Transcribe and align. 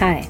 Hi, 0.00 0.26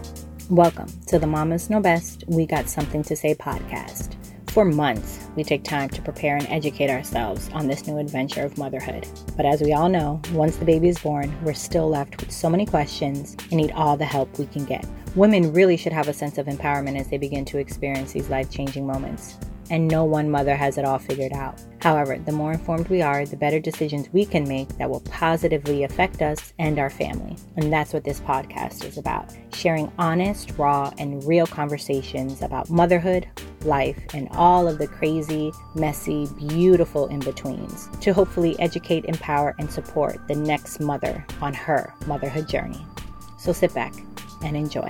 welcome 0.48 0.88
to 1.06 1.20
the 1.20 1.28
Mamas 1.28 1.70
Know 1.70 1.78
Best 1.78 2.24
We 2.26 2.44
Got 2.44 2.68
Something 2.68 3.04
to 3.04 3.14
Say 3.14 3.36
podcast. 3.36 4.16
For 4.50 4.64
months, 4.64 5.28
we 5.36 5.44
take 5.44 5.62
time 5.62 5.88
to 5.90 6.02
prepare 6.02 6.36
and 6.36 6.48
educate 6.48 6.90
ourselves 6.90 7.48
on 7.52 7.68
this 7.68 7.86
new 7.86 7.98
adventure 7.98 8.44
of 8.44 8.58
motherhood. 8.58 9.06
But 9.36 9.46
as 9.46 9.62
we 9.62 9.72
all 9.72 9.88
know, 9.88 10.20
once 10.32 10.56
the 10.56 10.64
baby 10.64 10.88
is 10.88 10.98
born, 10.98 11.32
we're 11.44 11.54
still 11.54 11.88
left 11.88 12.20
with 12.20 12.32
so 12.32 12.50
many 12.50 12.66
questions 12.66 13.36
and 13.42 13.52
need 13.52 13.70
all 13.70 13.96
the 13.96 14.04
help 14.04 14.40
we 14.40 14.46
can 14.46 14.64
get. 14.64 14.84
Women 15.14 15.52
really 15.52 15.76
should 15.76 15.92
have 15.92 16.08
a 16.08 16.12
sense 16.12 16.36
of 16.36 16.46
empowerment 16.46 16.98
as 16.98 17.06
they 17.06 17.18
begin 17.18 17.44
to 17.44 17.58
experience 17.58 18.10
these 18.10 18.28
life 18.28 18.50
changing 18.50 18.84
moments 18.84 19.38
and 19.70 19.88
no 19.88 20.04
one 20.04 20.30
mother 20.30 20.56
has 20.56 20.76
it 20.76 20.84
all 20.84 20.98
figured 20.98 21.32
out. 21.32 21.60
However, 21.80 22.18
the 22.18 22.32
more 22.32 22.52
informed 22.52 22.88
we 22.88 23.00
are, 23.00 23.24
the 23.24 23.36
better 23.36 23.58
decisions 23.58 24.12
we 24.12 24.26
can 24.26 24.46
make 24.46 24.68
that 24.78 24.90
will 24.90 25.00
positively 25.00 25.84
affect 25.84 26.20
us 26.20 26.52
and 26.58 26.78
our 26.78 26.90
family. 26.90 27.36
And 27.56 27.72
that's 27.72 27.92
what 27.92 28.04
this 28.04 28.20
podcast 28.20 28.84
is 28.84 28.98
about 28.98 29.32
sharing 29.54 29.90
honest, 29.98 30.52
raw, 30.58 30.92
and 30.98 31.22
real 31.24 31.46
conversations 31.46 32.42
about 32.42 32.70
motherhood, 32.70 33.28
life, 33.64 33.98
and 34.14 34.28
all 34.32 34.66
of 34.66 34.78
the 34.78 34.86
crazy, 34.86 35.52
messy, 35.74 36.26
beautiful 36.48 37.06
in 37.08 37.20
betweens 37.20 37.88
to 38.00 38.12
hopefully 38.12 38.58
educate, 38.58 39.04
empower, 39.04 39.54
and 39.58 39.70
support 39.70 40.26
the 40.28 40.34
next 40.34 40.80
mother 40.80 41.24
on 41.40 41.52
her 41.54 41.94
motherhood 42.06 42.48
journey. 42.48 42.84
So 43.38 43.52
sit 43.52 43.74
back 43.74 43.94
and 44.42 44.56
enjoy. 44.56 44.88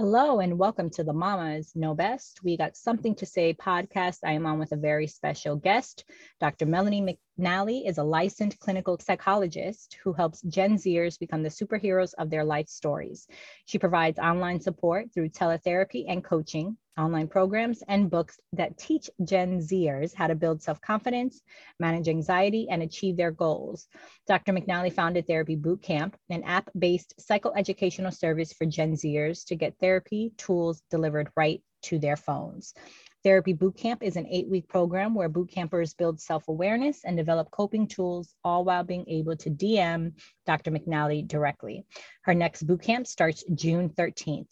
Hello 0.00 0.40
and 0.40 0.58
welcome 0.58 0.88
to 0.88 1.04
the 1.04 1.12
Mamas 1.12 1.72
Know 1.76 1.92
Best. 1.94 2.40
We 2.42 2.56
got 2.56 2.74
something 2.74 3.14
to 3.16 3.26
say 3.26 3.52
podcast. 3.52 4.20
I 4.24 4.32
am 4.32 4.46
on 4.46 4.58
with 4.58 4.72
a 4.72 4.76
very 4.76 5.06
special 5.06 5.56
guest. 5.56 6.04
Dr. 6.40 6.64
Melanie 6.64 7.18
McNally 7.40 7.88
is 7.88 7.96
a 7.96 8.02
licensed 8.02 8.58
clinical 8.58 8.98
psychologist 8.98 9.96
who 10.04 10.12
helps 10.12 10.42
Gen 10.42 10.76
Zers 10.76 11.18
become 11.18 11.42
the 11.42 11.48
superheroes 11.48 12.12
of 12.18 12.28
their 12.28 12.44
life 12.44 12.68
stories. 12.68 13.26
She 13.64 13.78
provides 13.78 14.18
online 14.18 14.60
support 14.60 15.06
through 15.12 15.30
teletherapy 15.30 16.04
and 16.06 16.22
coaching, 16.22 16.76
online 16.98 17.28
programs, 17.28 17.82
and 17.88 18.10
books 18.10 18.38
that 18.52 18.76
teach 18.76 19.08
Gen 19.24 19.58
Zers 19.58 20.14
how 20.14 20.26
to 20.26 20.34
build 20.34 20.62
self 20.62 20.82
confidence, 20.82 21.40
manage 21.78 22.08
anxiety, 22.08 22.68
and 22.70 22.82
achieve 22.82 23.16
their 23.16 23.30
goals. 23.30 23.88
Dr. 24.26 24.52
McNally 24.52 24.92
founded 24.92 25.26
Therapy 25.26 25.56
Bootcamp, 25.56 26.14
an 26.28 26.42
app 26.42 26.68
based 26.78 27.14
psychoeducational 27.18 28.14
service 28.14 28.52
for 28.52 28.66
Gen 28.66 28.92
Zers 28.92 29.46
to 29.46 29.56
get 29.56 29.78
therapy 29.80 30.32
tools 30.36 30.82
delivered 30.90 31.30
right 31.36 31.62
to 31.84 31.98
their 31.98 32.16
phones. 32.16 32.74
Therapy 33.22 33.52
Bootcamp 33.52 34.02
is 34.02 34.16
an 34.16 34.26
eight 34.30 34.48
week 34.48 34.66
program 34.66 35.14
where 35.14 35.28
bootcampers 35.28 35.94
build 35.94 36.18
self 36.18 36.48
awareness 36.48 37.04
and 37.04 37.18
develop 37.18 37.50
coping 37.50 37.86
tools, 37.86 38.34
all 38.42 38.64
while 38.64 38.82
being 38.82 39.04
able 39.08 39.36
to 39.36 39.50
DM 39.50 40.14
Dr. 40.46 40.70
McNally 40.70 41.28
directly. 41.28 41.84
Her 42.22 42.32
next 42.32 42.66
bootcamp 42.66 43.06
starts 43.06 43.44
June 43.54 43.90
13th. 43.90 44.48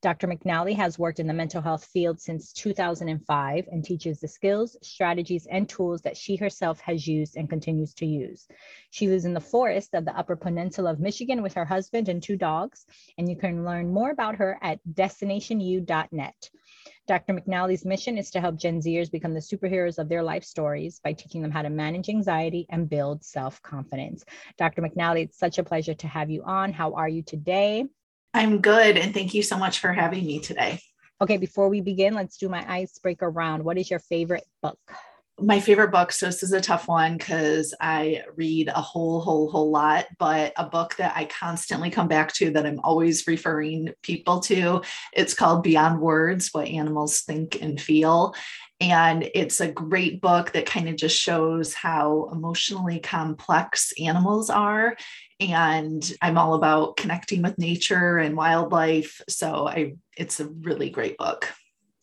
Dr. 0.00 0.28
McNally 0.28 0.76
has 0.76 0.96
worked 0.96 1.18
in 1.18 1.26
the 1.26 1.34
mental 1.34 1.60
health 1.60 1.86
field 1.86 2.20
since 2.20 2.52
2005 2.52 3.66
and 3.66 3.84
teaches 3.84 4.20
the 4.20 4.28
skills, 4.28 4.76
strategies, 4.80 5.46
and 5.46 5.68
tools 5.68 6.02
that 6.02 6.16
she 6.16 6.36
herself 6.36 6.78
has 6.80 7.08
used 7.08 7.36
and 7.36 7.50
continues 7.50 7.94
to 7.94 8.06
use. 8.06 8.46
She 8.90 9.08
lives 9.08 9.24
in 9.24 9.34
the 9.34 9.40
forest 9.40 9.92
of 9.94 10.04
the 10.04 10.16
Upper 10.16 10.36
Peninsula 10.36 10.92
of 10.92 11.00
Michigan 11.00 11.42
with 11.42 11.54
her 11.54 11.64
husband 11.64 12.08
and 12.08 12.22
two 12.22 12.36
dogs, 12.36 12.86
and 13.18 13.28
you 13.28 13.34
can 13.34 13.64
learn 13.64 13.92
more 13.92 14.10
about 14.10 14.36
her 14.36 14.56
at 14.62 14.78
destinationu.net. 14.88 16.50
Dr. 17.06 17.34
McNally's 17.34 17.84
mission 17.84 18.16
is 18.16 18.30
to 18.30 18.40
help 18.40 18.56
Gen 18.56 18.80
Zers 18.80 19.10
become 19.10 19.34
the 19.34 19.40
superheroes 19.40 19.98
of 19.98 20.08
their 20.08 20.22
life 20.22 20.42
stories 20.42 21.00
by 21.04 21.12
teaching 21.12 21.42
them 21.42 21.50
how 21.50 21.60
to 21.60 21.68
manage 21.68 22.08
anxiety 22.08 22.66
and 22.70 22.88
build 22.88 23.22
self 23.22 23.60
confidence. 23.60 24.24
Dr. 24.56 24.80
McNally, 24.80 25.24
it's 25.24 25.38
such 25.38 25.58
a 25.58 25.64
pleasure 25.64 25.94
to 25.94 26.08
have 26.08 26.30
you 26.30 26.42
on. 26.44 26.72
How 26.72 26.94
are 26.94 27.08
you 27.08 27.22
today? 27.22 27.84
I'm 28.32 28.60
good. 28.60 28.96
And 28.96 29.12
thank 29.12 29.34
you 29.34 29.42
so 29.42 29.58
much 29.58 29.80
for 29.80 29.92
having 29.92 30.24
me 30.24 30.40
today. 30.40 30.80
Okay, 31.20 31.36
before 31.36 31.68
we 31.68 31.82
begin, 31.82 32.14
let's 32.14 32.38
do 32.38 32.48
my 32.48 32.64
icebreaker 32.70 33.30
round. 33.30 33.64
What 33.64 33.78
is 33.78 33.90
your 33.90 34.00
favorite 34.00 34.44
book? 34.62 34.78
My 35.40 35.58
favorite 35.58 35.90
book, 35.90 36.12
so 36.12 36.26
this 36.26 36.44
is 36.44 36.52
a 36.52 36.60
tough 36.60 36.86
one 36.86 37.16
because 37.16 37.74
I 37.80 38.22
read 38.36 38.68
a 38.68 38.80
whole, 38.80 39.20
whole, 39.20 39.50
whole 39.50 39.70
lot, 39.70 40.06
but 40.16 40.52
a 40.56 40.66
book 40.66 40.94
that 40.96 41.12
I 41.16 41.24
constantly 41.24 41.90
come 41.90 42.06
back 42.06 42.32
to 42.34 42.50
that 42.50 42.64
I'm 42.64 42.78
always 42.84 43.26
referring 43.26 43.90
people 44.02 44.38
to, 44.40 44.82
it's 45.12 45.34
called 45.34 45.64
Beyond 45.64 46.00
Words 46.00 46.50
What 46.52 46.68
Animals 46.68 47.22
Think 47.22 47.60
and 47.60 47.80
Feel. 47.80 48.34
And 48.80 49.28
it's 49.34 49.60
a 49.60 49.70
great 49.70 50.20
book 50.20 50.52
that 50.52 50.66
kind 50.66 50.88
of 50.88 50.96
just 50.96 51.20
shows 51.20 51.74
how 51.74 52.28
emotionally 52.32 53.00
complex 53.00 53.92
animals 54.00 54.50
are 54.50 54.96
and 55.40 56.12
I'm 56.22 56.38
all 56.38 56.54
about 56.54 56.96
connecting 56.96 57.42
with 57.42 57.58
nature 57.58 58.18
and 58.18 58.36
wildlife. 58.36 59.20
So 59.28 59.66
I 59.66 59.94
it's 60.16 60.40
a 60.40 60.48
really 60.48 60.90
great 60.90 61.16
book. 61.18 61.52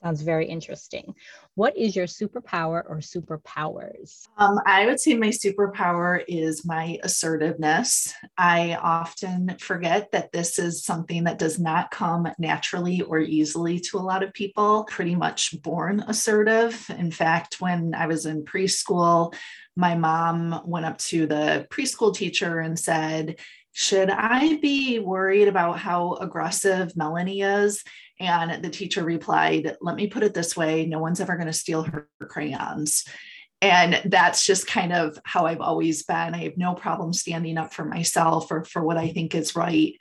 Sounds 0.04 0.24
very 0.24 0.48
interesting. 0.48 1.14
What 1.54 1.78
is 1.78 1.96
your 1.96 2.08
superpower 2.08 2.84
or 2.90 2.98
superpowers? 3.02 4.28
Um, 4.38 4.60
I 4.66 4.88
would 4.88 5.00
say 5.00 5.14
my 5.14 5.28
superpower 5.28 6.24
is 6.28 6.66
my 6.66 6.98
assertiveness. 7.04 8.12
I 8.36 8.80
often 8.82 9.56
forget 9.60 10.12
that 10.12 10.32
this 10.32 10.58
is 10.58 10.84
something 10.84 11.26
that 11.26 11.38
does 11.38 11.60
not 11.60 11.92
come 11.92 12.28
naturally 12.40 13.02
or 13.02 13.20
easily 13.20 13.80
to 13.82 13.98
a 13.98 14.00
lot 14.00 14.24
of 14.24 14.34
people, 14.34 14.86
pretty 14.86 15.14
much 15.14 15.62
born 15.62 16.04
assertive. 16.08 16.90
In 16.98 17.12
fact, 17.12 17.62
when 17.62 17.94
I 17.94 18.08
was 18.08 18.26
in 18.26 18.44
preschool, 18.44 19.36
my 19.76 19.94
mom 19.94 20.62
went 20.66 20.88
up 20.88 20.98
to 20.98 21.28
the 21.28 21.68
preschool 21.70 22.16
teacher 22.16 22.60
and 22.60 22.78
said, 22.78 23.40
should 23.74 24.10
I 24.10 24.58
be 24.58 25.00
worried 25.00 25.48
about 25.48 25.80
how 25.80 26.16
aggressive 26.16 26.98
Melanie 26.98 27.42
is? 27.42 27.84
And 28.22 28.64
the 28.64 28.70
teacher 28.70 29.04
replied, 29.04 29.78
Let 29.82 29.96
me 29.96 30.08
put 30.08 30.24
it 30.24 30.34
this 30.34 30.56
way 30.56 30.86
no 30.86 31.00
one's 31.00 31.20
ever 31.20 31.36
going 31.36 31.48
to 31.48 31.54
steal 31.54 31.84
her 31.84 32.08
crayons. 32.22 33.06
And 33.62 34.02
that's 34.06 34.46
just 34.46 34.66
kind 34.66 34.92
of 34.92 35.20
how 35.24 35.46
I've 35.46 35.62
always 35.62 36.04
been. 36.04 36.34
I 36.34 36.44
have 36.46 36.58
no 36.58 36.74
problem 36.74 37.14
standing 37.14 37.58
up 37.58 37.74
for 37.74 37.86
myself 37.86 38.52
or 38.52 38.64
for 38.64 38.84
what 38.84 38.98
I 38.98 39.10
think 39.10 39.36
is 39.36 39.56
right. 39.56 39.94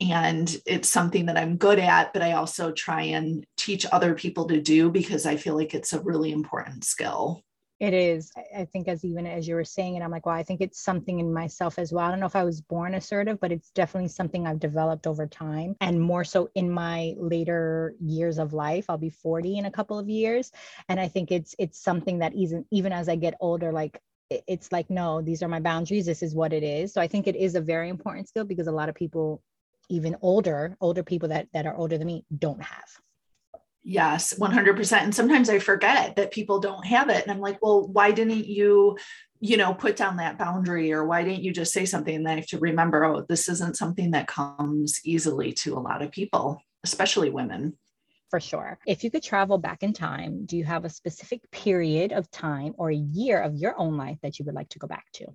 And 0.00 0.56
it's 0.64 0.88
something 0.88 1.26
that 1.26 1.36
I'm 1.36 1.56
good 1.56 1.80
at, 1.80 2.12
but 2.12 2.22
I 2.22 2.32
also 2.32 2.70
try 2.70 3.02
and 3.02 3.44
teach 3.56 3.84
other 3.90 4.14
people 4.14 4.46
to 4.46 4.60
do 4.60 4.90
because 4.90 5.26
I 5.26 5.36
feel 5.36 5.56
like 5.56 5.74
it's 5.74 5.92
a 5.92 6.00
really 6.00 6.30
important 6.30 6.84
skill. 6.84 7.42
It 7.80 7.94
is. 7.94 8.32
I 8.56 8.64
think 8.64 8.88
as 8.88 9.04
even 9.04 9.24
as 9.24 9.46
you 9.46 9.54
were 9.54 9.64
saying 9.64 9.94
it, 9.94 10.02
I'm 10.02 10.10
like, 10.10 10.26
well, 10.26 10.34
I 10.34 10.42
think 10.42 10.60
it's 10.60 10.80
something 10.80 11.20
in 11.20 11.32
myself 11.32 11.78
as 11.78 11.92
well. 11.92 12.04
I 12.06 12.10
don't 12.10 12.18
know 12.18 12.26
if 12.26 12.34
I 12.34 12.42
was 12.42 12.60
born 12.60 12.94
assertive, 12.94 13.38
but 13.38 13.52
it's 13.52 13.70
definitely 13.70 14.08
something 14.08 14.48
I've 14.48 14.58
developed 14.58 15.06
over 15.06 15.28
time 15.28 15.76
and 15.80 16.00
more 16.00 16.24
so 16.24 16.50
in 16.56 16.72
my 16.72 17.14
later 17.16 17.94
years 18.00 18.38
of 18.38 18.52
life. 18.52 18.86
I'll 18.88 18.98
be 18.98 19.10
40 19.10 19.58
in 19.58 19.66
a 19.66 19.70
couple 19.70 19.96
of 19.96 20.08
years. 20.08 20.50
And 20.88 20.98
I 20.98 21.06
think 21.06 21.30
it's 21.30 21.54
it's 21.56 21.78
something 21.78 22.18
that 22.18 22.34
even 22.34 22.64
even 22.72 22.92
as 22.92 23.08
I 23.08 23.14
get 23.14 23.34
older, 23.38 23.70
like 23.70 24.00
it's 24.28 24.72
like, 24.72 24.90
no, 24.90 25.22
these 25.22 25.44
are 25.44 25.48
my 25.48 25.60
boundaries. 25.60 26.04
This 26.06 26.22
is 26.24 26.34
what 26.34 26.52
it 26.52 26.64
is. 26.64 26.92
So 26.92 27.00
I 27.00 27.06
think 27.06 27.28
it 27.28 27.36
is 27.36 27.54
a 27.54 27.60
very 27.60 27.90
important 27.90 28.28
skill 28.28 28.44
because 28.44 28.66
a 28.66 28.72
lot 28.72 28.88
of 28.88 28.96
people, 28.96 29.40
even 29.88 30.16
older, 30.20 30.76
older 30.80 31.04
people 31.04 31.28
that 31.28 31.46
that 31.52 31.66
are 31.66 31.76
older 31.76 31.96
than 31.96 32.08
me, 32.08 32.24
don't 32.36 32.60
have. 32.60 33.00
Yes, 33.90 34.34
100%. 34.38 35.02
And 35.02 35.14
sometimes 35.14 35.48
I 35.48 35.60
forget 35.60 36.16
that 36.16 36.30
people 36.30 36.60
don't 36.60 36.84
have 36.84 37.08
it. 37.08 37.22
And 37.22 37.32
I'm 37.32 37.40
like, 37.40 37.56
well, 37.62 37.88
why 37.88 38.10
didn't 38.10 38.46
you, 38.46 38.98
you 39.40 39.56
know, 39.56 39.72
put 39.72 39.96
down 39.96 40.18
that 40.18 40.36
boundary 40.36 40.92
or 40.92 41.06
why 41.06 41.22
didn't 41.22 41.42
you 41.42 41.54
just 41.54 41.72
say 41.72 41.86
something? 41.86 42.14
And 42.14 42.26
then 42.26 42.34
I 42.34 42.40
have 42.40 42.46
to 42.48 42.58
remember, 42.58 43.02
oh, 43.06 43.24
this 43.26 43.48
isn't 43.48 43.78
something 43.78 44.10
that 44.10 44.26
comes 44.26 45.00
easily 45.06 45.54
to 45.54 45.72
a 45.72 45.80
lot 45.80 46.02
of 46.02 46.12
people, 46.12 46.60
especially 46.84 47.30
women. 47.30 47.78
For 48.28 48.40
sure. 48.40 48.78
If 48.86 49.04
you 49.04 49.10
could 49.10 49.22
travel 49.22 49.56
back 49.56 49.82
in 49.82 49.94
time, 49.94 50.44
do 50.44 50.58
you 50.58 50.64
have 50.64 50.84
a 50.84 50.90
specific 50.90 51.50
period 51.50 52.12
of 52.12 52.30
time 52.30 52.74
or 52.76 52.90
a 52.90 52.94
year 52.94 53.40
of 53.40 53.54
your 53.54 53.74
own 53.80 53.96
life 53.96 54.18
that 54.22 54.38
you 54.38 54.44
would 54.44 54.54
like 54.54 54.68
to 54.68 54.78
go 54.78 54.86
back 54.86 55.06
to? 55.14 55.28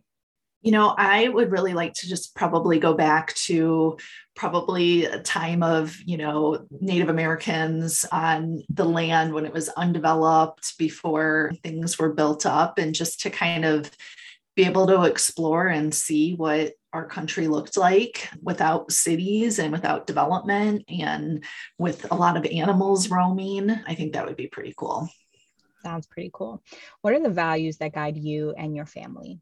You 0.64 0.72
know, 0.72 0.96
I 0.98 1.28
would 1.28 1.52
really 1.52 1.74
like 1.74 1.94
to 1.96 2.08
just 2.08 2.36
probably 2.36 2.80
go 2.80 2.94
back 2.94 3.34
to 3.34 3.98
probably 4.36 5.06
a 5.06 5.20
time 5.20 5.62
of, 5.62 5.96
you 6.06 6.18
know, 6.18 6.66
Native 6.80 7.10
Americans 7.10 8.06
on 8.12 8.64
the 8.70 8.86
land 8.86 9.34
when 9.34 9.46
it 9.46 9.54
was 9.54 9.70
undeveloped 9.70 10.78
before 10.78 11.52
things 11.64 12.00
were 12.00 12.14
built 12.14 12.46
up 12.46 12.80
and 12.80 12.96
just 12.96 13.22
to 13.22 13.30
kind 13.30 13.66
of 13.66 13.92
be 14.56 14.64
able 14.64 14.88
to 14.88 15.04
explore 15.04 15.68
and 15.68 15.94
see 15.94 16.34
what 16.34 16.74
our 16.94 17.06
country 17.06 17.48
looked 17.48 17.76
like 17.76 18.30
without 18.42 18.92
cities 18.92 19.60
and 19.60 19.72
without 19.72 20.08
development 20.08 20.84
and 20.88 21.44
with 21.78 22.10
a 22.12 22.16
lot 22.16 22.38
of 22.38 22.46
animals 22.46 23.10
roaming. 23.10 23.72
I 23.88 23.96
think 23.96 24.14
that 24.14 24.26
would 24.26 24.38
be 24.38 24.48
pretty 24.48 24.74
cool. 24.78 25.10
Sounds 25.84 26.08
pretty 26.08 26.30
cool. 26.32 26.64
What 27.02 27.14
are 27.14 27.20
the 27.20 27.30
values 27.30 27.78
that 27.78 27.94
guide 27.94 28.16
you 28.16 28.54
and 28.58 28.76
your 28.76 28.86
family? 28.86 29.42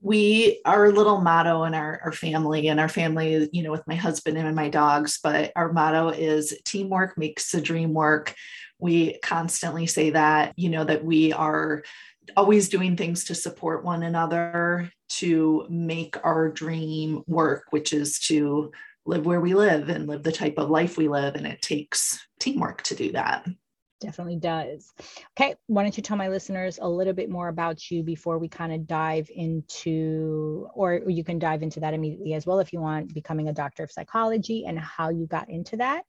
We 0.00 0.60
our 0.64 0.92
little 0.92 1.20
motto 1.20 1.64
in 1.64 1.74
our, 1.74 2.00
our 2.04 2.12
family 2.12 2.68
and 2.68 2.78
our 2.78 2.88
family 2.88 3.48
you 3.52 3.62
know 3.62 3.70
with 3.70 3.86
my 3.86 3.94
husband 3.94 4.36
and 4.36 4.54
my 4.54 4.68
dogs 4.68 5.18
but 5.22 5.52
our 5.56 5.72
motto 5.72 6.08
is 6.10 6.56
teamwork 6.64 7.16
makes 7.16 7.50
the 7.50 7.60
dream 7.60 7.94
work 7.94 8.34
we 8.78 9.18
constantly 9.20 9.86
say 9.86 10.10
that 10.10 10.52
you 10.56 10.68
know 10.68 10.84
that 10.84 11.04
we 11.04 11.32
are 11.32 11.82
always 12.36 12.68
doing 12.68 12.96
things 12.96 13.24
to 13.24 13.34
support 13.34 13.84
one 13.84 14.02
another 14.02 14.90
to 15.08 15.66
make 15.70 16.16
our 16.24 16.50
dream 16.50 17.22
work 17.26 17.64
which 17.70 17.92
is 17.92 18.18
to 18.18 18.70
live 19.06 19.24
where 19.24 19.40
we 19.40 19.54
live 19.54 19.88
and 19.88 20.06
live 20.06 20.22
the 20.22 20.32
type 20.32 20.58
of 20.58 20.70
life 20.70 20.98
we 20.98 21.08
live. 21.08 21.34
And 21.34 21.46
it 21.46 21.62
takes 21.62 22.26
teamwork 22.40 22.82
to 22.82 22.94
do 22.94 23.12
that. 23.12 23.46
Definitely 24.00 24.36
does. 24.36 24.92
Okay, 25.38 25.54
why 25.68 25.82
don't 25.82 25.96
you 25.96 26.02
tell 26.02 26.18
my 26.18 26.28
listeners 26.28 26.78
a 26.82 26.88
little 26.88 27.14
bit 27.14 27.30
more 27.30 27.48
about 27.48 27.90
you 27.90 28.02
before 28.02 28.38
we 28.38 28.46
kind 28.46 28.72
of 28.74 28.86
dive 28.86 29.30
into, 29.34 30.68
or 30.74 31.00
you 31.08 31.24
can 31.24 31.38
dive 31.38 31.62
into 31.62 31.80
that 31.80 31.94
immediately 31.94 32.34
as 32.34 32.44
well 32.44 32.58
if 32.60 32.74
you 32.74 32.80
want, 32.80 33.14
becoming 33.14 33.48
a 33.48 33.54
doctor 33.54 33.82
of 33.82 33.90
psychology 33.90 34.64
and 34.66 34.78
how 34.78 35.08
you 35.08 35.26
got 35.26 35.48
into 35.48 35.78
that? 35.78 36.04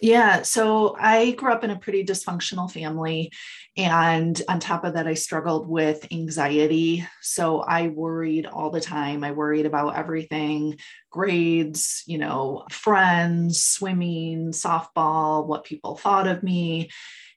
Yeah, 0.00 0.42
so 0.42 0.96
I 0.98 1.32
grew 1.32 1.52
up 1.52 1.62
in 1.64 1.70
a 1.70 1.78
pretty 1.78 2.04
dysfunctional 2.04 2.70
family. 2.70 3.30
And 3.76 4.40
on 4.48 4.58
top 4.58 4.84
of 4.84 4.94
that, 4.94 5.06
I 5.06 5.14
struggled 5.14 5.68
with 5.68 6.06
anxiety. 6.12 7.06
So 7.20 7.60
I 7.60 7.88
worried 7.88 8.46
all 8.46 8.70
the 8.70 8.80
time. 8.80 9.22
I 9.24 9.30
worried 9.30 9.64
about 9.66 9.96
everything 9.96 10.78
grades, 11.10 12.02
you 12.06 12.18
know, 12.18 12.64
friends, 12.70 13.62
swimming, 13.62 14.50
softball, 14.50 15.46
what 15.46 15.64
people 15.64 15.96
thought 15.96 16.26
of 16.26 16.42
me 16.42 16.90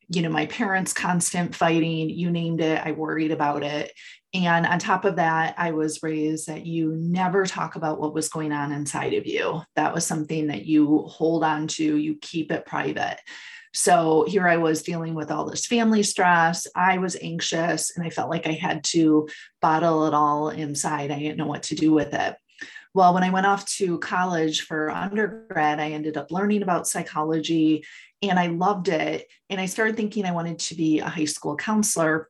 you 0.10 0.22
know, 0.22 0.30
my 0.30 0.46
parents' 0.46 0.94
constant 0.94 1.56
fighting, 1.56 2.10
you 2.10 2.32
named 2.32 2.62
it, 2.62 2.82
I 2.86 2.92
worried 2.92 3.32
about 3.32 3.64
it. 3.64 3.92
And 4.34 4.66
on 4.66 4.80
top 4.80 5.06
of 5.06 5.16
that, 5.16 5.56
I 5.58 5.72
was 5.72 6.04
raised 6.04 6.48
that 6.48 6.66
you 6.66 6.94
never 6.98 7.46
talk 7.46 7.76
about 7.76 8.00
what 8.00 8.14
was 8.14 8.28
going 8.28 8.52
on 8.52 8.72
inside 8.72 9.14
of 9.14 9.26
you. 9.26 9.62
That 9.76 9.94
was 9.94 10.06
something 10.06 10.48
that 10.48 10.66
you 10.66 11.04
hold 11.08 11.44
on 11.44 11.68
to, 11.70 11.98
you 11.98 12.18
keep 12.22 12.52
it 12.52 12.66
private. 12.66 13.18
So 13.74 14.26
here 14.28 14.48
I 14.48 14.58
was 14.58 14.84
dealing 14.84 15.16
with 15.16 15.32
all 15.32 15.50
this 15.50 15.66
family 15.66 16.04
stress. 16.04 16.66
I 16.76 16.98
was 16.98 17.18
anxious 17.22 17.96
and 17.96 18.06
I 18.06 18.10
felt 18.10 18.30
like 18.30 18.48
I 18.48 18.54
had 18.54 18.84
to 18.86 19.28
bottle 19.62 20.06
it 20.08 20.14
all 20.14 20.50
inside. 20.50 21.12
I 21.12 21.20
didn't 21.20 21.38
know 21.38 21.48
what 21.48 21.64
to 21.64 21.76
do 21.76 21.92
with 21.92 22.14
it. 22.14 22.36
Well, 22.94 23.14
when 23.14 23.24
I 23.24 23.30
went 23.30 23.46
off 23.46 23.66
to 23.78 24.00
college 24.00 24.62
for 24.62 24.90
undergrad, 24.90 25.82
I 25.82 25.92
ended 25.92 26.16
up 26.16 26.32
learning 26.32 26.62
about 26.62 26.88
psychology 26.88 27.84
and 28.30 28.40
I 28.40 28.48
loved 28.48 28.88
it. 28.88 29.28
And 29.50 29.60
I 29.60 29.66
started 29.66 29.96
thinking 29.96 30.26
I 30.26 30.32
wanted 30.32 30.60
to 30.60 30.76
be 30.76 31.00
a 31.00 31.10
high 31.10 31.26
school 31.26 31.56
counselor 31.56 32.30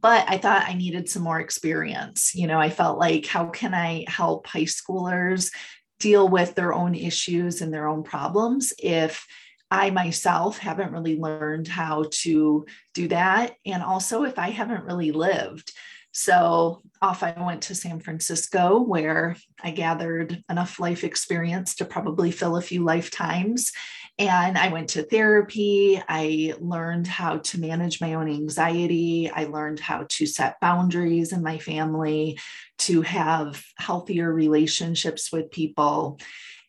but 0.00 0.24
I 0.28 0.38
thought 0.38 0.68
I 0.68 0.74
needed 0.74 1.08
some 1.08 1.22
more 1.22 1.40
experience. 1.40 2.34
You 2.34 2.46
know, 2.46 2.60
I 2.60 2.70
felt 2.70 2.98
like, 2.98 3.26
how 3.26 3.46
can 3.46 3.74
I 3.74 4.04
help 4.06 4.46
high 4.46 4.64
schoolers 4.64 5.52
deal 5.98 6.28
with 6.28 6.54
their 6.54 6.72
own 6.72 6.94
issues 6.94 7.60
and 7.60 7.72
their 7.72 7.88
own 7.88 8.02
problems 8.02 8.72
if 8.78 9.26
I 9.70 9.90
myself 9.90 10.58
haven't 10.58 10.92
really 10.92 11.18
learned 11.18 11.68
how 11.68 12.04
to 12.22 12.66
do 12.94 13.08
that? 13.08 13.54
And 13.66 13.82
also, 13.82 14.24
if 14.24 14.38
I 14.38 14.50
haven't 14.50 14.84
really 14.84 15.12
lived. 15.12 15.72
So 16.12 16.82
off 17.00 17.22
I 17.22 17.34
went 17.36 17.62
to 17.64 17.74
San 17.74 18.00
Francisco, 18.00 18.80
where 18.80 19.36
I 19.62 19.70
gathered 19.70 20.42
enough 20.50 20.80
life 20.80 21.04
experience 21.04 21.76
to 21.76 21.84
probably 21.84 22.30
fill 22.30 22.56
a 22.56 22.62
few 22.62 22.82
lifetimes. 22.82 23.72
And 24.18 24.58
I 24.58 24.68
went 24.68 24.90
to 24.90 25.04
therapy. 25.04 26.02
I 26.08 26.54
learned 26.58 27.06
how 27.06 27.38
to 27.38 27.60
manage 27.60 28.00
my 28.00 28.14
own 28.14 28.28
anxiety. 28.28 29.30
I 29.30 29.44
learned 29.44 29.78
how 29.78 30.06
to 30.08 30.26
set 30.26 30.60
boundaries 30.60 31.32
in 31.32 31.42
my 31.42 31.58
family, 31.58 32.38
to 32.78 33.02
have 33.02 33.64
healthier 33.78 34.32
relationships 34.32 35.30
with 35.30 35.52
people. 35.52 36.18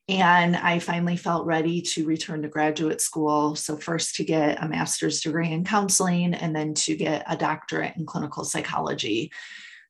And 0.07 0.55
I 0.55 0.79
finally 0.79 1.17
felt 1.17 1.45
ready 1.45 1.81
to 1.81 2.05
return 2.05 2.43
to 2.43 2.47
graduate 2.47 3.01
school. 3.01 3.55
So, 3.55 3.77
first 3.77 4.15
to 4.15 4.23
get 4.23 4.63
a 4.63 4.67
master's 4.67 5.21
degree 5.21 5.51
in 5.51 5.63
counseling, 5.63 6.35
and 6.35 6.55
then 6.55 6.75
to 6.75 6.95
get 6.95 7.23
a 7.27 7.37
doctorate 7.37 7.95
in 7.95 8.05
clinical 8.05 8.43
psychology. 8.43 9.31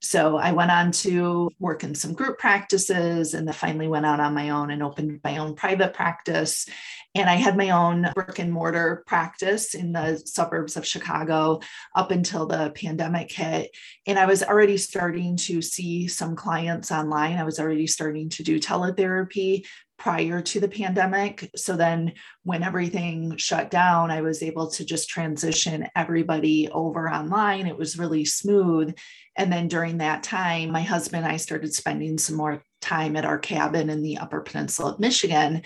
So 0.01 0.38
I 0.38 0.53
went 0.53 0.71
on 0.71 0.91
to 0.91 1.51
work 1.59 1.83
in 1.83 1.94
some 1.94 2.13
group 2.13 2.38
practices 2.38 3.33
and 3.33 3.45
then 3.45 3.53
finally 3.53 3.88
went 3.88 4.06
out 4.06 4.21
on 4.21 4.33
my 4.33 4.50
own 4.50 4.71
and 4.71 4.81
opened 4.81 5.19
my 5.23 5.38
own 5.38 5.56
private 5.56 5.94
practice. 5.94 6.67
And 7.15 7.27
I 7.29 7.35
had 7.35 7.57
my 7.57 7.71
own 7.71 8.07
brick 8.13 8.38
and 8.38 8.53
mortar 8.53 9.03
practice 9.07 9.73
in 9.73 9.94
the 9.94 10.21
suburbs 10.25 10.77
of 10.77 10.85
Chicago 10.85 11.59
up 11.95 12.11
until 12.11 12.45
the 12.45 12.71
pandemic 12.75 13.31
hit. 13.31 13.71
And 14.06 14.19
I 14.19 14.27
was 14.27 14.44
already 14.44 14.77
starting 14.77 15.35
to 15.38 15.61
see 15.61 16.07
some 16.07 16.35
clients 16.35 16.91
online. 16.91 17.38
I 17.38 17.45
was 17.45 17.59
already 17.59 17.88
starting 17.88 18.29
to 18.29 18.44
do 18.44 18.59
teletherapy 18.59 19.65
prior 19.97 20.41
to 20.41 20.59
the 20.59 20.69
pandemic. 20.69 21.50
So 21.56 21.75
then 21.75 22.13
when 22.44 22.63
everything 22.63 23.35
shut 23.38 23.69
down, 23.69 24.11
I 24.11 24.21
was 24.21 24.41
able 24.41 24.69
to 24.71 24.85
just 24.85 25.09
transition 25.09 25.88
everybody 25.95 26.69
over 26.69 27.09
online. 27.09 27.67
It 27.67 27.77
was 27.77 28.00
really 28.00 28.23
smooth. 28.23 28.95
And 29.35 29.51
then 29.51 29.67
during 29.67 29.97
that 29.97 30.23
time, 30.23 30.71
my 30.71 30.81
husband 30.81 31.25
and 31.25 31.33
I 31.33 31.38
started 31.38 31.73
spending 31.73 32.17
some 32.17 32.38
more 32.38 32.63
time 32.81 33.15
at 33.17 33.25
our 33.25 33.38
cabin 33.38 33.89
in 33.89 34.01
the 34.01 34.17
Upper 34.17 34.41
Peninsula 34.41 34.94
of 34.94 35.00
Michigan. 35.00 35.63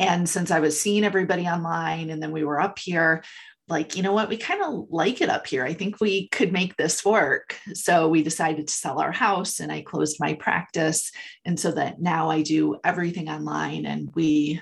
And 0.00 0.28
since 0.28 0.50
I 0.50 0.60
was 0.60 0.80
seeing 0.80 1.04
everybody 1.04 1.46
online 1.46 2.10
and 2.10 2.22
then 2.22 2.32
we 2.32 2.44
were 2.44 2.60
up 2.60 2.78
here, 2.78 3.22
like, 3.66 3.96
you 3.96 4.02
know 4.02 4.12
what, 4.12 4.28
we 4.28 4.36
kind 4.36 4.62
of 4.62 4.88
like 4.90 5.22
it 5.22 5.30
up 5.30 5.46
here. 5.46 5.64
I 5.64 5.72
think 5.72 5.98
we 5.98 6.28
could 6.28 6.52
make 6.52 6.76
this 6.76 7.04
work. 7.04 7.56
So 7.72 8.08
we 8.08 8.22
decided 8.22 8.68
to 8.68 8.74
sell 8.74 9.00
our 9.00 9.12
house 9.12 9.58
and 9.58 9.72
I 9.72 9.80
closed 9.80 10.18
my 10.20 10.34
practice. 10.34 11.10
And 11.46 11.58
so 11.58 11.70
that 11.72 12.00
now 12.00 12.28
I 12.28 12.42
do 12.42 12.76
everything 12.84 13.30
online 13.30 13.86
and 13.86 14.10
we 14.14 14.60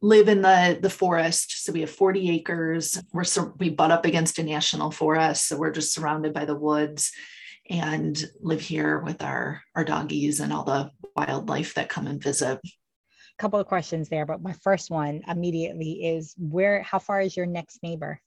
live 0.00 0.28
in 0.28 0.42
the, 0.42 0.78
the 0.80 0.90
forest. 0.90 1.64
So 1.64 1.72
we 1.72 1.80
have 1.80 1.90
40 1.90 2.30
acres. 2.30 3.02
We're, 3.12 3.24
we 3.58 3.70
butt 3.70 3.90
up 3.90 4.04
against 4.04 4.38
a 4.38 4.44
national 4.44 4.92
forest. 4.92 5.48
So 5.48 5.56
we're 5.56 5.72
just 5.72 5.92
surrounded 5.92 6.32
by 6.32 6.44
the 6.44 6.56
woods 6.56 7.10
and 7.68 8.22
live 8.40 8.60
here 8.60 9.00
with 9.00 9.22
our, 9.22 9.62
our 9.74 9.84
doggies 9.84 10.38
and 10.38 10.52
all 10.52 10.64
the 10.64 10.90
wildlife 11.16 11.74
that 11.74 11.88
come 11.88 12.06
and 12.06 12.22
visit 12.22 12.60
couple 13.38 13.58
of 13.58 13.66
questions 13.66 14.08
there, 14.08 14.26
but 14.26 14.42
my 14.42 14.52
first 14.52 14.90
one 14.90 15.22
immediately 15.28 16.06
is 16.06 16.34
where, 16.38 16.82
how 16.82 16.98
far 16.98 17.20
is 17.20 17.36
your 17.36 17.46
next 17.46 17.82
neighbor? 17.82 18.20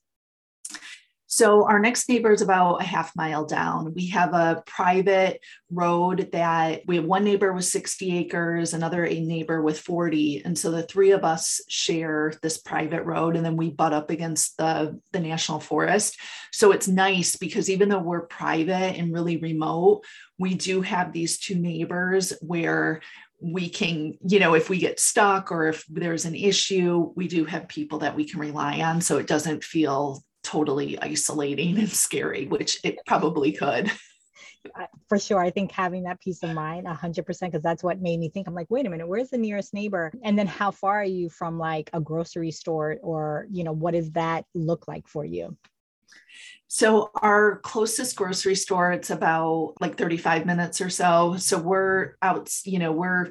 So 1.30 1.66
our 1.68 1.78
next 1.78 2.08
neighbor 2.08 2.32
is 2.32 2.40
about 2.40 2.80
a 2.80 2.84
half 2.84 3.14
mile 3.14 3.44
down. 3.44 3.92
We 3.92 4.06
have 4.08 4.32
a 4.32 4.62
private 4.66 5.40
road 5.70 6.30
that 6.32 6.80
we 6.86 6.96
have 6.96 7.04
one 7.04 7.22
neighbor 7.22 7.52
with 7.52 7.66
60 7.66 8.16
acres, 8.16 8.72
another 8.72 9.04
a 9.04 9.20
neighbor 9.20 9.60
with 9.60 9.78
40. 9.78 10.42
And 10.46 10.58
so 10.58 10.70
the 10.70 10.84
three 10.84 11.10
of 11.10 11.24
us 11.24 11.60
share 11.68 12.32
this 12.42 12.56
private 12.56 13.04
road 13.04 13.36
and 13.36 13.44
then 13.44 13.58
we 13.58 13.68
butt 13.70 13.92
up 13.92 14.08
against 14.08 14.56
the, 14.56 14.98
the 15.12 15.20
national 15.20 15.60
forest. 15.60 16.18
So 16.50 16.72
it's 16.72 16.88
nice 16.88 17.36
because 17.36 17.68
even 17.68 17.90
though 17.90 17.98
we're 17.98 18.26
private 18.26 18.96
and 18.96 19.12
really 19.12 19.36
remote, 19.36 20.04
we 20.38 20.54
do 20.54 20.80
have 20.80 21.12
these 21.12 21.38
two 21.38 21.56
neighbors 21.56 22.32
where 22.40 23.02
we 23.40 23.68
can, 23.68 24.18
you 24.26 24.40
know, 24.40 24.54
if 24.54 24.68
we 24.68 24.78
get 24.78 24.98
stuck 24.98 25.52
or 25.52 25.68
if 25.68 25.84
there's 25.88 26.24
an 26.24 26.34
issue, 26.34 27.12
we 27.14 27.28
do 27.28 27.44
have 27.44 27.68
people 27.68 27.98
that 28.00 28.16
we 28.16 28.24
can 28.24 28.40
rely 28.40 28.80
on. 28.80 29.00
So 29.00 29.18
it 29.18 29.26
doesn't 29.26 29.62
feel 29.62 30.22
totally 30.42 30.98
isolating 31.00 31.78
and 31.78 31.90
scary, 31.90 32.46
which 32.46 32.80
it 32.84 32.98
probably 33.06 33.52
could. 33.52 33.90
For 35.08 35.18
sure. 35.18 35.40
I 35.40 35.50
think 35.50 35.70
having 35.72 36.02
that 36.04 36.20
peace 36.20 36.42
of 36.42 36.50
mind 36.50 36.86
100% 36.86 37.40
because 37.40 37.62
that's 37.62 37.82
what 37.82 38.00
made 38.00 38.18
me 38.18 38.28
think 38.28 38.46
I'm 38.46 38.54
like, 38.54 38.66
wait 38.68 38.86
a 38.86 38.90
minute, 38.90 39.08
where's 39.08 39.30
the 39.30 39.38
nearest 39.38 39.72
neighbor? 39.72 40.12
And 40.24 40.38
then 40.38 40.46
how 40.46 40.70
far 40.70 41.00
are 41.00 41.04
you 41.04 41.30
from 41.30 41.58
like 41.58 41.90
a 41.92 42.00
grocery 42.00 42.50
store 42.50 42.96
or, 43.02 43.46
you 43.50 43.64
know, 43.64 43.72
what 43.72 43.94
does 43.94 44.10
that 44.12 44.44
look 44.54 44.88
like 44.88 45.06
for 45.06 45.24
you? 45.24 45.56
So 46.68 47.10
our 47.14 47.56
closest 47.60 48.14
grocery 48.14 48.54
store, 48.54 48.92
it's 48.92 49.10
about 49.10 49.74
like 49.80 49.96
35 49.96 50.44
minutes 50.44 50.80
or 50.80 50.90
so. 50.90 51.36
So 51.38 51.58
we're 51.58 52.14
out, 52.20 52.54
you 52.64 52.78
know, 52.78 52.92
we're 52.92 53.30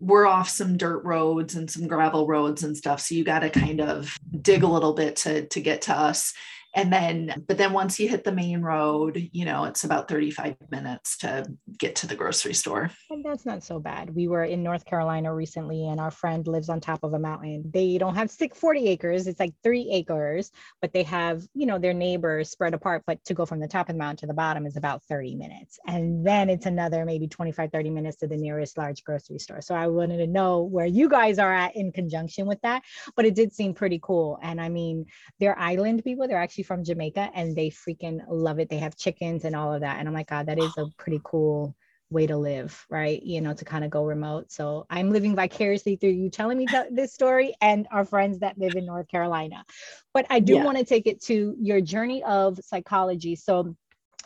we're 0.00 0.26
off 0.26 0.48
some 0.48 0.76
dirt 0.76 1.04
roads 1.04 1.54
and 1.54 1.70
some 1.70 1.86
gravel 1.86 2.26
roads 2.26 2.62
and 2.62 2.76
stuff. 2.76 3.00
So 3.00 3.14
you 3.14 3.24
got 3.24 3.40
to 3.40 3.50
kind 3.50 3.80
of 3.80 4.16
dig 4.40 4.62
a 4.62 4.68
little 4.68 4.92
bit 4.92 5.16
to 5.16 5.46
to 5.46 5.60
get 5.60 5.82
to 5.82 5.96
us 5.96 6.34
and 6.74 6.92
then 6.92 7.44
but 7.46 7.58
then 7.58 7.72
once 7.72 7.98
you 7.98 8.08
hit 8.08 8.24
the 8.24 8.32
main 8.32 8.60
road 8.60 9.28
you 9.32 9.44
know 9.44 9.64
it's 9.64 9.84
about 9.84 10.08
35 10.08 10.56
minutes 10.70 11.18
to 11.18 11.46
get 11.78 11.96
to 11.96 12.06
the 12.06 12.14
grocery 12.14 12.54
store. 12.54 12.90
And 13.10 13.24
that's 13.24 13.46
not 13.46 13.62
so 13.62 13.78
bad. 13.78 14.14
We 14.14 14.28
were 14.28 14.44
in 14.44 14.62
north 14.62 14.84
carolina 14.84 15.34
recently 15.34 15.88
and 15.88 16.00
our 16.00 16.10
friend 16.10 16.46
lives 16.46 16.68
on 16.68 16.80
top 16.80 17.00
of 17.02 17.14
a 17.14 17.18
mountain. 17.18 17.70
They 17.72 17.98
don't 17.98 18.14
have 18.14 18.30
six, 18.30 18.58
40 18.58 18.88
acres. 18.88 19.26
It's 19.26 19.40
like 19.40 19.54
three 19.62 19.88
acres 19.90 20.50
but 20.80 20.92
they 20.92 21.02
have 21.04 21.46
you 21.54 21.66
know 21.66 21.78
their 21.78 21.94
neighbors 21.94 22.50
spread 22.50 22.74
apart 22.74 23.02
but 23.06 23.24
to 23.24 23.34
go 23.34 23.46
from 23.46 23.60
the 23.60 23.68
top 23.68 23.88
of 23.88 23.94
the 23.94 23.98
mountain 23.98 24.16
to 24.16 24.26
the 24.26 24.34
bottom 24.34 24.66
is 24.66 24.76
about 24.76 25.02
30 25.04 25.34
minutes. 25.36 25.78
And 25.86 26.26
then 26.26 26.50
it's 26.50 26.66
another 26.66 27.04
maybe 27.04 27.28
25 27.28 27.70
30 27.70 27.90
minutes 27.90 28.16
to 28.18 28.26
the 28.26 28.36
nearest 28.36 28.78
large 28.78 29.02
grocery 29.04 29.38
store. 29.38 29.60
So 29.60 29.74
i 29.74 29.86
wanted 29.86 30.18
to 30.18 30.26
know 30.26 30.62
where 30.62 30.86
you 30.86 31.08
guys 31.08 31.38
are 31.38 31.52
at 31.52 31.76
in 31.76 31.92
conjunction 31.92 32.46
with 32.46 32.60
that 32.62 32.82
but 33.16 33.24
it 33.24 33.34
did 33.34 33.52
seem 33.52 33.74
pretty 33.74 34.00
cool. 34.02 34.38
And 34.42 34.60
i 34.60 34.68
mean 34.68 35.06
they're 35.40 35.58
island 35.58 36.04
people. 36.04 36.28
They're 36.28 36.40
actually 36.40 36.63
from 36.64 36.84
Jamaica 36.84 37.30
and 37.34 37.54
they 37.54 37.70
freaking 37.70 38.20
love 38.28 38.58
it. 38.58 38.68
They 38.68 38.78
have 38.78 38.96
chickens 38.96 39.44
and 39.44 39.54
all 39.54 39.72
of 39.72 39.80
that. 39.82 39.98
And 39.98 40.08
I'm 40.08 40.14
like, 40.14 40.28
God, 40.28 40.46
that 40.46 40.58
is 40.58 40.76
a 40.76 40.82
oh. 40.82 40.90
pretty 40.98 41.20
cool 41.22 41.74
way 42.10 42.26
to 42.26 42.36
live, 42.36 42.86
right? 42.88 43.22
You 43.22 43.40
know, 43.40 43.54
to 43.54 43.64
kind 43.64 43.84
of 43.84 43.90
go 43.90 44.04
remote. 44.04 44.52
So 44.52 44.86
I'm 44.88 45.10
living 45.10 45.34
vicariously 45.34 45.96
through 45.96 46.10
you 46.10 46.30
telling 46.30 46.58
me 46.58 46.66
this 46.90 47.12
story 47.12 47.54
and 47.60 47.86
our 47.90 48.04
friends 48.04 48.40
that 48.40 48.58
live 48.58 48.74
in 48.76 48.86
North 48.86 49.08
Carolina. 49.08 49.64
But 50.12 50.26
I 50.30 50.40
do 50.40 50.54
yeah. 50.54 50.64
want 50.64 50.78
to 50.78 50.84
take 50.84 51.06
it 51.06 51.22
to 51.24 51.56
your 51.60 51.80
journey 51.80 52.22
of 52.22 52.58
psychology. 52.62 53.36
So 53.36 53.76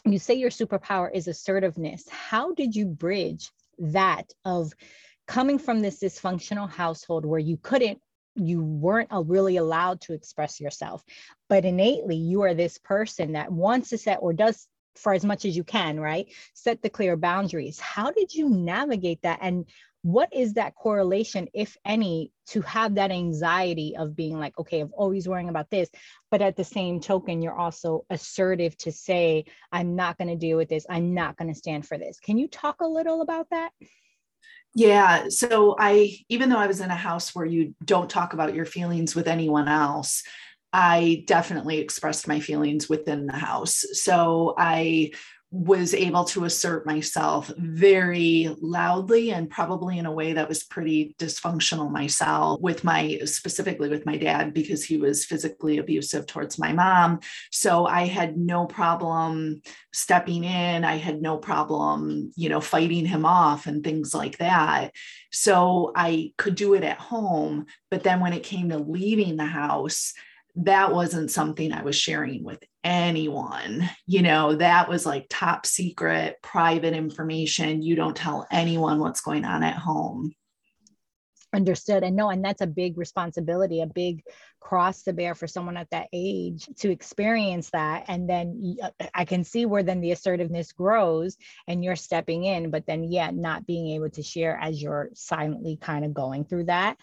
you 0.05 0.19
say 0.19 0.35
your 0.35 0.51
superpower 0.51 1.11
is 1.13 1.29
assertiveness. 1.29 2.09
How 2.09 2.53
did 2.55 2.75
you 2.75 2.87
bridge 2.87 3.51
that 3.79 4.33
of 4.45 4.73
coming 5.27 5.59
from 5.59 5.81
this 5.81 6.01
dysfunctional 6.01 6.69
household 6.69 7.25
where 7.25 7.41
you 7.41 7.59
couldn't 7.59 8.01
you 8.39 8.63
weren't 8.63 9.13
uh, 9.13 9.23
really 9.23 9.57
allowed 9.57 10.01
to 10.03 10.13
express 10.13 10.61
yourself. 10.61 11.05
But 11.49 11.65
innately 11.65 12.17
you 12.17 12.43
are 12.43 12.55
this 12.55 12.79
person 12.79 13.33
that 13.33 13.53
wants 13.53 13.91
to 13.91 13.99
set 13.99 14.19
or 14.23 14.33
does 14.33 14.67
for 14.97 15.13
as 15.13 15.25
much 15.25 15.45
as 15.45 15.57
you 15.57 15.65
can 15.65 16.01
right? 16.01 16.27
Set 16.55 16.83
the 16.83 16.91
clear 16.91 17.17
boundaries. 17.17 17.79
How 17.79 18.11
did 18.11 18.35
you 18.35 18.49
navigate 18.49 19.23
that? 19.23 19.39
And 19.43 19.67
what 20.03 20.33
is 20.33 20.55
that 20.55 20.75
correlation 20.75 21.49
if 21.55 21.77
any 21.85 22.33
to 22.47 22.61
have 22.63 22.95
that 22.95 23.11
anxiety 23.11 23.97
of 23.99 24.15
being 24.15 24.39
like 24.39 24.57
okay 24.57 24.81
i'm 24.81 24.93
always 24.97 25.29
worrying 25.29 25.49
about 25.49 25.69
this 25.71 25.91
but 26.31 26.41
at 26.41 26.57
the 26.57 26.63
same 26.63 27.01
token 27.01 27.43
you're 27.43 27.53
also 27.53 28.05
assertive 28.09 28.77
to 28.77 28.93
say 28.93 29.45
i'm 29.73 29.97
not 29.97 30.17
going 30.17 30.29
to 30.29 30.37
deal 30.37 30.57
with 30.57 30.69
this. 30.69 30.87
I'm 30.89 31.15
not 31.15 31.37
going 31.37 31.53
to 31.53 31.59
stand 31.59 31.87
for 31.87 31.99
this. 31.99 32.21
Can 32.21 32.39
you 32.39 32.49
talk 32.49 32.81
a 32.81 32.87
little 32.87 33.23
about 33.23 33.51
that 33.51 33.71
yeah. 34.75 35.25
So 35.29 35.77
I, 35.79 36.17
even 36.29 36.49
though 36.49 36.59
I 36.59 36.67
was 36.67 36.81
in 36.81 36.91
a 36.91 36.97
house 36.97 37.35
where 37.35 37.47
you 37.47 37.75
don't 37.85 38.11
talk 38.11 38.33
about 38.33 38.55
your 38.55 38.67
feelings 38.67 39.15
with 39.15 39.29
anyone 39.29 39.69
else, 39.69 40.23
I 40.73 41.25
definitely 41.27 41.79
expressed 41.79 42.29
my 42.29 42.41
feelings 42.41 42.89
within 42.89 43.27
the 43.27 43.37
house. 43.37 43.85
So 43.93 44.55
I 44.59 45.13
was 45.51 45.95
able 45.95 46.25
to 46.25 46.45
assert 46.45 46.85
myself 46.85 47.51
very 47.57 48.55
loudly 48.61 49.31
and 49.31 49.49
probably 49.49 49.99
in 49.99 50.05
a 50.05 50.13
way 50.13 50.35
that 50.35 50.49
was 50.49 50.63
pretty 50.63 51.17
dysfunctional 51.19 51.91
myself 51.91 52.61
with 52.61 52.85
my 52.85 53.19
specifically 53.25 53.89
with 53.89 54.05
my 54.05 54.19
dad 54.19 54.53
because 54.53 54.85
he 54.85 54.99
was 54.99 55.25
physically 55.25 55.79
abusive 55.79 56.27
towards 56.27 56.59
my 56.59 56.73
mom. 56.75 57.21
So 57.51 57.87
i 57.87 58.05
had 58.05 58.37
no 58.37 58.67
problem 58.67 59.63
stepping 59.93 60.45
in. 60.45 60.85
I 60.85 60.97
had 60.97 61.23
no 61.23 61.39
problem 61.39 62.31
you 62.37 62.51
know 62.51 62.61
fighting 62.61 63.07
him 63.07 63.25
off 63.25 63.67
and 63.67 63.83
things 63.83 64.15
like 64.15 64.39
that. 64.39 64.93
So 65.33 65.93
i 65.97 66.33
could 66.37 66.57
do 66.57 66.75
it 66.75 66.85
at 66.85 66.99
home 66.99 67.65
but 67.91 68.03
then 68.03 68.21
when 68.21 68.35
it 68.35 68.43
came 68.43 68.69
to 68.69 68.79
leaving 68.79 69.37
the 69.37 69.47
house 69.47 70.13
that 70.65 70.93
wasn't 70.93 71.31
something 71.31 71.73
I 71.73 71.83
was 71.83 71.97
sharing 71.97 72.43
with 72.43 72.63
anyone. 72.83 73.89
You 74.07 74.23
know, 74.23 74.57
that 74.57 74.89
was 74.89 75.07
like 75.07 75.27
top 75.31 75.67
secret, 75.67 76.37
private 76.43 76.95
information. 76.95 77.83
You 77.83 77.95
don't 77.95 78.17
tell 78.17 78.47
anyone 78.51 78.99
what's 78.99 79.21
going 79.21 79.45
on 79.45 79.63
at 79.63 79.77
home. 79.77 80.35
Understood. 81.55 82.03
And 82.03 82.17
no, 82.17 82.29
and 82.29 82.45
that's 82.45 82.61
a 82.61 82.67
big 82.67 82.99
responsibility, 82.99 83.81
a 83.81 83.87
big 83.87 84.23
cross 84.61 85.05
to 85.05 85.15
bear 85.15 85.35
for 85.35 85.47
someone 85.47 85.79
at 85.79 85.89
that 85.91 86.09
age 86.13 86.69
to 86.81 86.91
experience 86.91 87.71
that. 87.71 88.05
And 88.09 88.29
then 88.29 88.77
uh, 88.83 88.91
I 89.15 89.25
can 89.25 89.45
see 89.45 89.65
where 89.65 89.83
then 89.83 90.01
the 90.01 90.13
assertiveness 90.13 90.73
grows 90.73 91.39
and 91.67 91.83
you're 91.83 91.97
stepping 91.97 92.45
in, 92.45 92.71
but 92.71 92.85
then, 92.87 93.05
yeah, 93.05 93.31
not 93.31 93.67
being 93.67 93.89
able 93.91 94.11
to 94.11 94.23
share 94.23 94.59
as 94.61 94.83
you're 94.83 95.09
silently 95.15 95.79
kind 95.81 96.05
of 96.05 96.13
going 96.13 96.45
through 96.45 96.65
that 96.65 96.99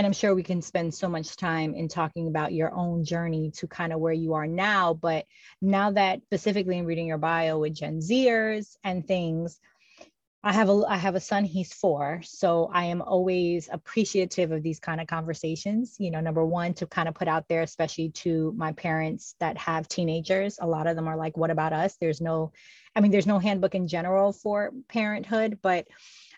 and 0.00 0.06
I'm 0.06 0.14
sure 0.14 0.34
we 0.34 0.42
can 0.42 0.62
spend 0.62 0.94
so 0.94 1.10
much 1.10 1.36
time 1.36 1.74
in 1.74 1.86
talking 1.86 2.26
about 2.26 2.54
your 2.54 2.72
own 2.72 3.04
journey 3.04 3.50
to 3.56 3.66
kind 3.66 3.92
of 3.92 4.00
where 4.00 4.14
you 4.14 4.32
are 4.32 4.46
now. 4.46 4.94
But 4.94 5.26
now 5.60 5.90
that 5.90 6.22
specifically 6.22 6.78
in 6.78 6.86
reading 6.86 7.06
your 7.06 7.18
bio 7.18 7.58
with 7.58 7.74
Gen 7.74 7.98
Zers 7.98 8.78
and 8.82 9.06
things, 9.06 9.60
I 10.42 10.54
have 10.54 10.70
a 10.70 10.84
I 10.88 10.96
have 10.96 11.16
a 11.16 11.20
son, 11.20 11.44
he's 11.44 11.74
four. 11.74 12.22
So 12.24 12.70
I 12.72 12.86
am 12.86 13.02
always 13.02 13.68
appreciative 13.70 14.52
of 14.52 14.62
these 14.62 14.80
kind 14.80 15.02
of 15.02 15.06
conversations. 15.06 15.96
You 15.98 16.10
know, 16.10 16.20
number 16.22 16.46
one, 16.46 16.72
to 16.74 16.86
kind 16.86 17.06
of 17.06 17.14
put 17.14 17.28
out 17.28 17.46
there, 17.46 17.60
especially 17.60 18.08
to 18.24 18.54
my 18.56 18.72
parents 18.72 19.34
that 19.38 19.58
have 19.58 19.86
teenagers. 19.86 20.58
A 20.62 20.66
lot 20.66 20.86
of 20.86 20.96
them 20.96 21.08
are 21.08 21.16
like, 21.18 21.36
what 21.36 21.50
about 21.50 21.74
us? 21.74 21.98
There's 22.00 22.22
no, 22.22 22.52
I 22.96 23.02
mean, 23.02 23.10
there's 23.10 23.26
no 23.26 23.38
handbook 23.38 23.74
in 23.74 23.86
general 23.86 24.32
for 24.32 24.72
parenthood, 24.88 25.58
but 25.60 25.88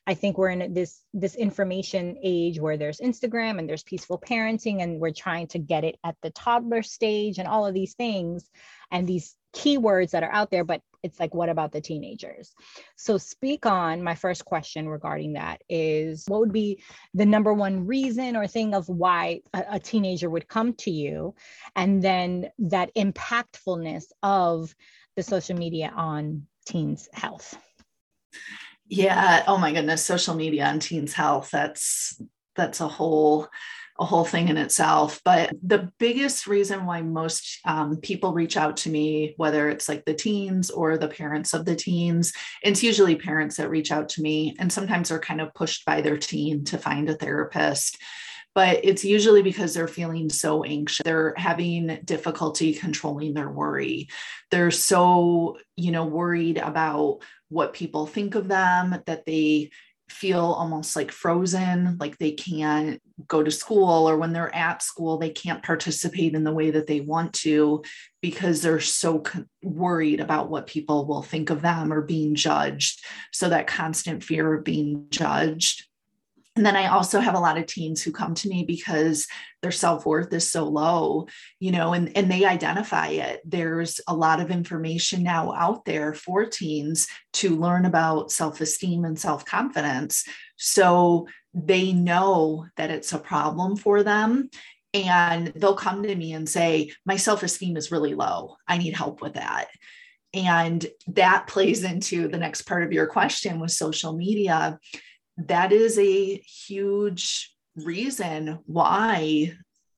I 0.07 0.15
think 0.15 0.37
we're 0.37 0.51
in 0.51 0.75
this 0.75 1.01
this 1.15 1.37
information 1.37 2.17
age 2.23 2.59
where 2.59 2.77
there's 2.77 2.99
Instagram 2.99 3.59
and 3.59 3.69
there's 3.69 3.85
peaceful 3.85 4.19
parenting 4.19 4.83
and 4.83 4.99
we're 4.99 5.13
trying 5.13 5.47
to 5.49 5.59
get 5.59 5.85
it 5.85 5.97
at 6.03 6.17
the 6.23 6.31
toddler 6.31 6.83
stage 6.83 7.39
and 7.39 7.47
all 7.47 7.67
of 7.67 7.75
these 7.75 7.95
things 7.95 8.51
and 8.91 9.07
these 9.07 9.37
keywords 9.55 10.11
that 10.11 10.23
are 10.23 10.33
out 10.33 10.51
there 10.51 10.65
but 10.65 10.81
it's 11.03 11.21
like 11.21 11.35
what 11.35 11.49
about 11.49 11.73
the 11.73 11.81
teenagers? 11.81 12.53
So 12.97 13.19
speak 13.19 13.67
on 13.67 14.03
my 14.03 14.15
first 14.15 14.45
question 14.45 14.89
regarding 14.89 15.35
that 15.35 15.63
is 15.69 16.25
what 16.27 16.41
would 16.41 16.53
be 16.53 16.83
the 17.15 17.27
number 17.27 17.53
one 17.53 17.87
reason 17.87 18.37
or 18.37 18.47
thing 18.47 18.75
of 18.75 18.89
why 18.89 19.41
a, 19.53 19.65
a 19.73 19.81
teenager 19.81 20.31
would 20.31 20.49
come 20.49 20.75
to 20.75 20.91
you? 20.91 21.35
And 21.75 22.03
then 22.03 22.51
that 22.61 22.95
impactfulness 22.95 24.05
of 24.23 24.75
the 25.17 25.23
social 25.23 25.57
media 25.57 25.93
on 25.95 26.47
teens 26.67 27.09
health 27.13 27.57
yeah. 28.89 29.45
Oh 29.47 29.59
my 29.59 29.73
goodness. 29.73 30.05
Social 30.05 30.35
media 30.35 30.65
and 30.65 30.81
teens 30.81 31.13
health. 31.13 31.51
That's 31.51 32.21
that's 32.55 32.81
a 32.81 32.89
whole 32.89 33.49
a 33.99 34.05
whole 34.05 34.25
thing 34.25 34.49
in 34.49 34.57
itself. 34.57 35.21
But 35.25 35.55
the 35.63 35.91
biggest 35.99 36.47
reason 36.47 36.87
why 36.87 37.03
most 37.03 37.61
um, 37.65 37.99
people 37.99 38.33
reach 38.33 38.57
out 38.57 38.79
to 38.79 38.91
me, 38.91 39.35
whether 39.37 39.69
it's 39.69 39.89
like 39.89 40.05
the 40.05 40.15
teens 40.15 40.71
or 40.71 40.97
the 40.97 41.09
parents 41.09 41.55
of 41.55 41.65
the 41.65 41.77
teens, 41.77 42.33
it's 42.63 42.83
usually 42.83 43.17
parents 43.17 43.57
that 43.57 43.71
reach 43.71 43.93
out 43.93 44.09
to 44.11 44.23
me, 44.23 44.57
and 44.59 44.73
sometimes 44.73 45.09
they're 45.09 45.19
kind 45.19 45.41
of 45.41 45.55
pushed 45.55 45.85
by 45.85 46.01
their 46.01 46.17
teen 46.17 46.65
to 46.65 46.79
find 46.79 47.09
a 47.09 47.15
therapist. 47.15 47.99
But 48.55 48.81
it's 48.85 49.05
usually 49.05 49.43
because 49.43 49.73
they're 49.73 49.89
feeling 49.89 50.29
so 50.29 50.63
anxious. 50.63 51.05
They're 51.05 51.33
having 51.39 52.01
difficulty 52.05 52.75
controlling 52.75 53.33
their 53.33 53.49
worry. 53.49 54.09
They're 54.51 54.71
so, 54.71 55.57
you 55.77 55.91
know, 55.91 56.05
worried 56.05 56.59
about 56.59 57.21
what 57.53 57.75
people 57.75 58.07
think 58.07 58.35
of 58.35 58.49
them, 58.49 59.03
that 59.07 59.27
they 59.27 59.71
feel 60.09 60.45
almost 60.45 60.95
like 60.95 61.11
frozen, 61.11 61.97
like 61.99 62.19
they 62.19 62.33
can't 62.33 63.01
go 63.29 63.43
to 63.43 63.51
school, 63.51 64.09
or 64.09 64.17
when 64.17 64.33
they're 64.33 64.55
at 64.55 64.83
school, 64.83 65.19
they 65.19 65.31
can't 65.31 65.63
participate 65.63 66.35
in 66.35 66.45
the 66.45 66.53
way 66.53 66.71
that 66.71 66.87
they 66.87 67.01
want 67.01 67.33
to 67.33 67.83
because 68.21 68.61
they're 68.63 68.81
so 68.81 69.23
worried 69.63 70.21
about 70.21 70.51
what 70.51 70.67
people 70.67 71.07
will 71.07 71.23
think 71.23 71.51
of 71.51 71.63
them 71.63 71.93
or 71.93 72.03
being 72.03 72.35
judged. 72.35 73.05
So, 73.33 73.49
that 73.49 73.67
constant 73.67 74.23
fear 74.23 74.55
of 74.55 74.65
being 74.65 75.07
judged 75.11 75.87
and 76.55 76.67
then 76.67 76.77
I 76.77 76.89
also 76.89 77.19
have 77.21 77.35
a 77.35 77.41
lot 77.41 77.57
of 77.57 77.67
teens 77.67 78.03
who 78.03 78.13
come 78.13 78.35
to 78.35 78.49
me 78.49 78.65
because 78.65 79.27
their 79.63 79.71
self-worth 79.71 80.31
is 80.35 80.47
so 80.47 80.65
low, 80.65 81.27
you 81.61 81.73
know, 81.73 81.95
and, 81.95 82.15
and 82.15 82.31
they 82.31 82.45
identify 82.45 83.09
it. 83.09 83.41
There's 83.45 84.03
a 84.07 84.15
lot 84.15 84.39
of 84.39 84.51
information 84.51 85.23
now 85.23 85.55
out 85.55 85.87
there 85.87 86.13
for 86.13 86.45
teens 86.45 87.09
to 87.35 87.57
learn 87.57 87.87
about 87.87 88.31
self-esteem 88.31 89.07
and 89.07 89.19
self-confidence. 89.19 90.25
So 90.57 91.27
they 91.55 91.95
know 91.95 92.67
that 92.77 92.91
it's 92.91 93.15
a 93.15 93.19
problem 93.19 93.77
for 93.77 94.03
them. 94.03 94.51
And 94.93 95.47
they'll 95.57 95.75
come 95.75 96.03
to 96.03 96.15
me 96.15 96.35
and 96.35 96.47
say, 96.47 96.93
My 97.07 97.17
self-esteem 97.17 97.79
is 97.79 97.91
really 97.91 98.15
low. 98.15 98.57
I 98.69 98.77
need 98.77 98.95
help 98.95 99.23
with 99.23 99.35
that. 99.35 99.69
And 100.35 100.87
that 101.09 101.47
plays 101.47 101.83
into 101.83 102.29
the 102.29 102.37
next 102.37 102.63
part 102.63 102.83
of 102.83 102.93
your 102.93 103.07
question 103.07 103.59
with 103.59 103.71
social 103.71 104.13
media 104.13 104.79
that 105.49 105.73
is 105.73 105.99
a 105.99 106.37
huge 106.39 107.55
reason 107.77 108.59
why 108.67 109.53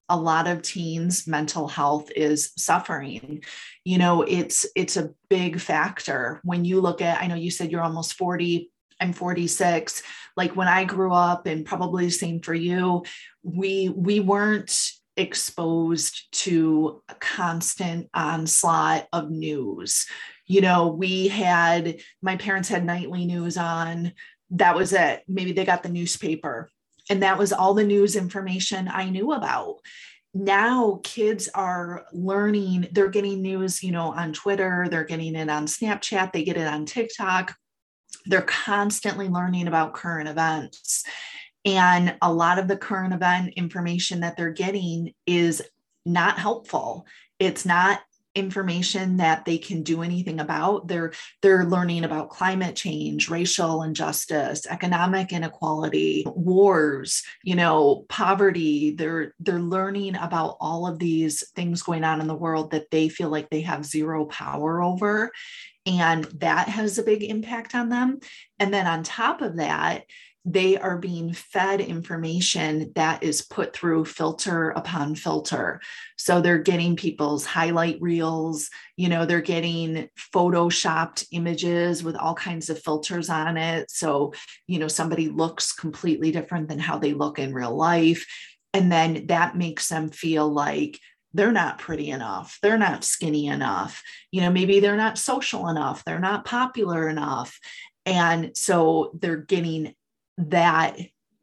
a 0.08 0.16
lot 0.16 0.46
of 0.46 0.62
teens 0.62 1.26
mental 1.26 1.66
health 1.66 2.10
is 2.14 2.52
suffering. 2.56 3.42
You 3.84 3.98
know 3.98 4.22
it's 4.22 4.66
it's 4.76 4.96
a 4.96 5.10
big 5.28 5.60
factor. 5.60 6.40
When 6.44 6.64
you 6.64 6.80
look 6.80 7.00
at 7.00 7.20
i 7.22 7.26
know 7.26 7.34
you 7.34 7.50
said 7.50 7.72
you're 7.72 7.82
almost 7.82 8.14
40 8.14 8.70
i'm 9.00 9.12
46 9.12 10.04
like 10.36 10.54
when 10.54 10.68
i 10.68 10.84
grew 10.84 11.12
up 11.12 11.46
and 11.46 11.66
probably 11.66 12.04
the 12.04 12.10
same 12.12 12.40
for 12.40 12.54
you 12.54 13.02
we 13.42 13.88
we 13.88 14.20
weren't 14.20 14.92
exposed 15.16 16.26
to 16.32 17.02
a 17.08 17.14
constant 17.14 18.08
onslaught 18.14 19.06
of 19.12 19.30
news. 19.30 20.06
You 20.46 20.60
know 20.60 20.88
we 20.88 21.28
had 21.28 22.00
my 22.20 22.36
parents 22.36 22.68
had 22.68 22.84
nightly 22.84 23.24
news 23.24 23.56
on 23.56 24.12
that 24.50 24.76
was 24.76 24.92
it. 24.92 25.22
Maybe 25.28 25.52
they 25.52 25.64
got 25.64 25.82
the 25.82 25.88
newspaper, 25.88 26.70
and 27.10 27.22
that 27.22 27.38
was 27.38 27.52
all 27.52 27.74
the 27.74 27.84
news 27.84 28.16
information 28.16 28.88
I 28.88 29.10
knew 29.10 29.32
about. 29.32 29.76
Now 30.34 31.00
kids 31.04 31.48
are 31.54 32.06
learning, 32.12 32.88
they're 32.90 33.08
getting 33.08 33.40
news, 33.40 33.82
you 33.82 33.92
know, 33.92 34.12
on 34.12 34.32
Twitter, 34.32 34.88
they're 34.90 35.04
getting 35.04 35.36
it 35.36 35.48
on 35.48 35.66
Snapchat, 35.66 36.32
they 36.32 36.42
get 36.42 36.56
it 36.56 36.66
on 36.66 36.86
TikTok. 36.86 37.54
They're 38.26 38.42
constantly 38.42 39.28
learning 39.28 39.68
about 39.68 39.94
current 39.94 40.28
events. 40.28 41.04
And 41.64 42.16
a 42.20 42.32
lot 42.32 42.58
of 42.58 42.68
the 42.68 42.76
current 42.76 43.14
event 43.14 43.54
information 43.54 44.20
that 44.20 44.36
they're 44.36 44.50
getting 44.50 45.12
is 45.26 45.62
not 46.04 46.38
helpful. 46.38 47.06
It's 47.38 47.64
not 47.64 48.00
information 48.34 49.18
that 49.18 49.44
they 49.44 49.58
can 49.58 49.82
do 49.82 50.02
anything 50.02 50.40
about. 50.40 50.88
They're 50.88 51.12
they're 51.42 51.64
learning 51.64 52.04
about 52.04 52.30
climate 52.30 52.76
change 52.76 53.30
racial 53.30 53.82
injustice 53.82 54.66
economic 54.66 55.32
inequality 55.32 56.24
wars 56.26 57.22
you 57.42 57.54
know 57.54 58.04
poverty. 58.08 58.94
They're 58.94 59.34
they're 59.40 59.60
learning 59.60 60.16
about 60.16 60.56
all 60.60 60.86
of 60.86 60.98
these 60.98 61.48
things 61.50 61.82
going 61.82 62.04
on 62.04 62.20
in 62.20 62.26
the 62.26 62.34
world 62.34 62.72
that 62.72 62.90
they 62.90 63.08
feel 63.08 63.28
like 63.28 63.50
they 63.50 63.62
have 63.62 63.84
zero 63.84 64.24
power 64.26 64.82
over 64.82 65.30
and 65.86 66.24
that 66.40 66.68
has 66.68 66.98
a 66.98 67.02
big 67.02 67.22
impact 67.22 67.74
on 67.74 67.88
them. 67.90 68.20
And 68.58 68.72
then 68.72 68.86
on 68.86 69.02
top 69.02 69.42
of 69.42 69.56
that 69.56 70.04
they 70.44 70.76
are 70.76 70.98
being 70.98 71.32
fed 71.32 71.80
information 71.80 72.92
that 72.94 73.22
is 73.22 73.40
put 73.40 73.74
through 73.74 74.04
filter 74.04 74.70
upon 74.70 75.14
filter. 75.14 75.80
So 76.16 76.40
they're 76.40 76.58
getting 76.58 76.96
people's 76.96 77.46
highlight 77.46 78.00
reels, 78.02 78.68
you 78.96 79.08
know, 79.08 79.24
they're 79.24 79.40
getting 79.40 80.10
photoshopped 80.34 81.26
images 81.32 82.04
with 82.04 82.16
all 82.16 82.34
kinds 82.34 82.68
of 82.68 82.82
filters 82.82 83.30
on 83.30 83.56
it. 83.56 83.90
So, 83.90 84.34
you 84.66 84.78
know, 84.78 84.88
somebody 84.88 85.28
looks 85.28 85.72
completely 85.72 86.30
different 86.30 86.68
than 86.68 86.78
how 86.78 86.98
they 86.98 87.14
look 87.14 87.38
in 87.38 87.54
real 87.54 87.74
life. 87.74 88.26
And 88.74 88.92
then 88.92 89.26
that 89.28 89.56
makes 89.56 89.88
them 89.88 90.10
feel 90.10 90.52
like 90.52 91.00
they're 91.32 91.52
not 91.52 91.78
pretty 91.78 92.10
enough. 92.10 92.58
They're 92.62 92.78
not 92.78 93.02
skinny 93.02 93.46
enough. 93.46 94.02
You 94.30 94.42
know, 94.42 94.50
maybe 94.50 94.80
they're 94.80 94.96
not 94.96 95.18
social 95.18 95.68
enough. 95.68 96.04
They're 96.04 96.20
not 96.20 96.44
popular 96.44 97.08
enough. 97.08 97.58
And 98.06 98.56
so 98.56 99.10
they're 99.20 99.38
getting 99.38 99.94
that 100.38 100.96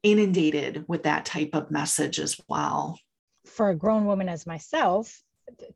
inundated 0.04 0.86
with 0.88 1.04
that 1.04 1.26
type 1.26 1.52
of 1.54 1.72
message 1.72 2.20
as 2.20 2.40
well. 2.48 3.00
For 3.46 3.70
a 3.70 3.76
grown 3.76 4.06
woman 4.06 4.30
as 4.30 4.46
myself, 4.46 5.22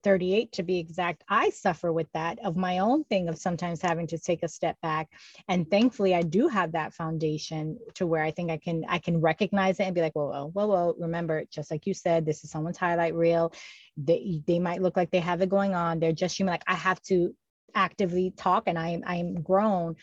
38 0.03 0.51
to 0.53 0.63
be 0.63 0.79
exact, 0.79 1.23
I 1.27 1.49
suffer 1.49 1.91
with 1.91 2.07
that 2.13 2.39
of 2.43 2.55
my 2.55 2.79
own 2.79 3.03
thing 3.05 3.27
of 3.27 3.37
sometimes 3.37 3.81
having 3.81 4.07
to 4.07 4.17
take 4.17 4.43
a 4.43 4.47
step 4.47 4.79
back. 4.81 5.09
And 5.47 5.69
thankfully 5.69 6.15
I 6.15 6.21
do 6.21 6.47
have 6.47 6.71
that 6.73 6.93
foundation 6.93 7.77
to 7.95 8.07
where 8.07 8.23
I 8.23 8.31
think 8.31 8.51
I 8.51 8.57
can 8.57 8.85
I 8.87 8.99
can 8.99 9.21
recognize 9.21 9.79
it 9.79 9.83
and 9.83 9.95
be 9.95 10.01
like, 10.01 10.15
whoa, 10.15 10.27
whoa, 10.27 10.49
whoa, 10.53 10.67
whoa. 10.67 10.95
Remember, 10.99 11.43
just 11.51 11.71
like 11.71 11.85
you 11.85 11.93
said, 11.93 12.25
this 12.25 12.43
is 12.43 12.51
someone's 12.51 12.77
highlight 12.77 13.15
reel. 13.15 13.53
They 13.97 14.41
they 14.45 14.59
might 14.59 14.81
look 14.81 14.95
like 14.95 15.11
they 15.11 15.19
have 15.19 15.41
it 15.41 15.49
going 15.49 15.75
on. 15.75 15.99
They're 15.99 16.13
just 16.13 16.37
human. 16.37 16.53
Like 16.53 16.63
I 16.67 16.75
have 16.75 17.01
to 17.03 17.35
actively 17.73 18.31
talk 18.31 18.63
and 18.67 18.79
I 18.79 18.89
am 18.89 19.03
I 19.05 19.17
am 19.17 19.41
grown. 19.41 19.95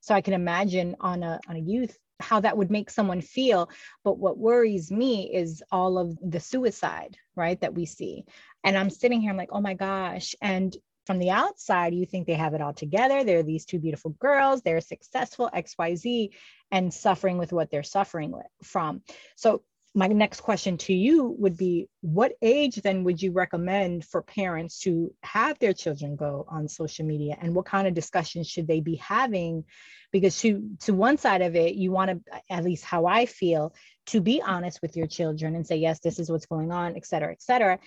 So 0.00 0.14
I 0.14 0.20
can 0.20 0.34
imagine 0.34 0.96
on 1.00 1.22
a 1.22 1.40
on 1.48 1.56
a 1.56 1.60
youth 1.60 1.96
how 2.20 2.40
that 2.40 2.56
would 2.56 2.70
make 2.70 2.90
someone 2.90 3.20
feel. 3.20 3.70
But 4.04 4.18
what 4.18 4.38
worries 4.38 4.90
me 4.90 5.32
is 5.32 5.62
all 5.70 5.98
of 5.98 6.18
the 6.22 6.40
suicide, 6.40 7.16
right, 7.36 7.60
that 7.60 7.74
we 7.74 7.86
see. 7.86 8.24
And 8.64 8.76
I'm 8.76 8.90
sitting 8.90 9.20
here, 9.20 9.30
I'm 9.30 9.36
like, 9.36 9.50
oh 9.52 9.60
my 9.60 9.74
gosh. 9.74 10.34
And 10.40 10.76
from 11.06 11.18
the 11.18 11.30
outside, 11.30 11.94
you 11.94 12.04
think 12.04 12.26
they 12.26 12.34
have 12.34 12.52
it 12.54 12.60
all 12.60 12.74
together. 12.74 13.24
They're 13.24 13.42
these 13.42 13.64
two 13.64 13.78
beautiful 13.78 14.10
girls, 14.10 14.60
they're 14.60 14.80
successful, 14.80 15.50
XYZ, 15.54 16.30
and 16.70 16.92
suffering 16.92 17.38
with 17.38 17.52
what 17.52 17.70
they're 17.70 17.82
suffering 17.82 18.30
with, 18.30 18.46
from. 18.62 19.02
So 19.34 19.62
my 19.98 20.06
next 20.06 20.42
question 20.42 20.78
to 20.78 20.94
you 20.94 21.34
would 21.40 21.56
be 21.56 21.88
what 22.02 22.32
age 22.40 22.76
then 22.76 23.02
would 23.02 23.20
you 23.20 23.32
recommend 23.32 24.04
for 24.04 24.22
parents 24.22 24.78
to 24.78 25.12
have 25.24 25.58
their 25.58 25.72
children 25.72 26.14
go 26.14 26.46
on 26.48 26.68
social 26.68 27.04
media? 27.04 27.36
And 27.40 27.52
what 27.52 27.66
kind 27.66 27.88
of 27.88 27.94
discussions 27.94 28.46
should 28.46 28.68
they 28.68 28.78
be 28.78 28.94
having? 28.94 29.64
Because 30.12 30.40
to 30.42 30.70
to 30.82 30.94
one 30.94 31.18
side 31.18 31.42
of 31.42 31.56
it 31.56 31.74
you 31.74 31.90
want 31.90 32.10
to 32.12 32.42
at 32.48 32.62
least 32.62 32.84
how 32.84 33.06
i 33.06 33.26
feel 33.26 33.74
to 34.06 34.20
be 34.20 34.40
honest 34.40 34.80
with 34.82 34.96
your 34.96 35.08
children 35.08 35.56
and 35.56 35.66
say 35.66 35.76
yes 35.76 35.98
this 35.98 36.20
is 36.20 36.30
what's 36.30 36.46
going 36.46 36.70
on 36.70 36.94
et 36.96 37.04
cetera 37.04 37.32
et 37.32 37.42
cetera. 37.42 37.80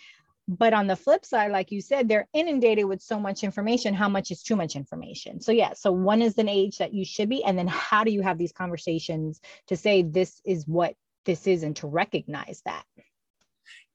But 0.49 0.73
on 0.73 0.87
the 0.87 0.97
flip 0.97 1.23
side 1.23 1.53
like 1.53 1.71
you 1.71 1.79
said 1.79 2.09
they're 2.09 2.27
inundated 2.33 2.85
with 2.85 3.01
so 3.01 3.21
much 3.21 3.45
information 3.45 3.93
how 3.93 4.09
much 4.09 4.31
is 4.31 4.43
too 4.43 4.57
much 4.57 4.75
information? 4.75 5.39
So 5.39 5.53
yeah 5.53 5.73
so 5.73 5.93
one 5.93 6.21
is 6.21 6.37
an 6.37 6.49
age 6.49 6.79
that 6.79 6.93
you 6.93 7.05
should 7.05 7.29
be 7.29 7.41
and 7.41 7.57
then 7.57 7.67
how 7.67 8.03
do 8.03 8.11
you 8.11 8.21
have 8.21 8.37
these 8.37 8.51
conversations 8.51 9.39
to 9.67 9.77
say 9.77 10.01
this 10.01 10.41
is 10.45 10.67
what 10.67 10.95
this 11.25 11.47
is 11.47 11.63
and 11.63 11.75
to 11.77 11.87
recognize 11.87 12.61
that? 12.65 12.83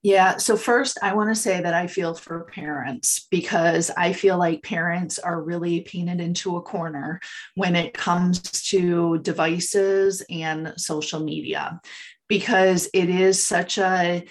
Yeah. 0.02 0.36
So, 0.36 0.56
first, 0.56 0.98
I 1.02 1.14
want 1.14 1.34
to 1.34 1.40
say 1.40 1.60
that 1.60 1.74
I 1.74 1.88
feel 1.88 2.14
for 2.14 2.44
parents 2.44 3.26
because 3.28 3.90
I 3.96 4.12
feel 4.12 4.38
like 4.38 4.62
parents 4.62 5.18
are 5.18 5.42
really 5.42 5.80
painted 5.80 6.20
into 6.20 6.56
a 6.56 6.62
corner 6.62 7.20
when 7.56 7.74
it 7.74 7.92
comes 7.92 8.40
to 8.68 9.18
devices 9.18 10.22
and 10.30 10.74
social 10.76 11.18
media 11.18 11.80
because 12.28 12.88
it 12.94 13.10
is 13.10 13.44
such 13.44 13.78
a 13.78 14.24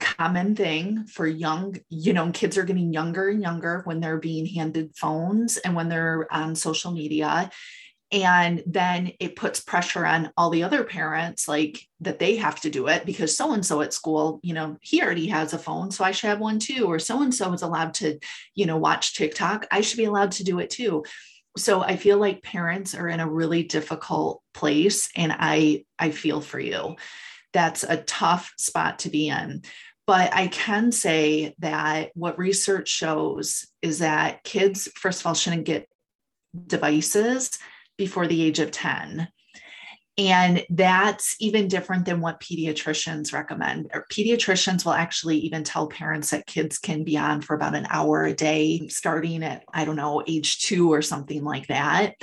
common 0.00 0.56
thing 0.56 1.06
for 1.06 1.28
young 1.28 1.76
you 1.88 2.12
know 2.12 2.30
kids 2.32 2.58
are 2.58 2.64
getting 2.64 2.92
younger 2.92 3.28
and 3.28 3.40
younger 3.40 3.82
when 3.84 4.00
they're 4.00 4.18
being 4.18 4.44
handed 4.44 4.90
phones 4.96 5.58
and 5.58 5.76
when 5.76 5.88
they're 5.88 6.26
on 6.34 6.56
social 6.56 6.90
media 6.90 7.48
and 8.12 8.62
then 8.66 9.12
it 9.18 9.34
puts 9.34 9.60
pressure 9.60 10.06
on 10.06 10.30
all 10.36 10.50
the 10.50 10.62
other 10.62 10.84
parents 10.84 11.48
like 11.48 11.80
that 12.00 12.20
they 12.20 12.36
have 12.36 12.60
to 12.60 12.70
do 12.70 12.86
it 12.86 13.04
because 13.04 13.36
so 13.36 13.52
and 13.52 13.66
so 13.66 13.80
at 13.80 13.92
school 13.92 14.38
you 14.42 14.54
know 14.54 14.76
he 14.80 15.02
already 15.02 15.26
has 15.26 15.52
a 15.52 15.58
phone 15.58 15.90
so 15.90 16.04
i 16.04 16.12
should 16.12 16.28
have 16.28 16.38
one 16.38 16.58
too 16.58 16.86
or 16.86 16.98
so 16.98 17.22
and 17.22 17.34
so 17.34 17.52
is 17.52 17.62
allowed 17.62 17.94
to 17.94 18.18
you 18.54 18.64
know 18.64 18.76
watch 18.76 19.14
tiktok 19.14 19.66
i 19.72 19.80
should 19.80 19.96
be 19.96 20.04
allowed 20.04 20.32
to 20.32 20.44
do 20.44 20.58
it 20.58 20.70
too. 20.70 21.04
So 21.56 21.82
i 21.82 21.96
feel 21.96 22.18
like 22.18 22.42
parents 22.42 22.94
are 22.94 23.08
in 23.08 23.20
a 23.20 23.28
really 23.28 23.62
difficult 23.62 24.42
place 24.54 25.08
and 25.16 25.34
i 25.36 25.84
i 25.98 26.10
feel 26.10 26.40
for 26.40 26.60
you. 26.60 26.96
That's 27.52 27.82
a 27.82 27.96
tough 27.96 28.52
spot 28.58 29.00
to 29.00 29.10
be 29.10 29.28
in. 29.28 29.62
But 30.06 30.32
I 30.34 30.46
can 30.46 30.92
say 30.92 31.54
that 31.58 32.10
what 32.14 32.38
research 32.38 32.88
shows 32.88 33.66
is 33.82 34.00
that 34.00 34.44
kids, 34.44 34.88
first 34.94 35.20
of 35.20 35.26
all, 35.26 35.34
shouldn't 35.34 35.64
get 35.64 35.88
devices 36.66 37.50
before 37.96 38.26
the 38.26 38.42
age 38.42 38.58
of 38.58 38.70
10. 38.70 39.28
And 40.18 40.64
that's 40.70 41.36
even 41.40 41.68
different 41.68 42.06
than 42.06 42.20
what 42.22 42.40
pediatricians 42.40 43.34
recommend. 43.34 43.90
Or 43.92 44.06
pediatricians 44.10 44.84
will 44.84 44.94
actually 44.94 45.38
even 45.40 45.62
tell 45.62 45.88
parents 45.88 46.30
that 46.30 46.46
kids 46.46 46.78
can 46.78 47.04
be 47.04 47.18
on 47.18 47.42
for 47.42 47.54
about 47.54 47.74
an 47.74 47.86
hour 47.90 48.24
a 48.24 48.32
day, 48.32 48.88
starting 48.88 49.42
at, 49.42 49.64
I 49.74 49.84
don't 49.84 49.96
know, 49.96 50.22
age 50.26 50.60
two 50.60 50.90
or 50.90 51.02
something 51.02 51.44
like 51.44 51.66
that. 51.66 52.14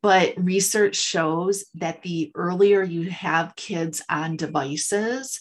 But 0.00 0.34
research 0.36 0.94
shows 0.94 1.64
that 1.74 2.02
the 2.02 2.30
earlier 2.36 2.84
you 2.84 3.10
have 3.10 3.56
kids 3.56 4.02
on 4.08 4.36
devices, 4.36 5.40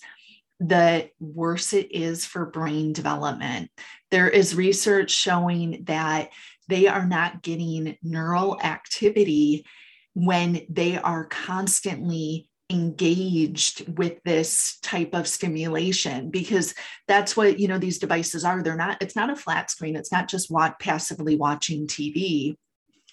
the 0.59 1.09
worse 1.19 1.73
it 1.73 1.91
is 1.91 2.25
for 2.25 2.45
brain 2.45 2.93
development. 2.93 3.69
There 4.09 4.29
is 4.29 4.55
research 4.55 5.11
showing 5.11 5.83
that 5.85 6.29
they 6.67 6.87
are 6.87 7.05
not 7.05 7.41
getting 7.41 7.97
neural 8.01 8.59
activity 8.61 9.65
when 10.13 10.61
they 10.69 10.97
are 10.97 11.25
constantly 11.25 12.49
engaged 12.69 13.87
with 13.97 14.23
this 14.23 14.79
type 14.81 15.13
of 15.13 15.27
stimulation 15.27 16.29
because 16.31 16.73
that's 17.07 17.35
what 17.35 17.59
you 17.59 17.67
know 17.67 17.77
these 17.77 17.99
devices 17.99 18.45
are. 18.45 18.63
They're 18.63 18.75
not 18.75 19.01
it's 19.01 19.15
not 19.15 19.29
a 19.29 19.35
flat 19.35 19.69
screen. 19.69 19.95
It's 19.95 20.11
not 20.11 20.27
just 20.27 20.49
what 20.49 20.79
passively 20.79 21.35
watching 21.35 21.87
tv 21.87 22.55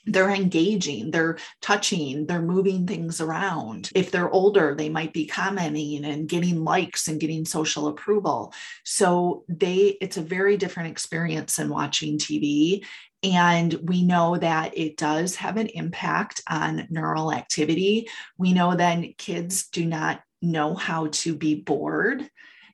they're 0.06 0.30
engaging, 0.30 1.10
they're 1.10 1.36
touching, 1.60 2.26
they're 2.26 2.42
moving 2.42 2.86
things 2.86 3.20
around. 3.20 3.90
If 3.94 4.10
they're 4.10 4.30
older, 4.30 4.74
they 4.74 4.88
might 4.88 5.12
be 5.12 5.26
commenting 5.26 6.04
and 6.04 6.28
getting 6.28 6.64
likes 6.64 7.08
and 7.08 7.20
getting 7.20 7.44
social 7.44 7.88
approval. 7.88 8.52
So 8.84 9.44
they 9.48 9.98
it's 10.00 10.16
a 10.16 10.22
very 10.22 10.56
different 10.56 10.90
experience 10.90 11.56
than 11.56 11.68
watching 11.68 12.18
TV 12.18 12.84
and 13.22 13.72
we 13.82 14.02
know 14.02 14.36
that 14.36 14.76
it 14.76 14.96
does 14.96 15.36
have 15.36 15.56
an 15.56 15.66
impact 15.68 16.42
on 16.48 16.86
neural 16.90 17.32
activity. 17.32 18.08
We 18.38 18.52
know 18.52 18.74
then 18.74 19.14
kids 19.18 19.68
do 19.68 19.84
not 19.84 20.20
know 20.42 20.74
how 20.74 21.08
to 21.08 21.34
be 21.34 21.54
bored 21.54 22.28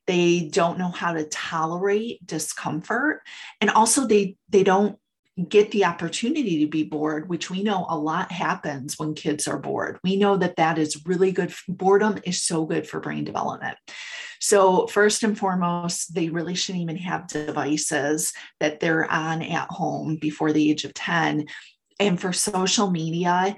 they 0.07 0.47
don't 0.51 0.79
know 0.79 0.89
how 0.89 1.11
to 1.13 1.25
tolerate 1.25 2.25
discomfort 2.25 3.21
and 3.59 3.69
also 3.69 4.07
they 4.07 4.37
they 4.49 4.63
don't 4.63 4.97
get 5.47 5.69
the 5.69 5.85
opportunity 5.85 6.59
to 6.65 6.67
be 6.67 6.83
bored, 6.83 7.29
which 7.29 7.49
we 7.51 7.61
know 7.61 7.85
a 7.89 7.97
lot 7.97 8.31
happens 8.31 8.97
when 8.97 9.13
kids 9.13 9.47
are 9.47 9.59
bored. 9.59 9.99
We 10.03 10.15
know 10.15 10.35
that 10.37 10.55
that 10.55 10.79
is 10.79 11.05
really 11.05 11.31
good. 11.31 11.53
Boredom 11.67 12.19
is 12.25 12.41
so 12.41 12.65
good 12.65 12.87
for 12.87 12.99
brain 12.99 13.23
development. 13.23 13.77
So, 14.39 14.87
first 14.87 15.23
and 15.23 15.37
foremost, 15.37 16.13
they 16.13 16.29
really 16.29 16.55
shouldn't 16.55 16.83
even 16.83 16.97
have 16.97 17.27
devices 17.27 18.33
that 18.59 18.79
they're 18.79 19.09
on 19.11 19.41
at 19.41 19.69
home 19.69 20.17
before 20.17 20.53
the 20.53 20.69
age 20.69 20.85
of 20.85 20.93
10. 20.93 21.45
And 21.99 22.19
for 22.19 22.33
social 22.33 22.91
media, 22.91 23.55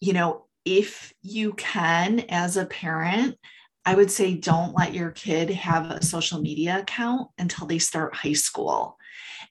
you 0.00 0.12
know, 0.12 0.46
if 0.64 1.12
you 1.22 1.52
can, 1.54 2.20
as 2.28 2.56
a 2.56 2.66
parent, 2.66 3.36
I 3.84 3.94
would 3.94 4.10
say 4.10 4.34
don't 4.34 4.76
let 4.76 4.94
your 4.94 5.10
kid 5.10 5.50
have 5.50 5.90
a 5.90 6.04
social 6.04 6.40
media 6.40 6.80
account 6.80 7.28
until 7.38 7.66
they 7.66 7.78
start 7.78 8.14
high 8.14 8.34
school 8.34 8.98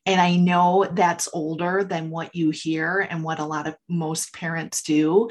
and 0.10 0.20
I 0.20 0.38
know 0.38 0.88
that's 0.92 1.30
older 1.34 1.84
than 1.84 2.10
what 2.10 2.34
you 2.34 2.50
hear 2.50 3.06
and 3.12 3.24
what 3.24 3.38
a 3.38 3.46
lot 3.46 3.68
of 3.68 3.76
most 3.88 4.34
parents 4.34 4.82
do. 4.82 5.30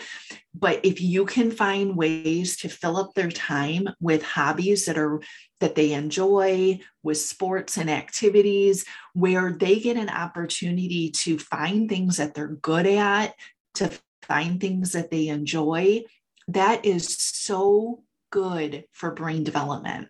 But 0.55 0.85
if 0.85 1.01
you 1.01 1.27
can 1.27 1.51
find 1.51 1.97
ways 1.97 2.59
to 2.59 2.69
fill 2.69 2.97
up 2.97 3.13
their 3.13 3.33
time 3.33 3.89
with 4.01 4.23
hobbies 4.23 4.87
that 4.87 4.97
are 4.97 5.21
that 5.59 5.75
they 5.75 5.95
enjoy, 5.95 6.79
with 7.03 7.19
sports 7.19 7.77
and 7.77 7.91
activities, 7.91 8.85
where 9.15 9.51
they 9.51 9.81
get 9.81 9.97
an 9.97 10.11
opportunity 10.11 11.11
to 11.11 11.41
find 11.41 11.89
things 11.89 12.19
that 12.19 12.35
they're 12.35 12.47
good 12.47 12.87
at, 12.87 13.35
to 13.75 13.91
find 14.23 14.61
things 14.61 14.93
that 14.93 15.11
they 15.11 15.27
enjoy, 15.27 16.05
that 16.47 16.87
is 16.87 17.17
so 17.17 18.05
good 18.31 18.85
for 18.93 19.11
brain 19.11 19.43
development. 19.43 20.07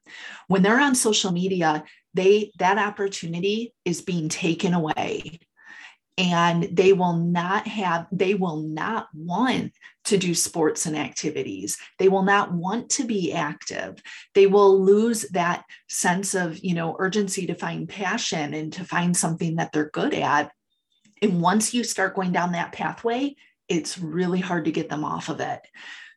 When 0.47 0.63
they're 0.63 0.79
on 0.79 0.95
social 0.95 1.33
media, 1.33 1.85
they 2.19 2.53
that 2.59 2.79
opportunity 2.79 3.75
is 3.85 4.03
being 4.03 4.29
taken 4.29 4.75
away. 4.75 5.41
And 6.17 6.65
they 6.65 6.93
will 6.93 7.17
not 7.17 7.69
have 7.69 8.09
they 8.11 8.35
will 8.35 8.57
not 8.57 9.07
want 9.15 9.73
to 10.07 10.19
do 10.19 10.35
sports 10.35 10.85
and 10.87 10.97
activities. 10.97 11.77
They 12.01 12.09
will 12.09 12.25
not 12.25 12.53
want 12.53 12.91
to 12.91 13.05
be 13.05 13.33
active. 13.33 14.03
They 14.35 14.49
will 14.49 14.83
lose 14.83 15.23
that 15.31 15.65
sense 15.89 16.35
of 16.35 16.59
you 16.59 16.75
know 16.75 16.97
urgency 16.99 17.47
to 17.47 17.55
find 17.55 17.89
passion 17.89 18.53
and 18.53 18.73
to 18.73 18.85
find 18.85 19.17
something 19.17 19.57
that 19.57 19.71
they're 19.73 19.91
good 19.91 20.15
at. 20.15 20.51
And 21.23 21.41
once 21.41 21.73
you 21.73 21.85
start 21.85 22.17
going 22.17 22.33
down 22.33 22.53
that 22.53 22.73
pathway 22.73 23.37
it's 23.69 23.99
really 23.99 24.41
hard 24.41 24.65
to 24.65 24.73
get 24.73 24.89
them 24.89 25.05
off 25.05 25.29
of 25.29 25.41
it 25.41 25.61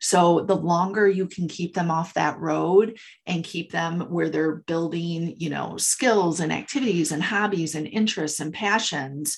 so 0.02 0.42
the 0.42 0.56
longer 0.56 1.08
you 1.08 1.28
can 1.28 1.48
keep 1.48 1.74
them 1.76 1.92
off 1.92 2.16
that 2.16 2.40
road 2.40 2.98
and 3.26 3.44
keep 3.44 3.72
them 3.72 4.02
where 4.10 4.30
they're 4.30 4.56
building, 4.56 5.36
you 5.38 5.50
know, 5.50 5.78
skills 5.78 6.40
and 6.40 6.52
activities 6.52 7.12
and 7.12 7.22
hobbies 7.22 7.76
and 7.76 7.88
interests 7.88 8.40
and 8.40 8.52
passions 8.52 9.38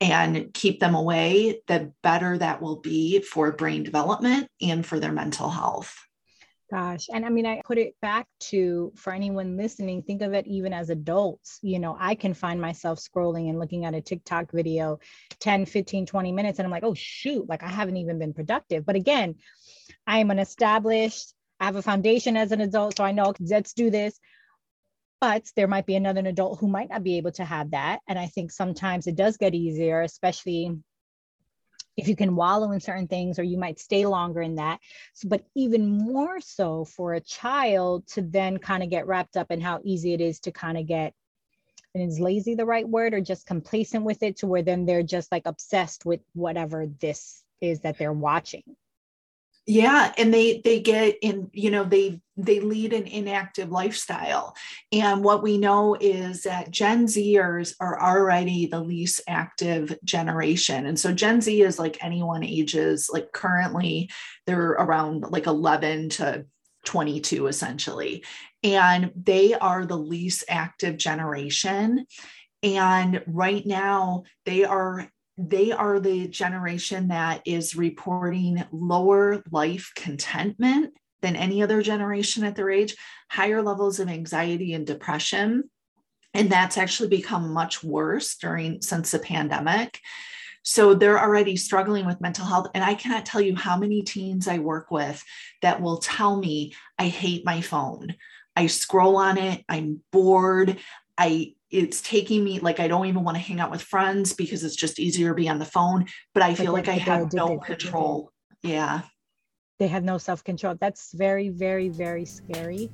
and 0.00 0.52
keep 0.52 0.80
them 0.80 0.94
away, 0.94 1.62
the 1.66 1.92
better 2.02 2.36
that 2.36 2.60
will 2.60 2.80
be 2.80 3.20
for 3.20 3.52
brain 3.52 3.84
development 3.84 4.48
and 4.60 4.84
for 4.84 5.00
their 5.00 5.12
mental 5.12 5.48
health. 5.48 5.96
Gosh. 6.72 7.08
And 7.12 7.26
I 7.26 7.28
mean, 7.28 7.44
I 7.44 7.60
put 7.66 7.76
it 7.76 7.94
back 8.00 8.26
to 8.50 8.92
for 8.96 9.12
anyone 9.12 9.58
listening, 9.58 10.02
think 10.02 10.22
of 10.22 10.32
it 10.32 10.46
even 10.46 10.72
as 10.72 10.88
adults. 10.88 11.58
You 11.60 11.78
know, 11.78 11.98
I 12.00 12.14
can 12.14 12.32
find 12.32 12.58
myself 12.58 12.98
scrolling 12.98 13.50
and 13.50 13.58
looking 13.58 13.84
at 13.84 13.94
a 13.94 14.00
TikTok 14.00 14.50
video 14.52 14.98
10, 15.40 15.66
15, 15.66 16.06
20 16.06 16.32
minutes, 16.32 16.58
and 16.58 16.64
I'm 16.64 16.72
like, 16.72 16.82
oh, 16.82 16.94
shoot, 16.94 17.46
like 17.46 17.62
I 17.62 17.68
haven't 17.68 17.98
even 17.98 18.18
been 18.18 18.32
productive. 18.32 18.86
But 18.86 18.96
again, 18.96 19.34
I 20.06 20.18
am 20.18 20.30
an 20.30 20.38
established, 20.38 21.34
I 21.60 21.66
have 21.66 21.76
a 21.76 21.82
foundation 21.82 22.36
as 22.36 22.52
an 22.52 22.60
adult, 22.60 22.96
so 22.96 23.04
I 23.04 23.12
know 23.12 23.34
let's 23.40 23.72
do 23.72 23.90
this. 23.90 24.18
But 25.20 25.44
there 25.54 25.68
might 25.68 25.86
be 25.86 25.94
another 25.94 26.20
adult 26.20 26.58
who 26.58 26.66
might 26.66 26.90
not 26.90 27.04
be 27.04 27.16
able 27.18 27.30
to 27.32 27.44
have 27.44 27.70
that. 27.70 28.00
And 28.08 28.18
I 28.18 28.26
think 28.26 28.50
sometimes 28.50 29.06
it 29.06 29.14
does 29.14 29.36
get 29.36 29.54
easier, 29.54 30.02
especially 30.02 30.76
if 31.96 32.08
you 32.08 32.16
can 32.16 32.34
wallow 32.34 32.72
in 32.72 32.80
certain 32.80 33.06
things 33.06 33.38
or 33.38 33.42
you 33.42 33.58
might 33.58 33.78
stay 33.78 34.06
longer 34.06 34.42
in 34.42 34.56
that. 34.56 34.80
So, 35.14 35.28
but 35.28 35.44
even 35.54 35.86
more 35.88 36.40
so 36.40 36.84
for 36.84 37.14
a 37.14 37.20
child 37.20 38.06
to 38.08 38.22
then 38.22 38.58
kind 38.58 38.82
of 38.82 38.90
get 38.90 39.06
wrapped 39.06 39.36
up 39.36 39.50
in 39.50 39.60
how 39.60 39.80
easy 39.84 40.14
it 40.14 40.20
is 40.20 40.40
to 40.40 40.52
kind 40.52 40.78
of 40.78 40.86
get 40.86 41.14
and 41.94 42.08
is 42.08 42.18
lazy 42.18 42.54
the 42.54 42.66
right 42.66 42.88
word 42.88 43.14
or 43.14 43.20
just 43.20 43.46
complacent 43.46 44.04
with 44.04 44.22
it 44.22 44.38
to 44.38 44.46
where 44.46 44.62
then 44.62 44.86
they're 44.86 45.02
just 45.02 45.30
like 45.30 45.42
obsessed 45.44 46.04
with 46.04 46.20
whatever 46.32 46.86
this 47.00 47.42
is 47.60 47.80
that 47.80 47.98
they're 47.98 48.12
watching 48.12 48.64
yeah 49.66 50.12
and 50.18 50.32
they 50.34 50.60
they 50.64 50.80
get 50.80 51.16
in 51.22 51.48
you 51.52 51.70
know 51.70 51.84
they 51.84 52.20
they 52.36 52.60
lead 52.60 52.92
an 52.92 53.06
inactive 53.06 53.70
lifestyle. 53.70 54.54
And 54.90 55.22
what 55.22 55.42
we 55.42 55.58
know 55.58 55.96
is 56.00 56.42
that 56.42 56.70
gen 56.70 57.06
zers 57.06 57.74
are 57.78 58.00
already 58.00 58.66
the 58.66 58.80
least 58.80 59.20
active 59.28 59.96
generation. 60.04 60.86
And 60.86 60.98
so 60.98 61.12
gen 61.12 61.40
z 61.40 61.62
is 61.62 61.78
like 61.78 62.02
anyone 62.02 62.42
ages 62.42 63.10
like 63.12 63.32
currently 63.32 64.10
they're 64.46 64.70
around 64.70 65.24
like 65.30 65.46
11 65.46 66.10
to 66.10 66.46
22 66.84 67.46
essentially. 67.48 68.24
And 68.62 69.12
they 69.14 69.54
are 69.54 69.84
the 69.84 69.98
least 69.98 70.44
active 70.48 70.96
generation. 70.96 72.06
And 72.62 73.22
right 73.26 73.64
now 73.66 74.22
they 74.46 74.64
are 74.64 75.08
they 75.38 75.72
are 75.72 75.98
the 75.98 76.28
generation 76.28 77.08
that 77.08 77.42
is 77.46 77.76
reporting 77.76 78.64
lower 78.70 79.42
life 79.50 79.92
contentment 79.96 80.94
than 81.22 81.36
any 81.36 81.62
other 81.62 81.82
generation 81.82 82.44
at 82.44 82.56
their 82.56 82.70
age, 82.70 82.96
higher 83.30 83.62
levels 83.62 83.98
of 84.00 84.08
anxiety 84.08 84.74
and 84.74 84.86
depression. 84.86 85.70
And 86.34 86.50
that's 86.50 86.78
actually 86.78 87.08
become 87.08 87.52
much 87.52 87.82
worse 87.82 88.36
during 88.36 88.82
since 88.82 89.10
the 89.10 89.18
pandemic. 89.18 90.00
So 90.62 90.94
they're 90.94 91.20
already 91.20 91.56
struggling 91.56 92.06
with 92.06 92.20
mental 92.20 92.44
health. 92.44 92.68
And 92.74 92.84
I 92.84 92.94
cannot 92.94 93.26
tell 93.26 93.40
you 93.40 93.56
how 93.56 93.76
many 93.76 94.02
teens 94.02 94.46
I 94.46 94.58
work 94.58 94.90
with 94.90 95.22
that 95.60 95.80
will 95.80 95.98
tell 95.98 96.36
me, 96.36 96.74
I 96.98 97.08
hate 97.08 97.44
my 97.44 97.60
phone. 97.60 98.14
I 98.54 98.66
scroll 98.66 99.16
on 99.16 99.38
it. 99.38 99.64
I'm 99.68 100.00
bored. 100.12 100.78
I 101.18 101.54
it's 101.72 102.02
taking 102.02 102.44
me 102.44 102.60
like 102.60 102.78
I 102.78 102.86
don't 102.86 103.06
even 103.06 103.24
want 103.24 103.36
to 103.36 103.42
hang 103.42 103.58
out 103.58 103.70
with 103.70 103.82
friends 103.82 104.34
because 104.34 104.62
it's 104.62 104.76
just 104.76 105.00
easier 105.00 105.30
to 105.30 105.34
be 105.34 105.48
on 105.48 105.58
the 105.58 105.64
phone. 105.64 106.06
But 106.34 106.42
I 106.42 106.54
feel 106.54 106.72
like, 106.72 106.86
like 106.86 106.96
I 106.96 106.98
have 106.98 107.32
no 107.32 107.58
control. 107.58 108.30
Yeah. 108.62 109.02
They 109.78 109.88
have 109.88 110.04
no 110.04 110.18
self 110.18 110.44
control. 110.44 110.76
That's 110.78 111.12
very, 111.12 111.48
very, 111.48 111.88
very 111.88 112.26
scary. 112.26 112.90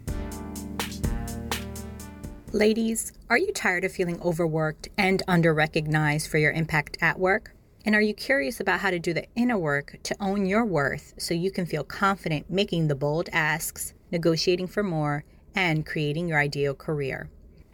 Ladies, 2.52 3.12
are 3.28 3.36
you 3.36 3.52
tired 3.52 3.84
of 3.84 3.92
feeling 3.92 4.22
overworked 4.22 4.88
and 4.96 5.22
under 5.28 5.52
recognized 5.52 6.30
for 6.30 6.38
your 6.38 6.52
impact 6.52 6.96
at 7.02 7.18
work? 7.18 7.54
And 7.84 7.94
are 7.94 8.00
you 8.00 8.14
curious 8.14 8.60
about 8.60 8.80
how 8.80 8.90
to 8.90 8.98
do 8.98 9.12
the 9.12 9.26
inner 9.34 9.58
work 9.58 9.98
to 10.04 10.16
own 10.20 10.46
your 10.46 10.64
worth 10.64 11.14
so 11.18 11.34
you 11.34 11.50
can 11.50 11.66
feel 11.66 11.84
confident 11.84 12.48
making 12.48 12.88
the 12.88 12.94
bold 12.94 13.28
asks, 13.32 13.92
negotiating 14.10 14.68
for 14.68 14.82
more, 14.82 15.24
and 15.54 15.84
creating 15.84 16.28
your 16.28 16.38
ideal 16.38 16.74
career? 16.74 17.28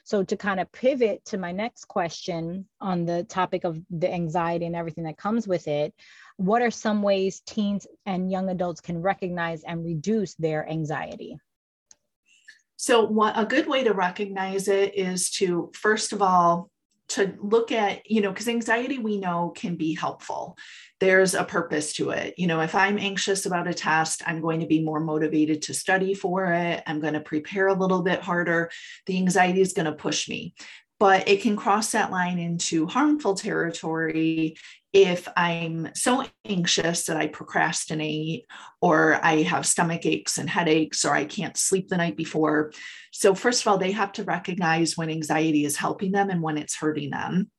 So 0.03 0.23
to 0.23 0.35
kind 0.35 0.59
of 0.59 0.71
pivot 0.73 1.23
to 1.25 1.37
my 1.37 1.53
next 1.53 1.85
question 1.85 2.67
on 2.81 3.05
the 3.05 3.23
topic 3.23 3.63
of 3.63 3.79
the 3.89 4.13
anxiety 4.13 4.65
and 4.65 4.75
everything 4.75 5.05
that 5.05 5.17
comes 5.17 5.47
with 5.47 5.67
it 5.69 5.93
what 6.37 6.61
are 6.61 6.71
some 6.71 7.01
ways 7.01 7.41
teens 7.45 7.87
and 8.05 8.31
young 8.31 8.49
adults 8.49 8.81
can 8.81 9.01
recognize 9.01 9.63
and 9.63 9.85
reduce 9.85 10.35
their 10.35 10.67
anxiety? 10.69 11.37
So, 12.75 13.05
what, 13.05 13.37
a 13.37 13.45
good 13.45 13.67
way 13.67 13.83
to 13.83 13.93
recognize 13.93 14.67
it 14.67 14.95
is 14.95 15.29
to, 15.31 15.71
first 15.73 16.11
of 16.11 16.21
all, 16.21 16.69
to 17.09 17.37
look 17.41 17.71
at, 17.71 18.09
you 18.09 18.21
know, 18.21 18.29
because 18.29 18.47
anxiety 18.47 18.97
we 18.97 19.19
know 19.19 19.53
can 19.55 19.75
be 19.75 19.93
helpful. 19.93 20.57
There's 20.99 21.33
a 21.33 21.43
purpose 21.43 21.93
to 21.93 22.09
it. 22.09 22.33
You 22.37 22.47
know, 22.47 22.61
if 22.61 22.75
I'm 22.75 22.97
anxious 22.97 23.45
about 23.45 23.67
a 23.67 23.73
test, 23.73 24.23
I'm 24.25 24.41
going 24.41 24.61
to 24.61 24.65
be 24.65 24.83
more 24.83 24.99
motivated 24.99 25.61
to 25.63 25.73
study 25.73 26.13
for 26.13 26.51
it. 26.51 26.81
I'm 26.87 26.99
going 26.99 27.13
to 27.13 27.19
prepare 27.19 27.67
a 27.67 27.77
little 27.77 28.01
bit 28.01 28.21
harder. 28.21 28.71
The 29.05 29.17
anxiety 29.17 29.61
is 29.61 29.73
going 29.73 29.85
to 29.85 29.93
push 29.93 30.27
me 30.27 30.55
but 30.99 31.27
it 31.27 31.41
can 31.41 31.57
cross 31.57 31.91
that 31.91 32.11
line 32.11 32.39
into 32.39 32.87
harmful 32.87 33.35
territory 33.35 34.55
if 34.93 35.27
I'm 35.35 35.89
so 35.95 36.23
anxious 36.45 37.05
that 37.05 37.17
I 37.17 37.27
procrastinate, 37.27 38.45
or 38.79 39.19
I 39.25 39.41
have 39.41 39.65
stomach 39.65 40.05
aches 40.05 40.37
and 40.37 40.47
headaches, 40.47 41.03
or 41.03 41.15
I 41.15 41.25
can't 41.25 41.57
sleep 41.57 41.89
the 41.89 41.97
night 41.97 42.15
before. 42.15 42.71
So, 43.11 43.33
first 43.33 43.61
of 43.61 43.67
all, 43.67 43.79
they 43.79 43.91
have 43.91 44.11
to 44.13 44.23
recognize 44.23 44.95
when 44.95 45.09
anxiety 45.09 45.65
is 45.65 45.77
helping 45.77 46.11
them 46.11 46.29
and 46.29 46.43
when 46.43 46.59
it's 46.59 46.75
hurting 46.75 47.09
them. 47.09 47.49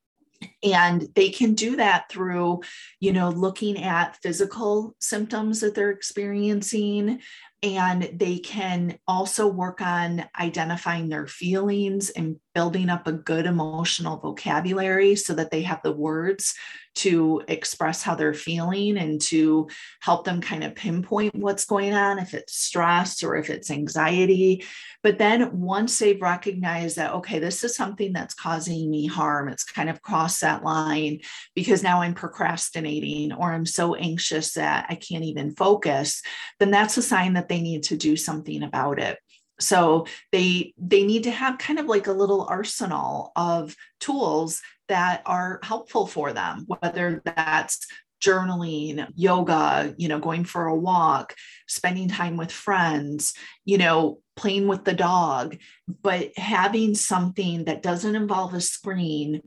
And 0.62 1.08
they 1.14 1.30
can 1.30 1.54
do 1.54 1.76
that 1.76 2.10
through, 2.10 2.60
you 3.00 3.12
know, 3.12 3.30
looking 3.30 3.82
at 3.82 4.18
physical 4.22 4.94
symptoms 5.00 5.60
that 5.60 5.74
they're 5.74 5.90
experiencing, 5.90 7.20
and 7.62 8.10
they 8.14 8.38
can 8.38 8.98
also 9.08 9.48
work 9.48 9.80
on 9.80 10.24
identifying 10.38 11.08
their 11.08 11.26
feelings 11.26 12.10
and 12.10 12.36
building 12.54 12.88
up 12.88 13.06
a 13.06 13.12
good 13.12 13.46
emotional 13.46 14.18
vocabulary 14.18 15.16
so 15.16 15.34
that 15.34 15.50
they 15.50 15.62
have 15.62 15.80
the 15.82 15.92
words 15.92 16.54
to 16.94 17.42
express 17.48 18.02
how 18.02 18.14
they're 18.14 18.34
feeling 18.34 18.96
and 18.96 19.20
to 19.20 19.68
help 20.00 20.24
them 20.24 20.40
kind 20.40 20.62
of 20.62 20.76
pinpoint 20.76 21.34
what's 21.34 21.64
going 21.64 21.92
on, 21.92 22.20
if 22.20 22.34
it's 22.34 22.56
stress 22.56 23.22
or 23.24 23.36
if 23.36 23.50
it's 23.50 23.70
anxiety. 23.70 24.64
But 25.02 25.18
then 25.18 25.58
once 25.58 25.98
they've 25.98 26.20
recognized 26.20 26.96
that, 26.96 27.12
okay, 27.14 27.40
this 27.40 27.64
is 27.64 27.74
something 27.74 28.12
that's 28.12 28.34
causing 28.34 28.88
me 28.90 29.06
harm, 29.06 29.48
it's 29.48 29.64
kind 29.64 29.90
of 29.90 30.02
crossed 30.02 30.40
that 30.42 30.62
line 30.62 31.20
because 31.54 31.82
now 31.82 32.00
I'm 32.00 32.14
procrastinating 32.14 33.32
or 33.32 33.52
I'm 33.52 33.66
so 33.66 33.96
anxious 33.96 34.52
that 34.52 34.86
I 34.88 34.94
can't 34.94 35.24
even 35.24 35.56
focus, 35.56 36.22
then 36.60 36.70
that's 36.70 36.96
a 36.96 37.02
sign 37.02 37.32
that 37.32 37.48
they 37.48 37.60
need 37.60 37.82
to 37.84 37.96
do 37.96 38.16
something 38.16 38.62
about 38.62 39.00
it. 39.00 39.18
So 39.60 40.06
they 40.32 40.74
they 40.78 41.04
need 41.04 41.24
to 41.24 41.30
have 41.30 41.58
kind 41.58 41.78
of 41.78 41.86
like 41.86 42.06
a 42.06 42.12
little 42.12 42.46
arsenal 42.48 43.32
of 43.36 43.74
tools 44.00 44.60
that 44.88 45.22
are 45.24 45.60
helpful 45.62 46.06
for 46.06 46.32
them 46.32 46.66
whether 46.66 47.22
that's 47.24 47.86
journaling, 48.24 49.06
yoga, 49.14 49.94
you 49.98 50.08
know, 50.08 50.18
going 50.18 50.44
for 50.44 50.66
a 50.66 50.74
walk, 50.74 51.34
spending 51.68 52.08
time 52.08 52.36
with 52.36 52.50
friends, 52.50 53.34
you 53.64 53.76
know, 53.76 54.20
playing 54.36 54.66
with 54.66 54.84
the 54.84 54.94
dog, 54.94 55.56
but 56.02 56.30
having 56.36 56.94
something 56.94 57.64
that 57.64 57.82
doesn't 57.82 58.16
involve 58.16 58.54
a 58.54 58.60
screen 58.60 59.42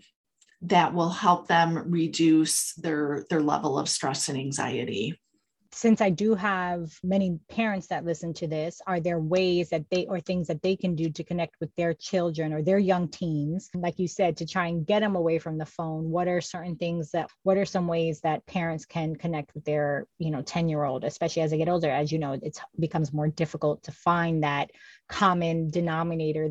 that 0.61 0.93
will 0.93 1.09
help 1.09 1.47
them 1.47 1.91
reduce 1.91 2.73
their 2.75 3.25
their 3.29 3.41
level 3.41 3.77
of 3.77 3.89
stress 3.89 4.27
and 4.27 4.37
anxiety 4.37 5.19
since 5.77 6.01
I 6.01 6.09
do 6.09 6.33
have 6.33 6.91
many 7.03 7.37
parents 7.49 7.85
that 7.87 8.03
listen 8.03 8.33
to 8.35 8.47
this, 8.47 8.81
are 8.87 8.99
there 8.99 9.19
ways 9.19 9.69
that 9.69 9.85
they 9.91 10.07
or 10.07 10.19
things 10.19 10.47
that 10.47 10.63
they 10.63 10.75
can 10.75 10.95
do 10.95 11.11
to 11.11 11.23
connect 11.23 11.55
with 11.59 11.69
their 11.75 11.93
children 11.93 12.51
or 12.51 12.63
their 12.63 12.79
young 12.79 13.07
teens, 13.07 13.69
like 13.75 13.99
you 13.99 14.07
said, 14.07 14.37
to 14.37 14.47
try 14.47 14.67
and 14.67 14.87
get 14.87 15.01
them 15.01 15.15
away 15.15 15.37
from 15.37 15.59
the 15.59 15.67
phone? 15.67 16.09
What 16.09 16.27
are 16.27 16.41
certain 16.41 16.77
things 16.77 17.11
that, 17.11 17.29
what 17.43 17.57
are 17.57 17.65
some 17.65 17.87
ways 17.87 18.21
that 18.21 18.47
parents 18.47 18.85
can 18.85 19.15
connect 19.15 19.53
with 19.53 19.65
their, 19.65 20.07
you 20.17 20.31
know, 20.31 20.41
10 20.41 20.67
year 20.67 20.83
old, 20.83 21.03
especially 21.03 21.43
as 21.43 21.51
they 21.51 21.59
get 21.59 21.69
older? 21.69 21.91
As 21.91 22.11
you 22.11 22.17
know, 22.17 22.33
it 22.33 22.59
becomes 22.79 23.13
more 23.13 23.27
difficult 23.27 23.83
to 23.83 23.91
find 23.91 24.41
that 24.43 24.71
common 25.07 25.69
denominator? 25.69 26.49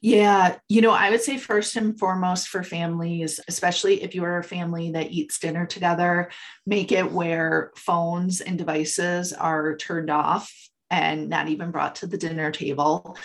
Yeah, 0.00 0.56
you 0.68 0.80
know, 0.80 0.92
I 0.92 1.10
would 1.10 1.20
say 1.20 1.36
first 1.36 1.76
and 1.76 1.98
foremost 1.98 2.48
for 2.48 2.62
families, 2.62 3.38
especially 3.48 4.02
if 4.02 4.14
you 4.14 4.24
are 4.24 4.38
a 4.38 4.44
family 4.44 4.92
that 4.92 5.10
eats 5.10 5.38
dinner 5.38 5.66
together, 5.66 6.30
make 6.66 6.90
it 6.90 7.12
where 7.12 7.72
phones 7.76 8.40
and 8.40 8.56
devices 8.56 9.32
are 9.34 9.76
turned 9.76 10.08
off 10.08 10.50
and 10.88 11.28
not 11.28 11.48
even 11.48 11.70
brought 11.70 11.96
to 11.96 12.06
the 12.06 12.16
dinner 12.16 12.50
table 12.50 13.16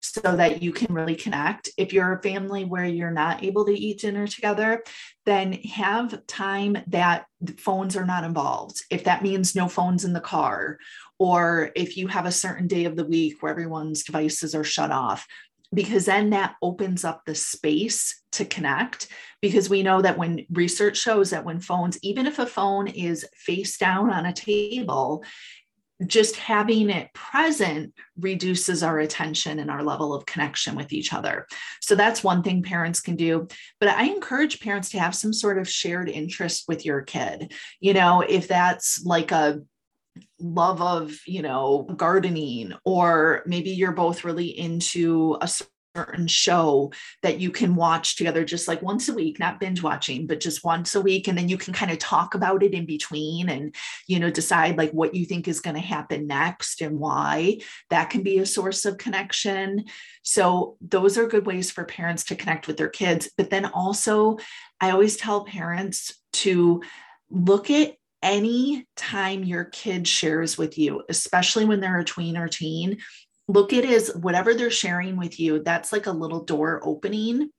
so 0.00 0.20
that 0.36 0.62
you 0.62 0.72
can 0.72 0.92
really 0.92 1.14
connect. 1.14 1.70
If 1.76 1.92
you're 1.92 2.14
a 2.14 2.22
family 2.22 2.64
where 2.64 2.84
you're 2.84 3.10
not 3.10 3.44
able 3.44 3.64
to 3.66 3.78
eat 3.78 4.00
dinner 4.00 4.26
together, 4.26 4.82
then 5.26 5.52
have 5.52 6.26
time 6.26 6.78
that 6.88 7.26
phones 7.58 7.96
are 7.96 8.06
not 8.06 8.24
involved. 8.24 8.82
If 8.90 9.04
that 9.04 9.22
means 9.22 9.54
no 9.54 9.68
phones 9.68 10.04
in 10.04 10.12
the 10.12 10.20
car, 10.20 10.78
or 11.20 11.70
if 11.76 11.98
you 11.98 12.08
have 12.08 12.24
a 12.24 12.32
certain 12.32 12.66
day 12.66 12.86
of 12.86 12.96
the 12.96 13.04
week 13.04 13.42
where 13.42 13.52
everyone's 13.52 14.02
devices 14.02 14.54
are 14.54 14.64
shut 14.64 14.90
off, 14.90 15.26
because 15.72 16.06
then 16.06 16.30
that 16.30 16.56
opens 16.62 17.04
up 17.04 17.22
the 17.26 17.34
space 17.34 18.22
to 18.32 18.44
connect. 18.46 19.06
Because 19.42 19.68
we 19.68 19.82
know 19.82 20.00
that 20.00 20.16
when 20.18 20.46
research 20.50 20.96
shows 20.96 21.30
that 21.30 21.44
when 21.44 21.60
phones, 21.60 21.98
even 22.02 22.26
if 22.26 22.38
a 22.38 22.46
phone 22.46 22.88
is 22.88 23.26
face 23.34 23.76
down 23.76 24.10
on 24.10 24.24
a 24.24 24.32
table, 24.32 25.22
just 26.06 26.36
having 26.36 26.88
it 26.88 27.12
present 27.12 27.92
reduces 28.18 28.82
our 28.82 28.98
attention 28.98 29.58
and 29.58 29.70
our 29.70 29.82
level 29.82 30.14
of 30.14 30.24
connection 30.24 30.74
with 30.74 30.92
each 30.92 31.12
other. 31.12 31.46
So 31.82 31.94
that's 31.94 32.24
one 32.24 32.42
thing 32.42 32.62
parents 32.62 33.02
can 33.02 33.16
do. 33.16 33.46
But 33.78 33.90
I 33.90 34.04
encourage 34.04 34.60
parents 34.60 34.88
to 34.90 34.98
have 34.98 35.14
some 35.14 35.34
sort 35.34 35.58
of 35.58 35.68
shared 35.68 36.08
interest 36.08 36.64
with 36.66 36.86
your 36.86 37.02
kid. 37.02 37.52
You 37.80 37.92
know, 37.92 38.22
if 38.22 38.48
that's 38.48 39.04
like 39.04 39.30
a 39.30 39.60
love 40.38 40.82
of 40.82 41.16
you 41.26 41.42
know 41.42 41.86
gardening 41.96 42.72
or 42.84 43.42
maybe 43.46 43.70
you're 43.70 43.92
both 43.92 44.24
really 44.24 44.48
into 44.48 45.36
a 45.40 45.48
certain 45.96 46.26
show 46.26 46.92
that 47.22 47.40
you 47.40 47.50
can 47.50 47.74
watch 47.74 48.16
together 48.16 48.44
just 48.44 48.68
like 48.68 48.80
once 48.80 49.08
a 49.08 49.14
week 49.14 49.38
not 49.38 49.58
binge 49.58 49.82
watching 49.82 50.26
but 50.26 50.40
just 50.40 50.64
once 50.64 50.94
a 50.94 51.00
week 51.00 51.26
and 51.26 51.36
then 51.36 51.48
you 51.48 51.58
can 51.58 51.74
kind 51.74 51.90
of 51.90 51.98
talk 51.98 52.34
about 52.34 52.62
it 52.62 52.72
in 52.72 52.86
between 52.86 53.48
and 53.48 53.74
you 54.06 54.18
know 54.18 54.30
decide 54.30 54.78
like 54.78 54.92
what 54.92 55.14
you 55.14 55.24
think 55.24 55.48
is 55.48 55.60
going 55.60 55.74
to 55.74 55.80
happen 55.80 56.26
next 56.26 56.80
and 56.80 56.98
why. 56.98 57.58
That 57.90 58.10
can 58.10 58.22
be 58.22 58.38
a 58.38 58.46
source 58.46 58.84
of 58.84 58.98
connection. 58.98 59.84
So 60.22 60.76
those 60.80 61.18
are 61.18 61.26
good 61.26 61.46
ways 61.46 61.70
for 61.70 61.84
parents 61.84 62.24
to 62.24 62.36
connect 62.36 62.66
with 62.66 62.76
their 62.76 62.88
kids 62.88 63.30
but 63.36 63.50
then 63.50 63.66
also 63.66 64.38
i 64.80 64.90
always 64.90 65.16
tell 65.16 65.44
parents 65.44 66.14
to 66.32 66.82
look 67.30 67.70
at 67.70 67.94
any 68.22 68.86
time 68.96 69.44
your 69.44 69.64
kid 69.64 70.06
shares 70.06 70.58
with 70.58 70.78
you, 70.78 71.02
especially 71.08 71.64
when 71.64 71.80
they're 71.80 71.98
a 71.98 72.04
tween 72.04 72.36
or 72.36 72.48
teen, 72.48 72.98
look 73.48 73.72
at 73.72 73.84
it 73.84 73.90
as 73.90 74.14
whatever 74.14 74.54
they're 74.54 74.70
sharing 74.70 75.16
with 75.16 75.40
you, 75.40 75.62
that's 75.62 75.92
like 75.92 76.06
a 76.06 76.12
little 76.12 76.44
door 76.44 76.80
opening. 76.84 77.50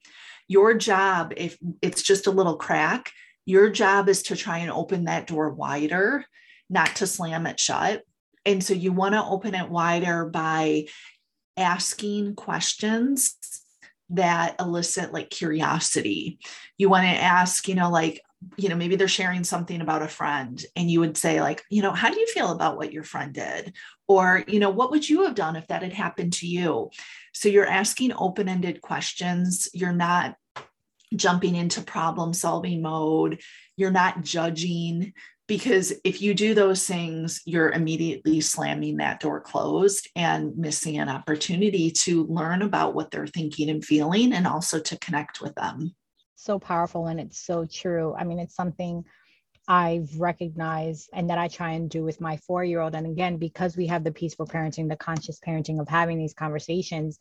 Your 0.48 0.74
job, 0.74 1.34
if 1.36 1.58
it's 1.82 2.02
just 2.02 2.28
a 2.28 2.32
little 2.32 2.56
crack, 2.56 3.12
your 3.46 3.70
job 3.70 4.08
is 4.08 4.24
to 4.24 4.36
try 4.36 4.60
and 4.60 4.72
open 4.72 5.06
that 5.06 5.28
door 5.28 5.50
wider, 5.50 6.26
not 6.70 6.96
to 6.98 7.08
slam 7.08 7.48
it 7.48 7.60
shut. 7.60 8.04
And 8.46 8.64
so 8.64 8.74
you 8.74 8.92
want 8.92 9.14
to 9.14 9.24
open 9.24 9.56
it 9.56 9.70
wider 9.70 10.26
by 10.26 10.86
asking 11.58 12.36
questions 12.36 13.36
that 14.10 14.56
elicit 14.60 15.14
like 15.14 15.30
curiosity. 15.30 16.40
You 16.78 16.90
want 16.90 17.04
to 17.04 17.10
ask, 17.10 17.68
you 17.68 17.76
know, 17.76 17.90
like, 17.90 18.22
you 18.58 18.70
know 18.70 18.76
maybe 18.76 18.96
they're 18.96 19.08
sharing 19.08 19.44
something 19.44 19.82
about 19.82 20.02
a 20.02 20.08
friend 20.08 20.66
and 20.76 20.90
you 20.90 21.00
would 21.00 21.18
say 21.18 21.42
like 21.42 21.64
you 21.70 21.82
know 21.82 21.92
how 21.92 22.12
do 22.12 22.20
you 22.20 22.28
feel 22.28 22.52
about 22.52 22.78
what 22.78 22.92
your 22.92 23.04
friend 23.04 23.34
did? 23.34 23.74
Or 24.08 24.44
you 24.48 24.60
know 24.60 24.70
what 24.70 24.92
would 24.92 25.08
you 25.08 25.24
have 25.24 25.36
done 25.36 25.56
if 25.56 25.68
that 25.68 25.84
had 25.84 25.94
happened 25.94 26.34
to 26.34 26.48
you? 26.48 26.90
So 27.34 27.50
you're 27.50 27.68
asking 27.68 28.14
open-ended 28.14 28.82
questions. 28.82 29.70
You're 29.74 29.94
not 29.94 30.36
jumping 31.16 31.56
into 31.56 31.82
problem 31.82 32.34
solving 32.34 32.82
mode. 32.82 33.42
You're 33.78 33.92
not 33.92 34.24
judging 34.24 35.14
because 35.48 35.92
if 36.06 36.22
you 36.22 36.34
do 36.34 36.54
those 36.54 36.86
things 36.86 37.42
you're 37.46 37.72
immediately 37.72 38.40
slamming 38.40 38.98
that 38.98 39.20
door 39.20 39.42
closed 39.42 40.10
and 40.16 40.58
missing 40.58 40.98
an 40.98 41.10
opportunity 41.10 41.92
to 41.92 42.26
learn 42.28 42.62
about 42.62 42.96
what 42.96 43.12
they're 43.12 43.28
thinking 43.28 43.70
and 43.70 43.84
feeling 43.84 44.32
and 44.32 44.48
also 44.48 44.80
to 44.80 44.98
connect 45.00 45.42
with 45.42 45.54
them 45.56 45.94
so 46.44 46.60
powerful 46.60 47.08
and 47.08 47.20
it's 47.20 47.40
so 47.40 47.66
true. 47.66 48.16
I 48.18 48.24
mean, 48.24 48.40
it's 48.40 48.56
something 48.56 49.04
I've 49.68 50.20
recognized 50.20 51.10
and 51.14 51.30
that 51.30 51.38
I 51.38 51.48
try 51.48 51.72
and 51.72 51.90
do 51.90 52.04
with 52.04 52.20
my 52.20 52.38
four 52.38 52.64
year 52.64 52.82
old. 52.82 52.96
And 52.96 53.06
again, 53.06 53.38
because 53.38 53.78
we 53.78 53.88
have 53.88 54.04
the 54.04 54.12
peaceful 54.12 54.48
parenting, 54.48 54.90
the 54.90 54.96
conscious 54.96 55.40
parenting 55.40 55.80
of 55.80 55.88
having 55.88 56.18
these 56.18 56.34
conversations, 56.34 57.20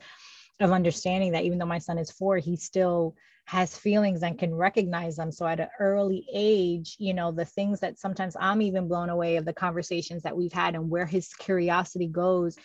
of 0.58 0.72
understanding 0.72 1.32
that 1.32 1.44
even 1.44 1.58
though 1.58 1.66
my 1.66 1.78
son 1.78 1.98
is 1.98 2.10
four, 2.10 2.38
he 2.38 2.56
still 2.56 3.14
has 3.46 3.76
feelings 3.76 4.22
and 4.22 4.38
can 4.38 4.54
recognize 4.54 5.16
them. 5.16 5.32
So 5.32 5.46
at 5.46 5.60
an 5.60 5.68
early 5.78 6.26
age, 6.32 6.96
you 6.98 7.14
know, 7.14 7.32
the 7.32 7.44
things 7.44 7.80
that 7.80 7.98
sometimes 7.98 8.36
I'm 8.38 8.62
even 8.62 8.86
blown 8.86 9.10
away 9.10 9.36
of 9.36 9.44
the 9.44 9.52
conversations 9.52 10.22
that 10.22 10.36
we've 10.36 10.52
had 10.52 10.74
and 10.74 10.88
where 10.88 11.06
his 11.06 11.28
curiosity 11.34 12.06
goes. 12.06 12.56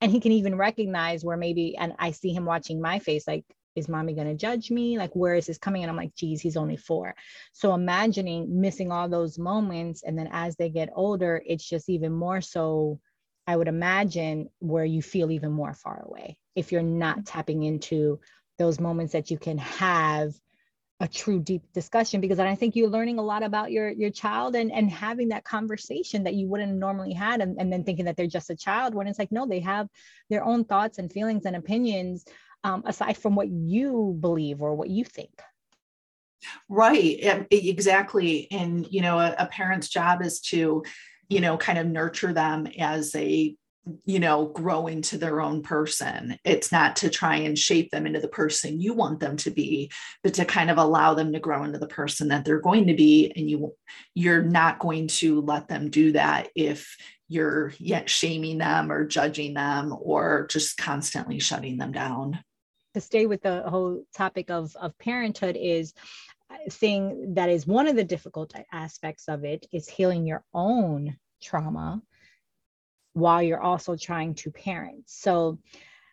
And 0.00 0.10
he 0.10 0.20
can 0.20 0.32
even 0.32 0.56
recognize 0.56 1.24
where 1.24 1.36
maybe, 1.36 1.76
and 1.76 1.94
I 1.98 2.10
see 2.10 2.32
him 2.32 2.44
watching 2.44 2.80
my 2.80 2.98
face, 2.98 3.26
like, 3.26 3.44
is 3.76 3.88
mommy 3.88 4.14
going 4.14 4.28
to 4.28 4.34
judge 4.34 4.70
me? 4.70 4.98
Like, 4.98 5.14
where 5.14 5.34
is 5.34 5.46
this 5.46 5.58
coming? 5.58 5.82
And 5.82 5.90
I'm 5.90 5.96
like, 5.96 6.14
geez, 6.14 6.40
he's 6.40 6.56
only 6.56 6.76
four. 6.76 7.14
So 7.52 7.74
imagining 7.74 8.60
missing 8.60 8.92
all 8.92 9.08
those 9.08 9.38
moments. 9.38 10.02
And 10.02 10.18
then 10.18 10.28
as 10.32 10.56
they 10.56 10.70
get 10.70 10.90
older, 10.94 11.42
it's 11.44 11.68
just 11.68 11.88
even 11.88 12.12
more 12.12 12.40
so, 12.40 13.00
I 13.46 13.56
would 13.56 13.68
imagine, 13.68 14.48
where 14.58 14.84
you 14.84 15.02
feel 15.02 15.30
even 15.30 15.52
more 15.52 15.74
far 15.74 16.02
away 16.04 16.38
if 16.54 16.72
you're 16.72 16.82
not 16.82 17.26
tapping 17.26 17.62
into 17.62 18.20
those 18.58 18.78
moments 18.78 19.12
that 19.12 19.30
you 19.30 19.38
can 19.38 19.58
have 19.58 20.32
a 21.00 21.08
true 21.08 21.40
deep 21.40 21.62
discussion 21.72 22.20
because 22.20 22.38
I 22.38 22.54
think 22.54 22.76
you're 22.76 22.88
learning 22.88 23.18
a 23.18 23.22
lot 23.22 23.42
about 23.42 23.72
your 23.72 23.90
your 23.90 24.10
child 24.10 24.54
and 24.54 24.70
and 24.70 24.88
having 24.88 25.30
that 25.30 25.44
conversation 25.44 26.22
that 26.24 26.34
you 26.34 26.46
wouldn't 26.46 26.72
normally 26.72 27.12
had 27.12 27.40
and, 27.40 27.60
and 27.60 27.72
then 27.72 27.82
thinking 27.82 28.04
that 28.04 28.16
they're 28.16 28.28
just 28.28 28.50
a 28.50 28.56
child 28.56 28.94
when 28.94 29.08
it's 29.08 29.18
like 29.18 29.32
no 29.32 29.44
they 29.44 29.58
have 29.58 29.88
their 30.30 30.44
own 30.44 30.64
thoughts 30.64 30.98
and 30.98 31.12
feelings 31.12 31.46
and 31.46 31.56
opinions 31.56 32.24
um, 32.64 32.82
aside 32.86 33.16
from 33.16 33.36
what 33.36 33.48
you 33.48 34.16
believe 34.18 34.62
or 34.62 34.74
what 34.74 34.88
you 34.88 35.04
think? 35.04 35.30
Right 36.68 37.46
exactly 37.50 38.48
and 38.50 38.86
you 38.90 39.00
know 39.00 39.18
a, 39.18 39.34
a 39.38 39.46
parent's 39.46 39.88
job 39.88 40.22
is 40.22 40.40
to 40.40 40.82
you 41.28 41.40
know 41.40 41.56
kind 41.56 41.78
of 41.78 41.86
nurture 41.86 42.32
them 42.32 42.66
as 42.78 43.12
they 43.12 43.56
you 44.04 44.18
know 44.18 44.46
grow 44.46 44.86
into 44.86 45.18
their 45.18 45.40
own 45.40 45.62
person. 45.62 46.38
It's 46.44 46.72
not 46.72 46.96
to 46.96 47.10
try 47.10 47.36
and 47.36 47.58
shape 47.58 47.90
them 47.90 48.06
into 48.06 48.20
the 48.20 48.28
person 48.28 48.80
you 48.80 48.94
want 48.94 49.20
them 49.20 49.36
to 49.38 49.50
be 49.50 49.90
but 50.22 50.34
to 50.34 50.44
kind 50.44 50.70
of 50.70 50.78
allow 50.78 51.14
them 51.14 51.32
to 51.32 51.40
grow 51.40 51.64
into 51.64 51.78
the 51.78 51.86
person 51.86 52.28
that 52.28 52.44
they're 52.44 52.60
going 52.60 52.86
to 52.88 52.94
be 52.94 53.32
and 53.34 53.48
you 53.48 53.74
you're 54.14 54.42
not 54.42 54.78
going 54.78 55.08
to 55.08 55.40
let 55.40 55.68
them 55.68 55.90
do 55.90 56.12
that 56.12 56.48
if 56.54 56.96
you're 57.28 57.72
yet 57.78 58.10
shaming 58.10 58.58
them 58.58 58.92
or 58.92 59.06
judging 59.06 59.54
them 59.54 59.94
or 59.98 60.46
just 60.50 60.76
constantly 60.76 61.38
shutting 61.38 61.78
them 61.78 61.92
down 61.92 62.38
to 62.94 63.00
stay 63.00 63.26
with 63.26 63.42
the 63.42 63.62
whole 63.62 64.02
topic 64.14 64.50
of, 64.50 64.74
of 64.76 64.96
parenthood 64.98 65.56
is 65.60 65.94
uh, 66.50 66.56
thing 66.70 67.34
that 67.34 67.50
is 67.50 67.66
one 67.66 67.86
of 67.86 67.96
the 67.96 68.04
difficult 68.04 68.54
aspects 68.72 69.28
of 69.28 69.44
it 69.44 69.66
is 69.72 69.88
healing 69.88 70.26
your 70.26 70.44
own 70.54 71.16
trauma 71.42 72.00
while 73.12 73.42
you're 73.42 73.60
also 73.60 73.96
trying 73.96 74.34
to 74.34 74.50
parent. 74.50 75.04
So 75.06 75.58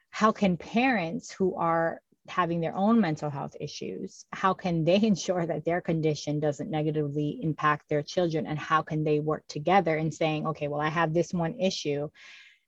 how 0.09 0.31
can 0.31 0.57
parents 0.57 1.31
who 1.31 1.55
are 1.55 2.01
having 2.27 2.61
their 2.61 2.75
own 2.75 3.01
mental 3.01 3.29
health 3.29 3.55
issues 3.59 4.25
how 4.31 4.53
can 4.53 4.83
they 4.83 4.95
ensure 5.03 5.45
that 5.45 5.65
their 5.65 5.81
condition 5.81 6.39
doesn't 6.39 6.69
negatively 6.69 7.39
impact 7.41 7.89
their 7.89 8.03
children 8.03 8.45
and 8.45 8.59
how 8.59 8.81
can 8.81 9.03
they 9.03 9.19
work 9.19 9.43
together 9.47 9.97
in 9.97 10.11
saying 10.11 10.45
okay 10.45 10.67
well 10.67 10.79
i 10.79 10.87
have 10.87 11.13
this 11.13 11.33
one 11.33 11.59
issue 11.59 12.07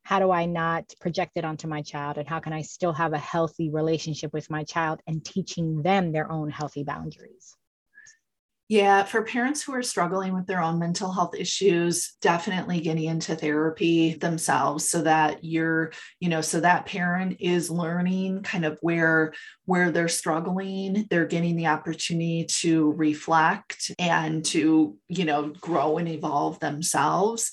how 0.03 0.19
do 0.19 0.31
I 0.31 0.45
not 0.45 0.93
project 0.99 1.33
it 1.35 1.45
onto 1.45 1.67
my 1.67 1.81
child? 1.81 2.17
And 2.17 2.27
how 2.27 2.39
can 2.39 2.53
I 2.53 2.61
still 2.61 2.93
have 2.93 3.13
a 3.13 3.17
healthy 3.17 3.69
relationship 3.69 4.33
with 4.33 4.49
my 4.49 4.63
child 4.63 5.01
and 5.07 5.23
teaching 5.23 5.81
them 5.81 6.11
their 6.11 6.31
own 6.31 6.49
healthy 6.49 6.83
boundaries? 6.83 7.55
Yeah, 8.69 9.03
for 9.03 9.21
parents 9.21 9.61
who 9.61 9.73
are 9.73 9.83
struggling 9.83 10.33
with 10.33 10.47
their 10.47 10.61
own 10.61 10.79
mental 10.79 11.11
health 11.11 11.35
issues, 11.35 12.15
definitely 12.21 12.79
getting 12.79 13.03
into 13.03 13.35
therapy 13.35 14.13
themselves 14.13 14.89
so 14.89 15.01
that 15.01 15.43
you're, 15.43 15.91
you 16.21 16.29
know, 16.29 16.39
so 16.41 16.61
that 16.61 16.85
parent 16.85 17.37
is 17.39 17.69
learning 17.69 18.41
kind 18.41 18.63
of 18.63 18.79
where 18.81 19.33
where 19.65 19.91
they're 19.91 20.07
struggling, 20.07 21.05
they're 21.09 21.27
getting 21.27 21.57
the 21.57 21.67
opportunity 21.67 22.45
to 22.61 22.93
reflect 22.93 23.91
and 23.99 24.43
to, 24.45 24.97
you 25.07 25.25
know, 25.25 25.49
grow 25.61 25.97
and 25.97 26.07
evolve 26.07 26.59
themselves 26.59 27.51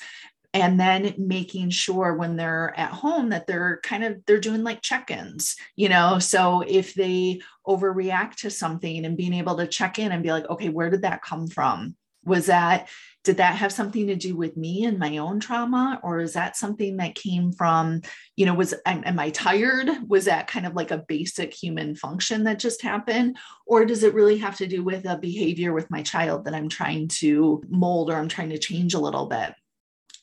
and 0.53 0.81
then 0.81 1.15
making 1.17 1.71
sure 1.71 2.15
when 2.15 2.37
they're 2.37 2.75
at 2.77 2.91
home 2.91 3.31
that 3.31 3.47
they're 3.47 3.81
kind 3.83 4.05
of 4.05 4.25
they're 4.27 4.41
doing 4.41 4.63
like 4.63 4.83
check-ins 4.83 5.57
you 5.77 5.89
know? 5.89 6.19
So 6.19 6.63
if 6.67 6.95
they 6.95 7.41
overreact 7.67 8.37
to 8.37 8.51
something 8.51 9.05
and 9.05 9.17
being 9.17 9.35
able 9.35 9.57
to 9.57 9.67
check 9.67 9.99
in 9.99 10.13
and 10.13 10.23
be 10.23 10.33
like 10.33 10.49
okay 10.49 10.69
where 10.69 10.91
did 10.91 11.03
that 11.03 11.23
come 11.23 11.47
from? 11.47 11.97
Was 12.25 12.47
that 12.47 12.89
did 13.23 13.37
that 13.37 13.57
have 13.57 13.73
something 13.73 14.07
to 14.07 14.17
do 14.17 14.35
with 14.35 14.57
me 14.57 14.85
and 14.85 14.99
my 14.99 15.19
own 15.19 15.41
trauma? 15.41 16.01
Or 16.03 16.21
is 16.21 16.33
that 16.33 16.57
something 16.57 16.97
that 16.97 17.15
came 17.15 17.53
from 17.53 18.03
you 18.37 18.47
know 18.47 18.55
was 18.55 18.75
am, 18.85 19.03
am 19.05 19.19
i 19.19 19.31
tired? 19.31 19.89
Was 20.09 20.25
that 20.25 20.49
kind 20.49 20.67
of 20.67 20.75
like 20.75 20.91
a 20.91 21.05
basic 21.07 21.55
human 21.55 21.95
function 21.95 22.45
that 22.45 22.59
just 22.59 22.83
happened? 22.83 23.37
Or 23.67 23.85
does 23.85 24.03
it 24.03 24.15
really 24.15 24.39
have 24.39 24.57
to 24.57 24.67
do 24.67 24.83
with 24.83 25.05
a 25.07 25.17
behavior 25.17 25.73
with 25.73 25.91
my 25.91 26.03
child 26.03 26.45
that 26.45 26.55
i'm 26.55 26.69
trying 26.69 27.09
to 27.09 27.63
mold 27.69 28.11
or 28.11 28.17
i'm 28.17 28.29
trying 28.29 28.51
to 28.51 28.59
change 28.59 28.95
a 28.95 29.01
little 29.01 29.27
bit 29.27 29.55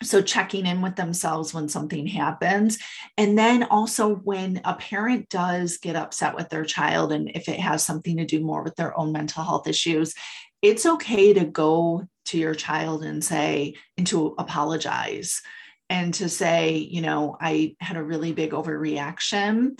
so 0.03 0.21
checking 0.21 0.65
in 0.65 0.81
with 0.81 0.95
themselves 0.95 1.53
when 1.53 1.67
something 1.67 2.05
happens. 2.05 2.77
And 3.17 3.38
then 3.38 3.63
also 3.63 4.15
when 4.15 4.62
a 4.63 4.75
parent 4.75 5.29
does 5.29 5.77
get 5.77 5.95
upset 5.95 6.36
with 6.36 6.49
their 6.49 6.65
child 6.65 7.12
and 7.12 7.31
if 7.33 7.49
it 7.49 7.60
has 7.60 7.83
something 7.83 8.17
to 8.17 8.25
do 8.25 8.39
more 8.39 8.63
with 8.63 8.75
their 8.75 8.97
own 8.97 9.12
mental 9.12 9.43
health 9.43 9.67
issues 9.67 10.13
it's 10.62 10.86
okay 10.86 11.33
to 11.33 11.45
go 11.45 12.07
to 12.25 12.38
your 12.38 12.55
child 12.55 13.03
and 13.03 13.23
say 13.23 13.75
and 13.97 14.07
to 14.07 14.36
apologize 14.38 15.41
and 15.89 16.13
to 16.13 16.27
say 16.27 16.77
you 16.77 17.01
know 17.01 17.38
i 17.39 17.75
had 17.79 17.97
a 17.97 18.03
really 18.03 18.33
big 18.33 18.51
overreaction 18.51 19.79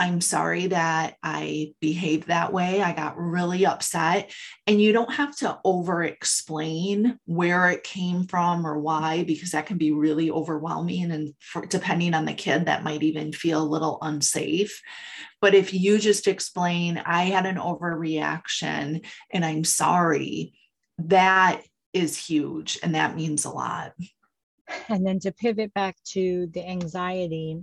I'm 0.00 0.22
sorry 0.22 0.68
that 0.68 1.16
I 1.22 1.74
behaved 1.78 2.28
that 2.28 2.54
way. 2.54 2.80
I 2.80 2.94
got 2.94 3.18
really 3.18 3.66
upset. 3.66 4.32
And 4.66 4.80
you 4.80 4.94
don't 4.94 5.12
have 5.12 5.36
to 5.36 5.58
over 5.62 6.02
explain 6.02 7.18
where 7.26 7.68
it 7.68 7.84
came 7.84 8.24
from 8.24 8.66
or 8.66 8.78
why, 8.78 9.24
because 9.24 9.50
that 9.50 9.66
can 9.66 9.76
be 9.76 9.92
really 9.92 10.30
overwhelming. 10.30 11.10
And 11.10 11.34
for, 11.38 11.66
depending 11.66 12.14
on 12.14 12.24
the 12.24 12.32
kid, 12.32 12.64
that 12.64 12.82
might 12.82 13.02
even 13.02 13.30
feel 13.30 13.62
a 13.62 13.62
little 13.62 13.98
unsafe. 14.00 14.80
But 15.42 15.54
if 15.54 15.74
you 15.74 15.98
just 15.98 16.26
explain, 16.26 16.96
I 16.96 17.24
had 17.24 17.44
an 17.44 17.56
overreaction 17.56 19.04
and 19.30 19.44
I'm 19.44 19.64
sorry, 19.64 20.54
that 20.96 21.60
is 21.92 22.16
huge. 22.16 22.78
And 22.82 22.94
that 22.94 23.16
means 23.16 23.44
a 23.44 23.50
lot. 23.50 23.92
And 24.88 25.06
then 25.06 25.18
to 25.20 25.32
pivot 25.32 25.74
back 25.74 25.96
to 26.12 26.48
the 26.54 26.66
anxiety, 26.66 27.60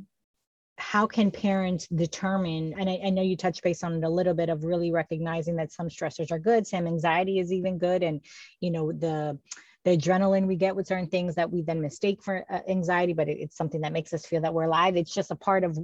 how 0.78 1.08
can 1.08 1.32
parents 1.32 1.88
determine 1.88 2.74
and 2.78 2.90
I, 2.90 3.00
I, 3.06 3.10
know 3.10 3.24
you 3.24 3.36
touched 3.36 3.64
base 3.64 3.84
on 3.84 3.94
it 3.96 4.04
a 4.04 4.10
little 4.10 4.36
bit 4.36 4.50
of 4.50 4.64
really 4.64 4.92
recognizing 4.92 5.56
that 5.56 5.72
some 5.72 5.90
stressors 5.90 6.32
are 6.32 6.40
good 6.40 6.68
some 6.68 6.86
anxiety 6.86 7.40
is 7.40 7.52
even 7.52 7.80
good 7.80 8.04
and 8.04 8.22
you 8.62 8.70
know 8.70 8.92
the 8.92 9.40
the 9.88 9.98
adrenaline 9.98 10.48
we 10.48 10.58
get 10.58 10.76
with 10.76 10.86
certain 10.86 11.08
things 11.08 11.36
that 11.36 11.50
we 11.50 11.62
then 11.62 11.80
mistake 11.80 12.22
for 12.22 12.44
uh, 12.50 12.60
anxiety, 12.68 13.14
but 13.14 13.30
it, 13.30 13.38
it's 13.40 13.56
something 13.56 13.80
that 13.80 13.94
makes 13.94 14.12
us 14.12 14.26
feel 14.26 14.42
that 14.42 14.54
we're 14.54 14.66
alive. 14.66 14.98
It's 14.98 15.14
just 15.14 15.32
a 15.32 15.36
part 15.36 15.64
of 15.64 15.78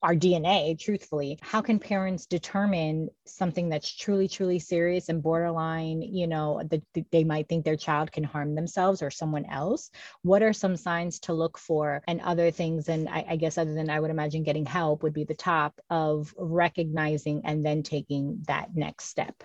our 0.00 0.14
DNA, 0.14 0.78
truthfully. 0.78 1.40
How 1.42 1.60
can 1.60 1.80
parents 1.80 2.26
determine 2.26 3.08
something 3.26 3.68
that's 3.68 3.92
truly, 3.92 4.28
truly 4.28 4.60
serious 4.60 5.08
and 5.08 5.20
borderline, 5.20 6.02
you 6.02 6.28
know, 6.28 6.62
that 6.70 6.82
they 7.10 7.24
might 7.24 7.48
think 7.48 7.64
their 7.64 7.74
child 7.74 8.12
can 8.12 8.22
harm 8.22 8.54
themselves 8.54 9.02
or 9.02 9.10
someone 9.10 9.46
else? 9.46 9.90
What 10.22 10.44
are 10.44 10.52
some 10.52 10.76
signs 10.76 11.18
to 11.20 11.32
look 11.32 11.58
for 11.58 12.04
and 12.06 12.20
other 12.20 12.52
things? 12.52 12.88
And 12.88 13.08
I, 13.08 13.26
I 13.30 13.36
guess, 13.36 13.58
other 13.58 13.74
than 13.74 13.90
I 13.90 13.98
would 13.98 14.12
imagine 14.12 14.44
getting 14.44 14.66
help, 14.66 15.02
would 15.02 15.14
be 15.14 15.24
the 15.24 15.34
top 15.34 15.80
of 15.90 16.32
recognizing 16.38 17.42
and 17.44 17.66
then 17.66 17.82
taking 17.82 18.44
that 18.46 18.76
next 18.76 19.06
step. 19.06 19.42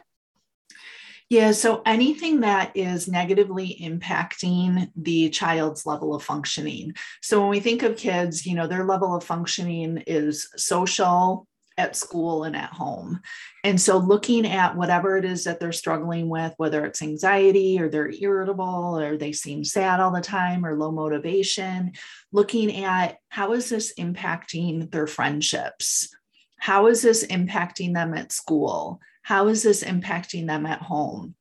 Yeah, 1.34 1.52
so 1.52 1.82
anything 1.84 2.42
that 2.42 2.74
is 2.76 3.08
negatively 3.08 3.76
impacting 3.82 4.92
the 4.96 5.32
child's 5.32 5.84
level 5.84 6.14
of 6.14 6.22
functioning. 6.22 6.94
So 7.24 7.42
when 7.42 7.50
we 7.50 7.60
think 7.60 7.82
of 7.82 7.98
kids, 7.98 8.46
you 8.46 8.54
know, 8.54 8.68
their 8.68 8.86
level 8.86 9.16
of 9.16 9.24
functioning 9.24 10.04
is 10.06 10.48
social, 10.58 11.48
at 11.76 11.96
school 11.96 12.44
and 12.44 12.56
at 12.56 12.70
home. 12.70 13.20
And 13.64 13.82
so, 13.82 13.98
looking 13.98 14.46
at 14.46 14.78
whatever 14.78 15.18
it 15.18 15.26
is 15.26 15.46
that 15.46 15.60
they're 15.60 15.72
struggling 15.72 16.30
with, 16.30 16.54
whether 16.58 16.86
it's 16.86 17.02
anxiety 17.02 17.80
or 17.80 17.90
they're 17.90 18.12
irritable 18.12 19.00
or 19.00 19.18
they 19.18 19.32
seem 19.32 19.64
sad 19.64 20.00
all 20.00 20.12
the 20.12 20.22
time 20.22 20.64
or 20.64 20.78
low 20.78 20.92
motivation, 20.92 21.94
looking 22.32 22.84
at 22.84 23.18
how 23.30 23.54
is 23.54 23.70
this 23.70 23.92
impacting 23.98 24.92
their 24.92 25.08
friendships? 25.08 26.16
How 26.60 26.86
is 26.86 27.02
this 27.02 27.26
impacting 27.26 27.96
them 27.96 28.14
at 28.14 28.32
school? 28.32 29.02
How 29.24 29.48
is 29.48 29.64
this 29.64 29.84
impacting 29.84 30.48
them 30.48 30.66
at 30.66 30.82
home? 30.82 31.36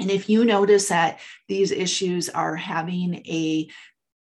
And 0.00 0.10
if 0.10 0.28
you 0.28 0.44
notice 0.44 0.88
that 0.88 1.20
these 1.48 1.70
issues 1.70 2.28
are 2.28 2.56
having 2.56 3.14
a 3.26 3.68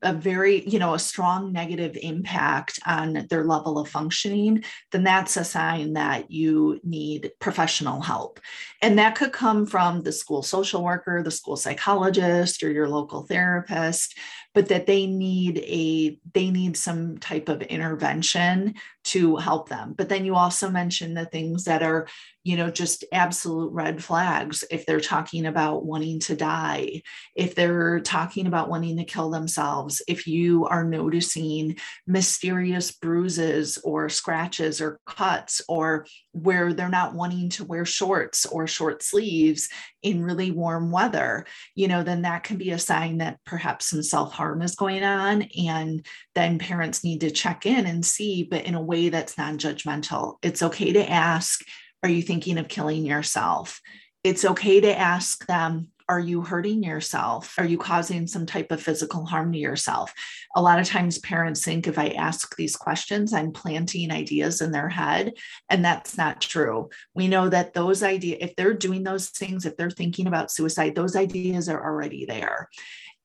a 0.04 0.14
very 0.14 0.68
you 0.68 0.78
know 0.78 0.94
a 0.94 1.00
strong 1.00 1.52
negative 1.52 1.98
impact 2.02 2.80
on 2.86 3.26
their 3.30 3.46
level 3.46 3.80
of 3.80 3.90
functioning 3.90 4.64
then 4.92 5.04
that's 5.04 5.38
a 5.38 5.44
sign 5.44 5.94
that 5.94 6.30
you 6.30 6.80
need 6.84 7.32
professional 7.40 8.02
help 8.02 8.40
and 8.82 9.00
that 9.00 9.16
could 9.16 9.32
come 9.32 9.66
from 9.66 10.04
the 10.04 10.12
school 10.12 10.44
social 10.44 10.84
worker 10.84 11.24
the 11.24 11.32
school 11.32 11.56
psychologist 11.56 12.64
or 12.64 12.72
your 12.72 12.90
local 12.90 13.24
therapist 13.24 14.18
but 14.54 14.68
that 14.68 14.86
they 14.86 15.08
need 15.08 15.60
a 15.60 16.20
they 16.34 16.52
need 16.52 16.76
some 16.78 17.18
type 17.18 17.50
of 17.50 17.62
intervention 17.64 18.74
to 19.04 19.36
help 19.38 19.70
them. 19.70 19.94
But 19.98 20.10
then 20.10 20.26
you 20.26 20.36
also 20.36 20.70
mentioned 20.70 21.18
the 21.18 21.26
things 21.26 21.66
that 21.66 21.84
are 21.84 22.08
you 22.44 22.58
know 22.58 22.70
just 22.70 23.06
absolute 23.12 23.72
red 23.72 24.04
flags. 24.04 24.64
If 24.70 24.86
they're 24.86 25.00
talking 25.00 25.46
about 25.46 25.86
wanting 25.86 26.20
to 26.22 26.36
die 26.36 27.02
if 27.36 27.56
they're 27.56 28.00
talking 28.00 28.48
about 28.48 28.70
wanting 28.70 28.98
to 28.98 29.04
kill 29.04 29.30
themselves 29.30 30.02
if 30.08 30.28
you 30.28 30.66
are 30.66 30.84
noticing 30.84 31.78
mysterious 32.06 32.92
bruises 32.92 33.78
or 33.84 34.10
scratches 34.10 34.82
or 34.82 35.00
cuts 35.06 35.62
or 35.68 36.06
where 36.32 36.74
they're 36.74 36.90
not 36.90 37.14
wanting 37.14 37.50
to 37.50 37.64
wear 37.64 37.86
shorts 37.86 38.46
or 38.46 38.68
short 38.68 39.04
sleeves 39.04 39.70
in 40.02 40.24
really 40.24 40.52
warm 40.52 40.92
weather 40.92 41.46
you 41.76 41.88
know 41.88 42.04
then 42.04 42.24
that 42.24 42.44
can 42.44 42.58
be 42.58 42.72
a 42.72 42.80
sign 42.80 43.18
that 43.18 43.40
perhaps 43.46 43.88
some 43.88 44.04
self-harm 44.04 44.62
is 44.62 44.76
going 44.76 45.04
on 45.04 45.44
and 45.58 46.06
then 46.36 46.58
parents 46.58 47.04
need 47.04 47.22
to 47.22 47.32
check 47.32 47.66
in 47.66 47.86
and 47.86 48.06
see. 48.06 48.44
But 48.44 48.66
in 48.66 48.76
a 48.76 48.82
way 48.82 48.93
that's 49.10 49.38
non-judgmental 49.38 50.36
it's 50.42 50.64
okay 50.64 50.94
to 50.94 51.10
ask 51.10 51.62
are 52.02 52.10
you 52.10 52.22
thinking 52.22 52.58
of 52.58 52.68
killing 52.68 53.06
yourself 53.06 53.82
it's 54.24 54.46
okay 54.46 54.80
to 54.80 54.98
ask 54.98 55.46
them 55.48 55.88
are 56.10 56.20
you 56.20 56.42
hurting 56.42 56.84
yourself? 56.84 57.56
Are 57.58 57.66
you 57.66 57.78
causing 57.78 58.28
some 58.28 58.46
type 58.46 58.72
of 58.72 58.82
physical 58.82 59.26
harm 59.26 59.52
to 59.52 59.58
yourself? 59.58 60.14
A 60.56 60.62
lot 60.62 60.80
of 60.80 60.88
times, 60.88 61.18
parents 61.20 61.64
think 61.64 61.88
if 61.88 61.98
I 61.98 62.10
ask 62.10 62.56
these 62.56 62.76
questions, 62.76 63.34
I'm 63.34 63.52
planting 63.52 64.12
ideas 64.12 64.62
in 64.62 64.72
their 64.72 64.90
head, 64.90 65.34
and 65.70 65.84
that's 65.84 66.18
not 66.18 66.42
true. 66.42 66.90
We 67.14 67.28
know 67.28 67.50
that 67.50 67.74
those 67.74 68.04
ideas, 68.04 68.40
if 68.42 68.56
they're 68.56 68.74
doing 68.74 69.04
those 69.04 69.30
things, 69.30 69.66
if 69.66 69.78
they're 69.78 69.90
thinking 69.90 70.28
about 70.28 70.52
suicide, 70.52 70.96
those 70.96 71.16
ideas 71.16 71.70
are 71.70 71.84
already 71.84 72.26
there. 72.26 72.70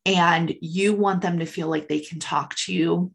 And 0.06 0.54
you 0.60 0.94
want 0.94 1.20
them 1.20 1.40
to 1.40 1.46
feel 1.46 1.68
like 1.68 1.88
they 1.88 2.00
can 2.00 2.18
talk 2.18 2.54
to 2.64 2.72
you 2.72 3.12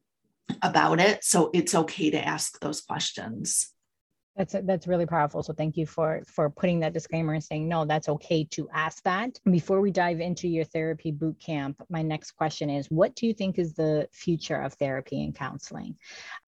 about 0.61 0.99
it. 0.99 1.23
So 1.23 1.49
it's 1.53 1.75
okay 1.75 2.09
to 2.11 2.25
ask 2.25 2.59
those 2.59 2.81
questions. 2.81 3.73
That's 4.35 4.55
that's 4.63 4.87
really 4.87 5.05
powerful. 5.05 5.43
So 5.43 5.53
thank 5.53 5.77
you 5.77 5.85
for 5.85 6.23
for 6.25 6.49
putting 6.49 6.79
that 6.79 6.93
disclaimer 6.93 7.33
and 7.33 7.43
saying 7.43 7.67
no, 7.67 7.85
that's 7.85 8.09
okay 8.09 8.45
to 8.51 8.67
ask 8.73 9.03
that. 9.03 9.37
Before 9.45 9.79
we 9.79 9.91
dive 9.91 10.19
into 10.19 10.47
your 10.47 10.63
therapy 10.63 11.11
boot 11.11 11.39
camp, 11.39 11.83
my 11.87 12.01
next 12.01 12.31
question 12.31 12.69
is 12.69 12.87
what 12.89 13.13
do 13.15 13.27
you 13.27 13.33
think 13.33 13.59
is 13.59 13.73
the 13.73 14.07
future 14.11 14.59
of 14.59 14.73
therapy 14.73 15.23
and 15.23 15.35
counseling? 15.35 15.97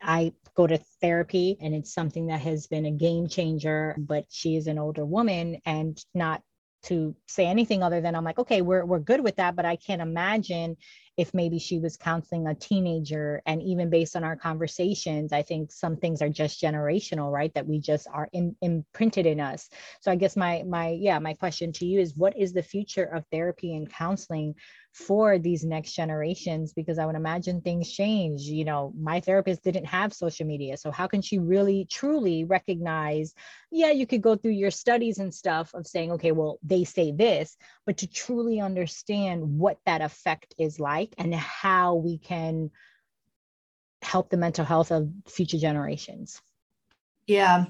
I 0.02 0.34
go 0.56 0.66
to 0.66 0.80
therapy 1.00 1.58
and 1.62 1.76
it's 1.76 1.94
something 1.94 2.28
that 2.28 2.42
has 2.42 2.66
been 2.66 2.86
a 2.86 2.92
game 2.92 3.28
changer, 3.28 3.96
but 4.00 4.26
she 4.30 4.56
is 4.56 4.66
an 4.66 4.80
older 4.80 5.06
woman 5.06 5.62
and 5.66 6.04
not 6.16 6.42
to 6.86 7.16
say 7.28 7.46
anything 7.46 7.84
other 7.84 8.02
than 8.02 8.16
I'm 8.16 8.24
like, 8.24 8.40
okay, 8.40 8.62
we're 8.62 8.86
we're 8.86 9.00
good 9.00 9.22
with 9.22 9.36
that, 9.36 9.56
but 9.56 9.66
I 9.66 9.76
can't 9.76 10.02
imagine 10.02 10.78
if 11.18 11.34
maybe 11.34 11.60
she 11.60 11.80
was 11.80 11.98
counseling 11.98 12.48
a 12.48 12.56
teenager 12.56 13.42
and 13.46 13.62
even 13.62 13.90
based 13.90 14.16
on 14.16 14.24
our 14.24 14.36
conversations 14.36 15.32
i 15.32 15.42
think 15.42 15.72
some 15.72 15.96
things 15.96 16.22
are 16.22 16.30
just 16.30 16.62
generational 16.62 17.32
right 17.32 17.54
that 17.54 17.68
we 17.68 17.80
just 17.80 18.08
are 18.14 18.30
in, 18.34 18.56
imprinted 18.62 19.26
in 19.26 19.40
us 19.40 19.70
so 20.02 20.12
i 20.12 20.16
guess 20.16 20.36
my 20.36 20.64
my 20.68 20.90
yeah 20.90 21.20
my 21.20 21.34
question 21.34 21.72
to 21.72 21.86
you 21.86 22.00
is 22.00 22.16
what 22.16 22.38
is 22.38 22.54
the 22.54 22.64
future 22.64 23.06
of 23.06 23.26
therapy 23.32 23.76
and 23.76 23.92
counseling 23.92 24.56
for 24.96 25.38
these 25.38 25.66
next 25.66 25.92
generations 25.92 26.72
because 26.72 26.98
I 26.98 27.06
would 27.06 27.18
imagine 27.18 27.60
things 27.60 27.92
change. 27.92 28.44
You 28.44 28.64
know, 28.64 28.94
my 28.98 29.20
therapist 29.20 29.62
didn't 29.62 29.84
have 29.88 30.14
social 30.14 30.48
media. 30.48 30.78
So, 30.78 30.90
how 30.90 31.06
can 31.06 31.22
she 31.22 31.38
really 31.38 31.86
truly 31.92 32.46
recognize? 32.46 33.34
Yeah, 33.72 33.92
you 33.92 34.08
could 34.08 34.22
go 34.22 34.38
through 34.38 34.52
your 34.52 34.72
studies 34.72 35.20
and 35.20 35.34
stuff 35.34 35.74
of 35.74 35.86
saying, 35.86 36.14
okay, 36.14 36.32
well, 36.32 36.60
they 36.64 36.86
say 36.86 37.12
this, 37.12 37.58
but 37.86 37.98
to 37.98 38.08
truly 38.08 38.62
understand 38.62 39.44
what 39.44 39.80
that 39.86 40.00
effect 40.00 40.56
is 40.58 40.80
like 40.80 41.05
and 41.18 41.34
how 41.34 41.96
we 41.96 42.18
can 42.18 42.72
help 44.02 44.30
the 44.30 44.38
mental 44.38 44.66
health 44.66 44.92
of 44.92 45.10
future 45.28 45.58
generations. 45.58 46.42
Yeah. 47.28 47.66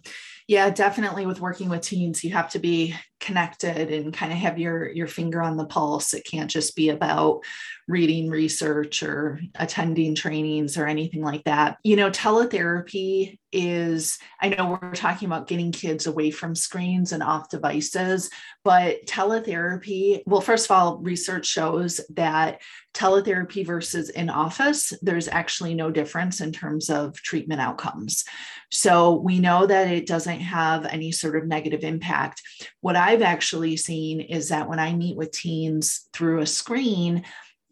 Yeah, 0.47 0.69
definitely 0.69 1.25
with 1.25 1.39
working 1.39 1.69
with 1.69 1.81
teens, 1.81 2.23
you 2.23 2.33
have 2.33 2.49
to 2.51 2.59
be 2.59 2.93
connected 3.19 3.91
and 3.91 4.13
kind 4.13 4.31
of 4.31 4.37
have 4.37 4.59
your 4.59 4.89
your 4.89 5.07
finger 5.07 5.41
on 5.41 5.57
the 5.57 5.65
pulse. 5.65 6.13
It 6.13 6.25
can't 6.25 6.49
just 6.49 6.75
be 6.75 6.89
about 6.89 7.41
reading 7.87 8.29
research 8.29 9.03
or 9.03 9.39
attending 9.55 10.15
trainings 10.15 10.77
or 10.77 10.87
anything 10.87 11.21
like 11.21 11.43
that. 11.43 11.77
You 11.83 11.95
know, 11.95 12.09
teletherapy 12.09 13.37
is 13.51 14.17
I 14.41 14.49
know 14.49 14.77
we're 14.81 14.93
talking 14.95 15.27
about 15.27 15.47
getting 15.47 15.71
kids 15.71 16.07
away 16.07 16.31
from 16.31 16.55
screens 16.55 17.11
and 17.11 17.23
off 17.23 17.49
devices, 17.49 18.29
but 18.63 19.05
teletherapy, 19.05 20.21
well 20.25 20.41
first 20.41 20.65
of 20.65 20.71
all, 20.71 20.97
research 20.97 21.45
shows 21.45 22.01
that 22.15 22.61
teletherapy 22.93 23.65
versus 23.65 24.09
in 24.09 24.29
office, 24.29 24.93
there's 25.01 25.27
actually 25.27 25.73
no 25.73 25.91
difference 25.91 26.41
in 26.41 26.51
terms 26.51 26.89
of 26.89 27.13
treatment 27.15 27.61
outcomes. 27.61 28.23
So 28.71 29.15
we 29.15 29.39
know 29.39 29.65
that 29.67 29.89
it 29.89 30.07
doesn't 30.07 30.39
have 30.39 30.85
any 30.85 31.11
sort 31.11 31.35
of 31.35 31.45
negative 31.45 31.83
impact. 31.83 32.41
What 32.81 32.95
I've 33.05 33.21
actually 33.21 33.77
seen 33.77 34.19
is 34.19 34.49
that 34.49 34.67
when 34.67 34.79
I 34.79 34.93
meet 34.93 35.15
with 35.15 35.31
teens 35.31 36.09
through 36.11 36.39
a 36.39 36.47
screen, 36.47 37.23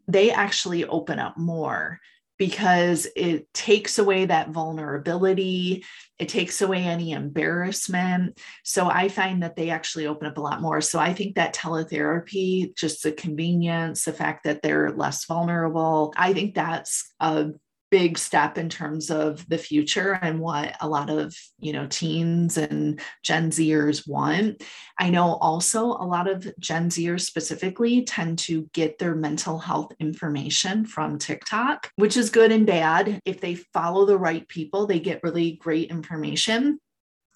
they 0.07 0.29
actually 0.31 0.85
open 0.85 1.17
up 1.17 1.37
more 1.37 1.99
because 2.37 3.07
it 3.15 3.51
takes 3.51 3.97
away 3.97 4.25
that 4.25 4.49
vulnerability. 4.49 5.85
It 6.19 6.29
takes 6.29 6.61
away 6.61 6.83
any 6.83 7.13
embarrassment. 7.13 8.39
So 8.63 8.87
I 8.89 9.07
find 9.09 9.41
that 9.41 9.55
they 9.55 9.71
actually 9.71 10.05
open 10.05 10.27
up 10.27 10.37
a 10.37 10.41
lot 10.41 10.61
more. 10.61 10.81
So 10.81 10.99
I 10.99 11.13
think 11.13 11.35
that 11.35 11.55
teletherapy, 11.55 12.75
just 12.75 13.01
the 13.01 13.11
convenience, 13.11 14.05
the 14.05 14.13
fact 14.13 14.43
that 14.43 14.61
they're 14.61 14.91
less 14.91 15.25
vulnerable, 15.25 16.13
I 16.15 16.33
think 16.33 16.53
that's 16.53 17.11
a 17.19 17.51
big 17.93 18.17
step 18.17 18.57
in 18.57 18.69
terms 18.69 19.11
of 19.11 19.47
the 19.49 19.57
future 19.59 20.13
and 20.13 20.39
what 20.39 20.75
a 20.81 20.89
lot 20.89 21.11
of 21.11 21.37
you 21.59 21.71
know 21.71 21.85
teens 21.85 22.57
and 22.57 22.99
gen 23.21 23.51
zers 23.51 24.07
want. 24.07 24.63
I 24.97 25.11
know 25.11 25.35
also 25.35 25.85
a 25.85 26.09
lot 26.15 26.27
of 26.27 26.51
gen 26.59 26.89
zers 26.89 27.21
specifically 27.21 28.03
tend 28.03 28.39
to 28.39 28.67
get 28.73 28.97
their 28.97 29.13
mental 29.13 29.59
health 29.59 29.91
information 29.99 30.85
from 30.85 31.19
tiktok 31.19 31.91
which 31.97 32.17
is 32.17 32.31
good 32.31 32.51
and 32.51 32.65
bad. 32.65 33.21
If 33.25 33.41
they 33.41 33.53
follow 33.53 34.07
the 34.07 34.17
right 34.17 34.47
people 34.47 34.87
they 34.87 34.99
get 34.99 35.21
really 35.21 35.51
great 35.51 35.91
information. 35.91 36.79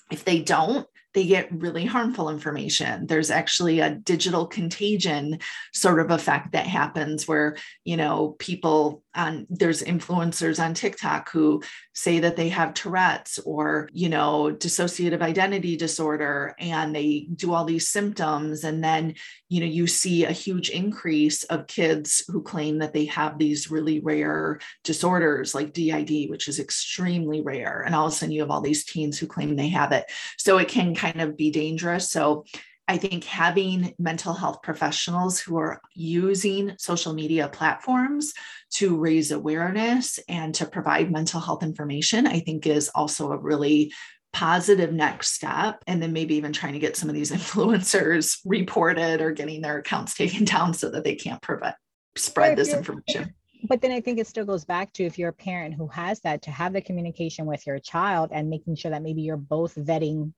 If 0.09 0.25
they 0.25 0.41
don't 0.41 0.87
they 1.17 1.25
get 1.25 1.51
really 1.51 1.83
harmful 1.83 2.29
information. 2.29 3.07
There's 3.07 3.31
actually 3.31 3.79
a 3.79 3.95
digital 3.95 4.45
contagion 4.45 5.39
sort 5.73 5.99
of 5.99 6.11
effect 6.11 6.51
that 6.51 6.67
happens 6.67 7.27
where, 7.27 7.57
you 7.83 7.97
know, 7.97 8.35
people 8.37 9.03
on 9.17 9.47
there's 9.49 9.83
influencers 9.83 10.63
on 10.63 10.73
TikTok 10.73 11.29
who 11.31 11.61
say 11.93 12.19
that 12.19 12.35
they 12.35 12.49
have 12.49 12.73
Tourette's 12.73 13.39
or, 13.39 13.89
you 13.91 14.07
know, 14.07 14.55
dissociative 14.55 15.21
identity 15.21 15.75
disorder 15.75 16.55
and 16.59 16.95
they 16.95 17.27
do 17.35 17.53
all 17.53 17.65
these 17.65 17.87
symptoms. 17.87 18.63
And 18.63 18.83
then, 18.83 19.15
you 19.49 19.59
know, 19.59 19.65
you 19.65 19.87
see 19.87 20.25
a 20.25 20.31
huge 20.31 20.69
increase 20.69 21.43
of 21.45 21.67
kids 21.67 22.23
who 22.27 22.41
claim 22.41 22.79
that 22.79 22.93
they 22.93 23.05
have 23.05 23.37
these 23.37 23.71
really 23.71 23.99
rare 23.99 24.59
disorders 24.83 25.55
like 25.55 25.73
DID, 25.73 26.29
which 26.29 26.47
is 26.47 26.59
extremely 26.59 27.41
rare. 27.41 27.81
And 27.85 27.95
all 27.95 28.07
of 28.07 28.13
a 28.13 28.15
sudden 28.15 28.31
you 28.31 28.41
have 28.41 28.51
all 28.51 28.61
these 28.61 28.85
teens 28.85 29.17
who 29.17 29.27
claim 29.27 29.55
they 29.55 29.69
have 29.69 29.91
it. 29.91 30.05
So 30.37 30.59
it 30.59 30.67
can 30.67 30.93
kind 30.93 31.21
of 31.21 31.35
be 31.35 31.49
dangerous. 31.49 32.11
So 32.11 32.45
I 32.87 32.97
think 32.97 33.25
having 33.25 33.93
mental 33.99 34.33
health 34.33 34.61
professionals 34.61 35.39
who 35.39 35.57
are 35.57 35.81
using 35.93 36.73
social 36.77 37.13
media 37.13 37.49
platforms 37.49 38.33
to 38.75 38.97
raise 38.97 39.31
awareness 39.31 40.19
and 40.29 40.55
to 40.55 40.65
provide 40.65 41.11
mental 41.11 41.41
health 41.41 41.63
information, 41.63 42.27
I 42.27 42.39
think 42.39 42.65
is 42.65 42.89
also 42.89 43.31
a 43.31 43.37
really 43.37 43.93
positive 44.31 44.93
next 44.93 45.33
step. 45.33 45.83
And 45.85 46.01
then 46.01 46.13
maybe 46.13 46.35
even 46.35 46.53
trying 46.53 46.73
to 46.73 46.79
get 46.79 46.95
some 46.95 47.09
of 47.09 47.15
these 47.15 47.31
influencers 47.33 48.39
reported 48.45 49.21
or 49.21 49.31
getting 49.31 49.61
their 49.61 49.79
accounts 49.79 50.15
taken 50.15 50.45
down 50.45 50.73
so 50.73 50.89
that 50.91 51.03
they 51.03 51.15
can't 51.15 51.41
prevent 51.41 51.75
spread 52.15 52.57
this 52.57 52.73
information 52.73 53.31
but 53.63 53.81
then 53.81 53.91
I 53.91 54.01
think 54.01 54.19
it 54.19 54.27
still 54.27 54.45
goes 54.45 54.65
back 54.65 54.93
to 54.93 55.03
if 55.03 55.17
you're 55.17 55.29
a 55.29 55.33
parent 55.33 55.73
who 55.73 55.87
has 55.87 56.19
that 56.21 56.43
to 56.43 56.51
have 56.51 56.73
the 56.73 56.81
communication 56.81 57.45
with 57.45 57.65
your 57.65 57.79
child 57.79 58.29
and 58.31 58.49
making 58.49 58.75
sure 58.75 58.91
that 58.91 59.01
maybe 59.01 59.21
you're 59.21 59.37
both 59.37 59.75
vetting 59.75 60.33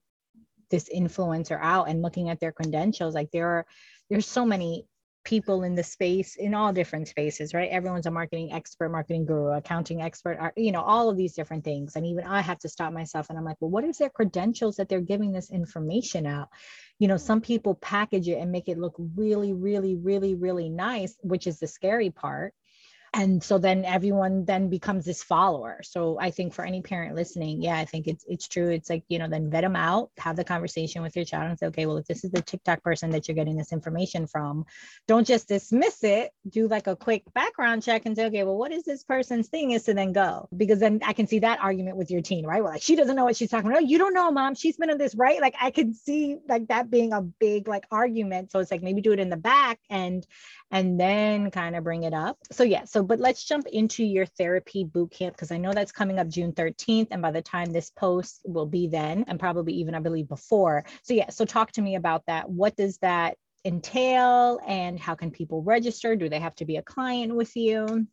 this 0.70 0.90
influencer 0.94 1.60
out 1.62 1.90
and 1.90 2.02
looking 2.02 2.30
at 2.30 2.40
their 2.40 2.52
credentials 2.52 3.16
like 3.16 3.30
there 3.32 3.48
are 3.48 3.66
there's 4.10 4.28
so 4.28 4.46
many 4.46 4.86
people 5.26 5.64
in 5.64 5.76
the 5.76 5.84
space 5.84 6.38
in 6.38 6.54
all 6.54 6.72
different 6.72 7.08
spaces 7.08 7.54
right? 7.54 7.70
Everyone's 7.70 8.06
a 8.06 8.12
marketing 8.12 8.54
expert 8.54 8.90
marketing 8.90 9.26
guru 9.26 9.52
accounting 9.52 10.02
expert 10.02 10.54
you 10.56 10.72
know 10.72 10.82
all 10.82 11.10
of 11.10 11.18
these 11.18 11.34
different 11.34 11.64
things. 11.64 11.96
And 11.96 12.06
even 12.06 12.24
i 12.24 12.42
have 12.42 12.60
to 12.60 12.70
stop 12.70 12.94
myself 12.94 13.30
and 13.30 13.38
i'm 13.38 13.46
like 13.46 13.58
well 13.60 13.70
what 13.70 13.84
is 13.84 13.98
their 13.98 14.10
credentials 14.10 14.78
that 14.78 14.90
they're 14.90 15.02
giving 15.02 15.32
this 15.32 15.52
information 15.52 16.26
out? 16.26 16.50
You 17.00 17.08
know 17.08 17.18
some 17.18 17.42
people 17.42 17.76
package 17.76 18.28
it 18.28 18.40
and 18.40 18.52
make 18.52 18.70
it 18.70 18.78
look 18.78 18.96
really 19.16 19.54
really 19.54 19.96
really 19.96 20.36
really 20.36 20.70
nice 20.70 21.16
which 21.22 21.48
is 21.48 21.60
the 21.60 21.68
scary 21.68 22.10
part 22.10 22.54
and 23.14 23.44
so 23.44 23.58
then 23.58 23.86
everyone 23.86 24.46
then 24.46 24.70
becomes 24.70 25.06
this 25.06 25.24
follower. 25.24 25.80
So 25.84 26.20
i 26.20 26.32
think 26.32 26.54
for 26.54 26.64
any 26.66 26.82
parent 26.82 27.16
listening 27.16 27.62
yeah 27.62 27.78
i 27.78 27.86
think 27.86 28.08
it's 28.08 28.24
it's 28.28 28.48
true. 28.48 28.70
It's 28.70 28.90
like 28.90 29.04
you 29.08 29.20
know 29.20 29.28
then 29.28 29.50
vet 29.50 29.64
them 29.64 29.76
out 29.76 30.12
have 30.18 30.36
the 30.36 30.44
conversation 30.44 31.02
with 31.02 31.16
your 31.16 31.26
child 31.26 31.50
and 31.50 31.60
say 31.60 31.68
okay 31.68 31.86
well 31.86 31.98
if 31.98 32.06
this 32.06 32.24
is 32.24 32.32
the 32.32 32.42
tiktok 32.42 32.84
person 32.84 33.12
that 33.12 33.28
you're 33.28 33.36
getting 33.36 33.58
this 33.58 33.74
information 33.74 34.28
from 34.28 34.66
don't 35.08 35.28
just 35.28 35.48
dismiss 35.48 36.04
it. 36.04 36.32
Do 36.48 36.68
like 36.68 36.88
a 36.88 36.96
quick 36.96 37.24
background 37.34 37.84
check 37.84 38.06
and 38.06 38.16
say 38.16 38.26
okay 38.28 38.44
well 38.44 38.58
what 38.58 38.72
is 38.72 38.84
this 38.84 39.04
person's 39.04 39.48
thing 39.48 39.72
is 39.72 39.84
to 39.84 39.94
then 39.94 40.14
go. 40.14 40.48
Because 40.56 40.80
then 40.80 41.00
i 41.06 41.14
can 41.14 41.28
see 41.28 41.40
that 41.40 41.60
argument 41.60 41.98
with 41.98 42.12
your 42.12 42.22
teen 42.22 42.46
right? 42.46 42.64
Well 42.64 42.74
like 42.74 42.82
she 42.82 42.96
doesn't 42.96 43.16
know 43.16 43.26
what 43.26 43.36
she's 43.36 43.50
talking 43.50 43.70
about. 43.70 43.88
You 43.88 43.98
don't 43.98 44.14
know 44.14 44.32
mom. 44.32 44.56
She's 44.56 44.78
been 44.78 44.90
in 44.90 44.98
this 44.98 45.16
right? 45.16 45.42
Like 45.42 45.56
i 45.62 45.72
can 45.72 45.94
see 45.94 46.38
like 46.48 46.68
that 46.68 46.90
being 46.90 47.14
a 47.14 47.22
big 47.22 47.68
like 47.68 47.86
argument. 47.92 48.52
So 48.52 48.60
it's 48.60 48.72
like 48.72 48.82
maybe 48.82 49.02
do 49.02 49.12
it 49.12 49.20
in 49.20 49.30
the 49.30 49.38
back 49.38 49.80
and 49.90 50.26
and 50.72 51.00
then 51.00 51.52
kind 51.52 51.76
of 51.76 51.84
bring 51.84 52.04
it 52.04 52.14
up. 52.14 52.38
So, 52.52 52.64
yeah, 52.64 52.86
so 52.86 52.99
but 53.04 53.20
let's 53.20 53.44
jump 53.44 53.68
into 53.68 54.04
your 54.04 54.26
therapy 54.26 54.84
boot 54.84 55.12
camp 55.12 55.36
because 55.36 55.52
I 55.52 55.58
know 55.58 55.74
that's 55.74 55.92
coming 55.92 56.20
up 56.20 56.28
June 56.28 56.54
13th. 56.54 57.08
And 57.12 57.22
by 57.22 57.32
the 57.32 57.42
time 57.42 57.72
this 57.72 57.90
post 57.90 58.42
will 58.46 58.66
be 58.66 58.88
then, 58.88 59.26
and 59.28 59.40
probably 59.40 59.74
even, 59.74 59.96
I 59.96 60.00
believe, 60.00 60.28
before. 60.28 60.86
So, 61.04 61.14
yeah, 61.14 61.30
so 61.30 61.46
talk 61.46 61.72
to 61.74 61.82
me 61.82 61.96
about 61.96 62.26
that. 62.28 62.50
What 62.50 62.76
does 62.76 62.98
that 62.98 63.38
entail 63.66 64.60
and 64.66 65.00
how 65.00 65.16
can 65.16 65.32
people 65.32 65.62
register? 65.62 66.16
Do 66.16 66.30
they 66.30 66.40
have 66.40 66.56
to 66.56 66.66
be 66.66 66.78
a 66.78 66.82
client 66.82 67.36
with 67.36 67.56
you? 67.56 68.08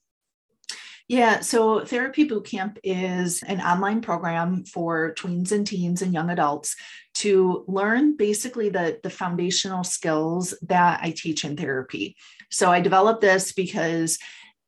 Yeah, 1.08 1.38
so 1.38 1.84
Therapy 1.84 2.28
Bootcamp 2.28 2.78
is 2.82 3.44
an 3.44 3.60
online 3.60 4.00
program 4.00 4.64
for 4.64 5.14
tweens 5.14 5.52
and 5.52 5.64
teens 5.64 6.02
and 6.02 6.12
young 6.12 6.30
adults 6.30 6.74
to 7.14 7.64
learn 7.68 8.16
basically 8.16 8.70
the, 8.70 8.98
the 9.04 9.10
foundational 9.10 9.84
skills 9.84 10.52
that 10.62 10.98
I 11.02 11.12
teach 11.12 11.44
in 11.44 11.56
therapy. 11.56 12.16
So 12.50 12.72
I 12.72 12.80
developed 12.80 13.20
this 13.20 13.52
because 13.52 14.18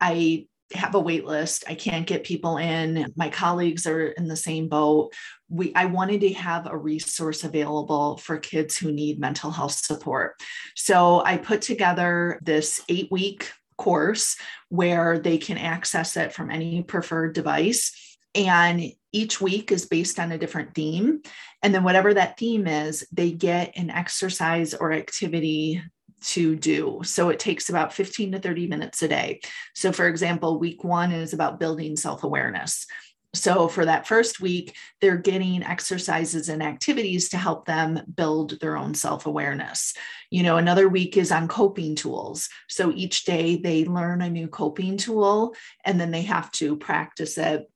I 0.01 0.47
have 0.75 0.95
a 0.95 1.01
wait 1.01 1.25
list. 1.25 1.65
I 1.67 1.75
can't 1.75 2.07
get 2.07 2.25
people 2.25 2.59
in. 2.59 3.13
My 3.17 3.31
colleagues 3.31 3.87
are 3.87 4.09
in 4.09 4.29
the 4.29 4.37
same 4.37 4.69
boat. 4.69 5.13
We 5.49 5.75
I 5.75 5.87
wanted 5.87 6.21
to 6.23 6.33
have 6.35 6.67
a 6.67 6.77
resource 6.77 7.45
available 7.45 8.19
for 8.19 8.39
kids 8.39 8.77
who 8.77 8.93
need 8.93 9.19
mental 9.19 9.51
health 9.51 9.73
support. 9.73 10.35
So 10.77 11.23
I 11.25 11.39
put 11.39 11.63
together 11.63 12.39
this 12.43 12.83
8-week 12.91 13.51
course 13.79 14.37
where 14.69 15.19
they 15.19 15.39
can 15.39 15.57
access 15.57 16.17
it 16.17 16.33
from 16.33 16.51
any 16.51 16.83
preferred 16.83 17.33
device 17.33 18.19
and 18.35 18.93
each 19.13 19.41
week 19.41 19.73
is 19.73 19.87
based 19.87 20.19
on 20.21 20.33
a 20.33 20.39
different 20.39 20.75
theme. 20.75 21.23
And 21.63 21.75
then, 21.75 21.83
whatever 21.83 22.15
that 22.15 22.39
theme 22.39 22.67
is, 22.67 23.07
they 23.11 23.33
get 23.33 23.73
an 23.77 23.91
exercise 23.91 24.75
or 24.75 24.93
activity 24.93 25.83
to 26.21 26.57
do. 26.57 27.01
So 27.05 27.29
it 27.29 27.39
takes 27.39 27.69
about 27.69 27.93
15 27.93 28.33
to 28.33 28.39
30 28.39 28.67
minutes 28.67 29.03
a 29.03 29.09
day. 29.09 29.41
So, 29.75 29.93
for 29.93 30.07
example, 30.09 30.59
week 30.59 30.85
one 30.85 31.13
is 31.13 31.33
about 31.33 31.61
building 31.61 31.97
self 31.97 32.25
awareness. 32.25 32.87
So, 33.35 33.69
for 33.69 33.85
that 33.85 34.07
first 34.07 34.41
week, 34.41 34.75
they're 35.01 35.19
getting 35.19 35.63
exercises 35.63 36.49
and 36.49 36.63
activities 36.63 37.29
to 37.29 37.37
help 37.37 37.67
them 37.67 38.01
build 38.15 38.59
their 38.59 38.77
own 38.77 38.95
self 38.95 39.27
awareness. 39.27 39.93
You 40.31 40.43
know, 40.43 40.57
another 40.57 40.89
week 40.89 41.17
is 41.17 41.31
on 41.31 41.47
coping 41.47 41.95
tools. 41.95 42.49
So, 42.69 42.91
each 42.95 43.25
day 43.25 43.57
they 43.57 43.85
learn 43.85 44.23
a 44.23 44.31
new 44.31 44.49
coping 44.49 44.97
tool 44.97 45.55
and 45.85 46.01
then 46.01 46.11
they 46.11 46.23
have 46.23 46.51
to 46.53 46.77
practice 46.77 47.37
it 47.37 47.71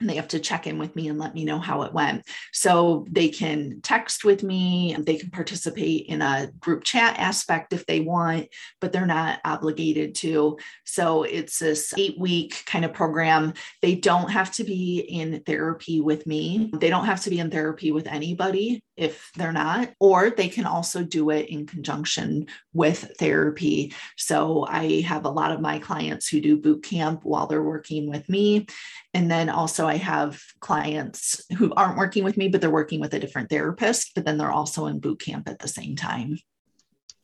they 0.00 0.16
have 0.16 0.28
to 0.28 0.40
check 0.40 0.66
in 0.66 0.78
with 0.78 0.94
me 0.94 1.08
and 1.08 1.18
let 1.18 1.34
me 1.34 1.44
know 1.44 1.58
how 1.58 1.82
it 1.82 1.92
went. 1.92 2.26
So 2.52 3.06
they 3.10 3.28
can 3.28 3.80
text 3.82 4.24
with 4.24 4.42
me, 4.42 4.92
and 4.92 5.06
they 5.06 5.16
can 5.16 5.30
participate 5.30 6.06
in 6.06 6.22
a 6.22 6.50
group 6.60 6.84
chat 6.84 7.18
aspect 7.18 7.72
if 7.72 7.86
they 7.86 8.00
want, 8.00 8.48
but 8.80 8.92
they're 8.92 9.06
not 9.06 9.40
obligated 9.44 10.14
to. 10.16 10.58
So 10.84 11.22
it's 11.22 11.58
this 11.58 11.94
eight 11.96 12.18
week 12.18 12.62
kind 12.66 12.84
of 12.84 12.92
program. 12.92 13.54
They 13.80 13.94
don't 13.94 14.30
have 14.30 14.52
to 14.52 14.64
be 14.64 14.98
in 14.98 15.42
therapy 15.46 16.00
with 16.00 16.26
me, 16.26 16.70
they 16.74 16.90
don't 16.90 17.06
have 17.06 17.22
to 17.22 17.30
be 17.30 17.38
in 17.38 17.50
therapy 17.50 17.92
with 17.92 18.06
anybody 18.06 18.82
if 18.96 19.30
they're 19.36 19.52
not, 19.52 19.90
or 20.00 20.30
they 20.30 20.48
can 20.48 20.64
also 20.64 21.02
do 21.02 21.30
it 21.30 21.48
in 21.48 21.66
conjunction 21.66 22.46
with 22.72 23.12
therapy. 23.18 23.92
So 24.16 24.66
I 24.68 25.00
have 25.02 25.24
a 25.24 25.30
lot 25.30 25.52
of 25.52 25.60
my 25.60 25.78
clients 25.78 26.28
who 26.28 26.40
do 26.40 26.56
boot 26.56 26.82
camp 26.82 27.20
while 27.22 27.46
they're 27.46 27.62
working 27.62 28.08
with 28.08 28.28
me. 28.28 28.66
And 29.14 29.30
then 29.30 29.48
also, 29.48 29.86
I 29.86 29.96
have 29.96 30.42
clients 30.60 31.44
who 31.56 31.72
aren't 31.74 31.98
working 31.98 32.24
with 32.24 32.36
me, 32.36 32.48
but 32.48 32.60
they're 32.60 32.70
working 32.70 33.00
with 33.00 33.14
a 33.14 33.18
different 33.18 33.50
therapist, 33.50 34.12
but 34.14 34.24
then 34.24 34.38
they're 34.38 34.52
also 34.52 34.86
in 34.86 34.98
boot 34.98 35.20
camp 35.20 35.48
at 35.48 35.58
the 35.58 35.68
same 35.68 35.96
time. 35.96 36.38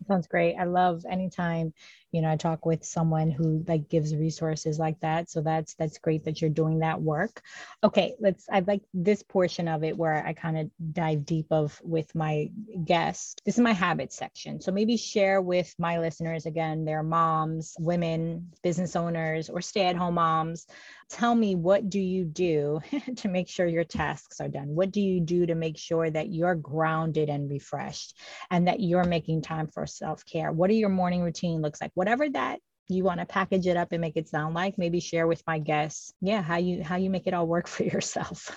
Sounds 0.09 0.27
great. 0.27 0.57
I 0.57 0.65
love 0.65 1.05
anytime 1.09 1.73
you 2.13 2.23
know 2.23 2.31
i 2.31 2.37
talk 2.37 2.65
with 2.65 2.85
someone 2.85 3.31
who 3.31 3.65
like 3.67 3.89
gives 3.89 4.15
resources 4.15 4.79
like 4.79 4.99
that 5.01 5.31
so 5.31 5.41
that's 5.41 5.75
that's 5.75 5.99
great 5.99 6.25
that 6.25 6.41
you're 6.41 6.51
doing 6.51 6.81
that 6.81 7.01
work. 7.01 7.43
Okay 7.83 8.15
let's 8.21 8.47
i 8.51 8.61
like 8.61 8.83
this 8.95 9.23
portion 9.23 9.69
of 9.69 9.83
it 9.83 9.97
where 9.97 10.25
i 10.27 10.33
kind 10.33 10.59
of 10.59 10.71
dive 10.93 11.25
deep 11.25 11.47
of 11.51 11.81
with 11.83 12.15
my 12.15 12.51
guest. 12.85 13.43
This 13.45 13.57
is 13.57 13.61
my 13.61 13.73
habit 13.73 14.13
section 14.13 14.61
so 14.61 14.71
maybe 14.71 14.97
share 14.97 15.41
with 15.41 15.75
my 15.79 15.99
listeners 15.99 16.47
again 16.47 16.85
their 16.85 17.03
moms 17.03 17.75
women 17.79 18.51
business 18.63 18.97
owners 18.97 19.49
or 19.49 19.61
stay-at-home 19.61 20.15
moms. 20.15 20.67
Tell 21.09 21.35
me 21.35 21.55
what 21.57 21.91
do 21.91 22.01
you 22.01 22.25
do 22.25 22.81
to 23.17 23.29
make 23.29 23.49
sure 23.49 23.67
your 23.67 23.85
tasks 23.85 24.41
are 24.41 24.49
done? 24.49 24.69
What 24.69 24.91
do 24.91 25.01
you 25.01 25.21
do 25.21 25.47
to 25.47 25.55
make 25.55 25.77
sure 25.77 26.11
that 26.11 26.33
you're 26.33 26.55
grounded 26.55 27.29
and 27.29 27.51
refreshed 27.51 28.17
and 28.51 28.67
that 28.69 28.81
you're 28.81 29.05
making 29.05 29.43
time 29.43 29.67
for 29.67 29.87
self-care? 29.87 30.53
What 30.53 30.71
are 30.71 30.75
your 30.75 30.89
morning 30.89 31.23
routine 31.23 31.61
looks 31.61 31.81
like 31.81 31.93
whatever 32.03 32.29
that 32.29 32.59
you 32.89 33.05
want 33.05 33.21
to 33.21 33.27
package 33.27 33.69
it 33.69 33.77
up 33.77 33.93
and 33.93 34.01
make 34.01 34.17
it 34.17 34.29
sound 34.29 34.57
like 34.57 34.77
maybe 34.77 34.99
share 34.99 35.29
with 35.29 35.41
my 35.47 35.61
guests 35.61 36.13
yeah 36.21 36.43
how 36.43 36.57
you 36.57 36.83
how 36.83 36.97
you 36.97 37.09
make 37.09 37.29
it 37.29 37.33
all 37.33 37.47
work 37.47 37.69
for 37.75 37.85
yourself 37.85 38.51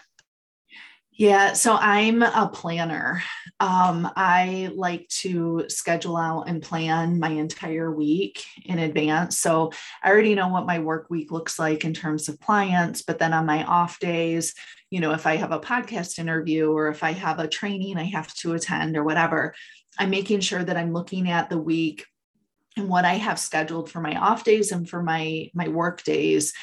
yeah, 1.18 1.54
so 1.54 1.78
I'm 1.80 2.24
a 2.24 2.50
planner. 2.54 3.24
Um, 3.62 4.12
I 4.18 4.70
like 4.76 5.08
to 5.22 5.64
schedule 5.70 6.18
out 6.18 6.50
and 6.50 6.62
plan 6.62 7.22
my 7.22 7.30
entire 7.30 7.90
week 7.90 8.44
in 8.66 8.80
advance. 8.80 9.38
So 9.38 9.72
I 10.04 10.12
already 10.12 10.36
know 10.36 10.50
what 10.50 10.66
my 10.66 10.80
work 10.80 11.10
week 11.10 11.32
looks 11.32 11.58
like 11.58 11.86
in 11.86 11.94
terms 11.94 12.28
of 12.28 12.42
clients, 12.42 13.02
but 13.02 13.18
then 13.18 13.32
on 13.32 13.46
my 13.46 13.64
off 13.64 13.98
days, 14.00 14.56
you 14.92 15.00
know, 15.00 15.14
if 15.14 15.26
I 15.26 15.38
have 15.38 15.54
a 15.54 15.60
podcast 15.60 16.20
interview 16.20 16.70
or 16.70 16.90
if 16.90 17.02
I 17.02 17.14
have 17.14 17.40
a 17.40 17.48
training 17.48 17.98
I 17.98 18.04
have 18.04 18.34
to 18.36 18.52
attend 18.52 18.98
or 18.98 19.06
whatever, 19.06 19.56
I'm 19.98 20.10
making 20.10 20.42
sure 20.42 20.66
that 20.66 20.76
I'm 20.76 20.92
looking 20.92 21.30
at 21.30 21.50
the 21.50 21.58
week 21.58 22.06
and 22.76 22.90
what 22.90 23.06
I 23.06 23.14
have 23.14 23.40
scheduled 23.40 23.90
for 23.90 24.02
my 24.02 24.16
off 24.16 24.44
days 24.44 24.72
and 24.72 24.90
for 24.90 25.02
my 25.02 25.50
my 25.54 25.68
work 25.68 26.04
days. 26.04 26.54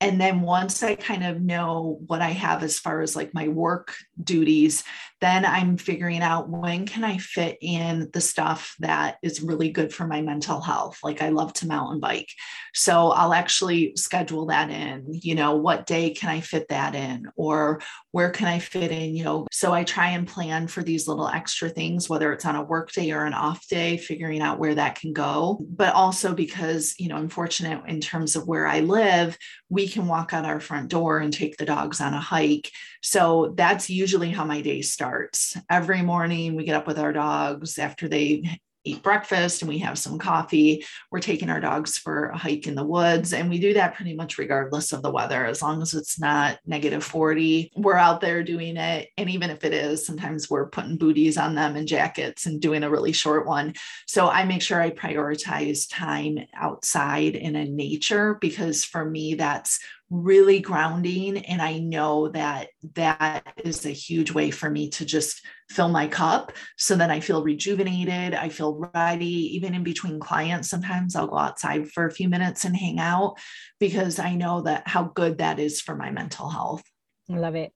And 0.00 0.20
then 0.20 0.40
once 0.40 0.82
i 0.82 0.96
kind 0.96 1.22
of 1.24 1.40
know 1.40 2.00
what 2.08 2.20
i 2.20 2.30
have 2.30 2.64
as 2.64 2.76
far 2.76 3.02
as 3.02 3.14
like 3.14 3.32
my 3.34 3.46
work 3.46 3.94
duties 4.22 4.84
then 5.22 5.46
i'm 5.46 5.76
figuring 5.76 6.20
out 6.20 6.48
when 6.48 6.84
can 6.84 7.04
i 7.04 7.16
fit 7.16 7.56
in 7.62 8.10
the 8.12 8.20
stuff 8.20 8.74
that 8.80 9.16
is 9.22 9.40
really 9.40 9.70
good 9.70 9.92
for 9.94 10.06
my 10.06 10.20
mental 10.20 10.60
health. 10.60 10.98
Like 11.02 11.22
i 11.22 11.28
love 11.28 11.52
to 11.54 11.66
mountain 11.66 12.00
bike. 12.00 12.28
So 12.74 13.10
i'll 13.12 13.32
actually 13.32 13.94
schedule 13.96 14.46
that 14.46 14.70
in 14.70 15.06
you 15.08 15.34
know 15.34 15.56
what 15.56 15.86
day 15.86 16.10
can 16.10 16.28
i 16.28 16.40
fit 16.40 16.68
that 16.68 16.94
in? 16.94 17.30
Or 17.36 17.80
where 18.10 18.30
can 18.30 18.48
i 18.48 18.58
fit 18.58 18.90
in 18.90 19.14
you 19.14 19.24
know? 19.24 19.46
So 19.52 19.72
i 19.72 19.84
try 19.84 20.10
and 20.10 20.26
plan 20.26 20.66
for 20.66 20.82
these 20.82 21.08
little 21.08 21.28
extra 21.28 21.68
things 21.68 22.08
whether 22.08 22.32
it's 22.32 22.44
on 22.44 22.56
a 22.56 22.62
work 22.62 22.92
day 22.92 23.12
or 23.12 23.24
an 23.24 23.34
off 23.34 23.66
day 23.68 23.96
figuring 23.96 24.42
out 24.42 24.58
where 24.58 24.74
that 24.74 24.96
can 24.96 25.12
go. 25.12 25.64
But 25.68 25.94
also 25.94 26.34
because 26.34 26.94
you 26.98 27.08
know 27.08 27.16
i'm 27.16 27.28
fortunate 27.28 27.82
in 27.86 28.00
terms 28.00 28.34
of 28.34 28.48
where 28.48 28.66
i 28.66 28.80
live 28.80 29.38
we 29.72 29.88
can 29.88 30.06
walk 30.06 30.34
out 30.34 30.44
our 30.44 30.60
front 30.60 30.90
door 30.90 31.18
and 31.18 31.32
take 31.32 31.56
the 31.56 31.64
dogs 31.64 32.00
on 32.00 32.12
a 32.12 32.20
hike. 32.20 32.70
So 33.00 33.54
that's 33.56 33.88
usually 34.02 34.30
how 34.30 34.44
my 34.44 34.60
day 34.60 34.82
starts. 34.82 35.56
Every 35.70 36.02
morning 36.02 36.56
we 36.56 36.64
get 36.64 36.74
up 36.74 36.88
with 36.88 36.98
our 36.98 37.12
dogs 37.12 37.78
after 37.78 38.08
they 38.08 38.58
eat 38.84 39.00
breakfast 39.00 39.62
and 39.62 39.68
we 39.68 39.78
have 39.78 39.96
some 39.96 40.18
coffee. 40.18 40.84
We're 41.12 41.20
taking 41.20 41.48
our 41.48 41.60
dogs 41.60 41.96
for 41.96 42.30
a 42.30 42.36
hike 42.36 42.66
in 42.66 42.74
the 42.74 42.84
woods. 42.84 43.32
And 43.32 43.48
we 43.48 43.60
do 43.60 43.74
that 43.74 43.94
pretty 43.94 44.16
much 44.16 44.38
regardless 44.38 44.92
of 44.92 45.02
the 45.02 45.10
weather, 45.12 45.46
as 45.46 45.62
long 45.62 45.82
as 45.82 45.94
it's 45.94 46.18
not 46.18 46.58
negative 46.66 47.04
40. 47.04 47.70
We're 47.76 47.94
out 47.94 48.20
there 48.20 48.42
doing 48.42 48.76
it. 48.76 49.10
And 49.16 49.30
even 49.30 49.50
if 49.50 49.64
it 49.64 49.72
is, 49.72 50.04
sometimes 50.04 50.50
we're 50.50 50.68
putting 50.68 50.98
booties 50.98 51.38
on 51.38 51.54
them 51.54 51.76
and 51.76 51.86
jackets 51.86 52.46
and 52.46 52.60
doing 52.60 52.82
a 52.82 52.90
really 52.90 53.12
short 53.12 53.46
one. 53.46 53.74
So 54.08 54.28
I 54.28 54.44
make 54.44 54.62
sure 54.62 54.82
I 54.82 54.90
prioritize 54.90 55.88
time 55.88 56.38
outside 56.54 57.36
and 57.36 57.56
in 57.56 57.76
nature 57.76 58.36
because 58.40 58.84
for 58.84 59.04
me, 59.04 59.34
that's 59.34 59.78
really 60.12 60.60
grounding. 60.60 61.38
And 61.38 61.62
I 61.62 61.78
know 61.78 62.28
that 62.28 62.68
that 62.94 63.54
is 63.64 63.86
a 63.86 63.90
huge 63.90 64.30
way 64.30 64.50
for 64.50 64.68
me 64.68 64.90
to 64.90 65.06
just 65.06 65.40
fill 65.70 65.88
my 65.88 66.06
cup 66.06 66.52
so 66.76 66.96
that 66.96 67.10
I 67.10 67.20
feel 67.20 67.42
rejuvenated. 67.42 68.34
I 68.34 68.50
feel 68.50 68.90
ready. 68.94 69.56
Even 69.56 69.74
in 69.74 69.82
between 69.82 70.20
clients, 70.20 70.68
sometimes 70.68 71.16
I'll 71.16 71.28
go 71.28 71.38
outside 71.38 71.90
for 71.90 72.06
a 72.06 72.12
few 72.12 72.28
minutes 72.28 72.66
and 72.66 72.76
hang 72.76 72.98
out 72.98 73.38
because 73.80 74.18
I 74.18 74.34
know 74.34 74.60
that 74.62 74.86
how 74.86 75.04
good 75.04 75.38
that 75.38 75.58
is 75.58 75.80
for 75.80 75.96
my 75.96 76.10
mental 76.10 76.50
health. 76.50 76.82
I 77.30 77.38
love 77.38 77.54
it. 77.54 77.72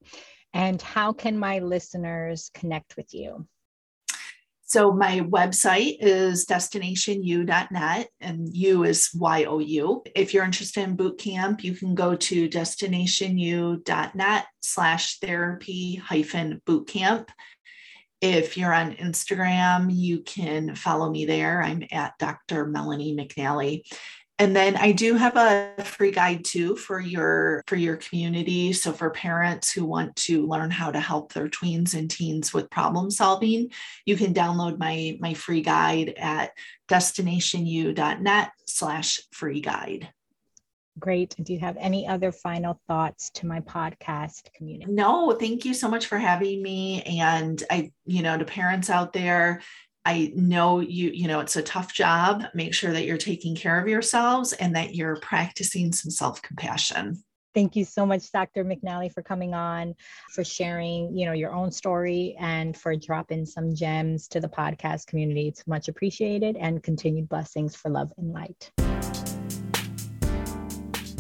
And 0.53 0.81
how 0.83 1.15
can 1.15 1.39
my 1.39 1.61
listeners 1.61 2.51
connect 2.53 2.99
with 2.99 3.15
you? 3.15 3.47
So 4.69 4.93
my 4.93 5.21
website 5.21 5.99
is 6.01 6.45
destinationyou.net 6.45 8.09
and 8.21 8.49
U 8.53 8.83
is 8.83 9.11
Y-O-U. 9.15 10.03
If 10.17 10.35
you're 10.35 10.45
interested 10.45 10.83
in 10.83 10.97
boot 10.97 11.19
camp, 11.19 11.63
you 11.63 11.73
can 11.73 11.95
go 11.95 12.17
to 12.17 12.49
destinationyou.net 12.49 14.47
slash 14.63 15.21
therapy 15.21 15.95
hyphen 15.95 16.61
boot 16.67 16.89
camp. 16.89 17.31
If 18.21 18.57
you're 18.57 18.75
on 18.75 18.95
Instagram, 18.95 19.87
you 19.95 20.23
can 20.23 20.75
follow 20.75 21.11
me 21.11 21.27
there. 21.27 21.63
I'm 21.63 21.85
at 21.93 22.19
Dr. 22.19 22.67
Melanie 22.67 23.15
McNally 23.15 23.83
and 24.39 24.55
then 24.55 24.77
i 24.77 24.93
do 24.93 25.15
have 25.15 25.37
a 25.37 25.73
free 25.85 26.11
guide 26.11 26.45
too 26.45 26.77
for 26.77 27.01
your 27.01 27.63
for 27.67 27.77
your 27.77 27.97
community 27.97 28.73
so 28.73 28.93
for 28.93 29.11
parents 29.11 29.73
who 29.73 29.85
want 29.85 30.15
to 30.17 30.47
learn 30.47 30.71
how 30.71 30.91
to 30.91 31.01
help 31.01 31.33
their 31.33 31.49
tweens 31.49 31.95
and 31.95 32.11
teens 32.11 32.53
with 32.53 32.71
problem 32.71 33.11
solving 33.11 33.71
you 34.05 34.17
can 34.17 34.35
download 34.35 34.79
my 34.79 35.17
my 35.21 35.35
free 35.35 35.63
guide 35.63 36.15
at 36.17 36.51
destinationyou.net 36.89 38.51
slash 38.67 39.21
free 39.33 39.61
guide 39.61 40.09
Great. 40.99 41.35
Do 41.43 41.53
you 41.53 41.59
have 41.59 41.77
any 41.79 42.09
other 42.09 42.33
final 42.33 42.81
thoughts 42.89 43.29
to 43.31 43.47
my 43.47 43.61
podcast 43.61 44.51
community? 44.55 44.91
No, 44.91 45.33
thank 45.33 45.67
you 45.67 45.75
so 45.75 45.89
much 45.89 46.07
for 46.07 46.17
having 46.17 46.63
me. 46.63 47.03
And 47.03 47.63
I, 47.71 47.93
you 48.07 48.23
know, 48.23 48.39
to 48.39 48.47
parents 48.47 48.89
out 48.89 49.13
there, 49.13 49.61
I 50.07 50.33
know 50.37 50.79
you, 50.79 51.11
you 51.11 51.27
know, 51.27 51.41
it's 51.41 51.57
a 51.57 51.63
tough 51.63 51.93
job. 51.93 52.45
Make 52.55 52.73
sure 52.73 52.93
that 52.93 53.07
you're 53.07 53.17
taking 53.17 53.57
care 53.57 53.81
of 53.81 53.89
yourselves 53.89 54.53
and 54.53 54.77
that 54.77 54.95
you're 54.95 55.17
practicing 55.17 55.93
some 55.93 56.13
self 56.13 56.41
compassion. 56.43 57.25
Thank 57.55 57.75
you 57.75 57.85
so 57.85 58.07
much, 58.07 58.31
Dr. 58.31 58.65
McNally, 58.65 59.13
for 59.13 59.23
coming 59.23 59.53
on, 59.53 59.97
for 60.33 60.45
sharing, 60.45 61.17
you 61.19 61.27
know, 61.27 61.33
your 61.33 61.53
own 61.53 61.73
story 61.73 62.37
and 62.39 62.77
for 62.77 62.95
dropping 62.95 63.47
some 63.47 63.75
gems 63.75 64.29
to 64.29 64.39
the 64.39 64.49
podcast 64.49 65.09
community. 65.09 65.49
It's 65.49 65.67
much 65.67 65.89
appreciated 65.89 66.57
and 66.57 66.81
continued 66.85 67.29
blessings 67.29 67.75
for 67.75 67.91
love 67.91 68.13
and 68.17 68.33
light. 68.33 68.71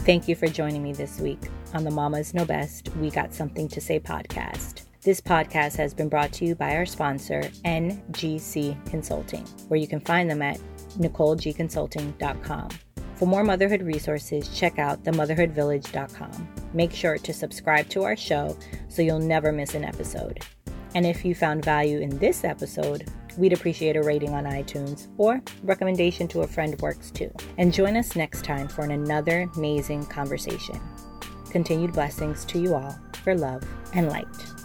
Thank 0.04 0.28
you 0.28 0.36
for 0.36 0.46
joining 0.46 0.84
me 0.84 0.92
this 0.92 1.18
week 1.18 1.40
on 1.74 1.82
the 1.82 1.90
Mamas 1.90 2.34
Know 2.34 2.44
Best 2.44 2.94
We 2.98 3.10
Got 3.10 3.34
Something 3.34 3.66
to 3.68 3.80
Say 3.80 3.98
podcast. 3.98 4.82
This 5.06 5.20
podcast 5.20 5.76
has 5.76 5.94
been 5.94 6.08
brought 6.08 6.32
to 6.32 6.44
you 6.44 6.56
by 6.56 6.74
our 6.74 6.84
sponsor, 6.84 7.40
NGC 7.64 8.90
Consulting, 8.90 9.44
where 9.68 9.78
you 9.78 9.86
can 9.86 10.00
find 10.00 10.28
them 10.28 10.42
at 10.42 10.58
NicoleGConsulting.com. 10.98 12.68
For 13.14 13.26
more 13.26 13.44
motherhood 13.44 13.82
resources, 13.82 14.48
check 14.48 14.80
out 14.80 15.04
themotherhoodvillage.com. 15.04 16.48
Make 16.74 16.92
sure 16.92 17.18
to 17.18 17.32
subscribe 17.32 17.88
to 17.90 18.02
our 18.02 18.16
show 18.16 18.58
so 18.88 19.00
you'll 19.00 19.20
never 19.20 19.52
miss 19.52 19.74
an 19.74 19.84
episode. 19.84 20.40
And 20.96 21.06
if 21.06 21.24
you 21.24 21.36
found 21.36 21.64
value 21.64 22.00
in 22.00 22.18
this 22.18 22.42
episode, 22.42 23.08
we'd 23.38 23.52
appreciate 23.52 23.94
a 23.94 24.02
rating 24.02 24.34
on 24.34 24.42
iTunes 24.42 25.06
or 25.18 25.40
recommendation 25.62 26.26
to 26.26 26.40
a 26.40 26.48
friend 26.48 26.76
works 26.80 27.12
too. 27.12 27.30
And 27.58 27.72
join 27.72 27.96
us 27.96 28.16
next 28.16 28.44
time 28.44 28.66
for 28.66 28.82
another 28.82 29.48
amazing 29.54 30.06
conversation. 30.06 30.80
Continued 31.50 31.92
blessings 31.92 32.44
to 32.46 32.58
you 32.58 32.74
all 32.74 32.98
for 33.22 33.36
love 33.36 33.62
and 33.94 34.08
light. 34.08 34.55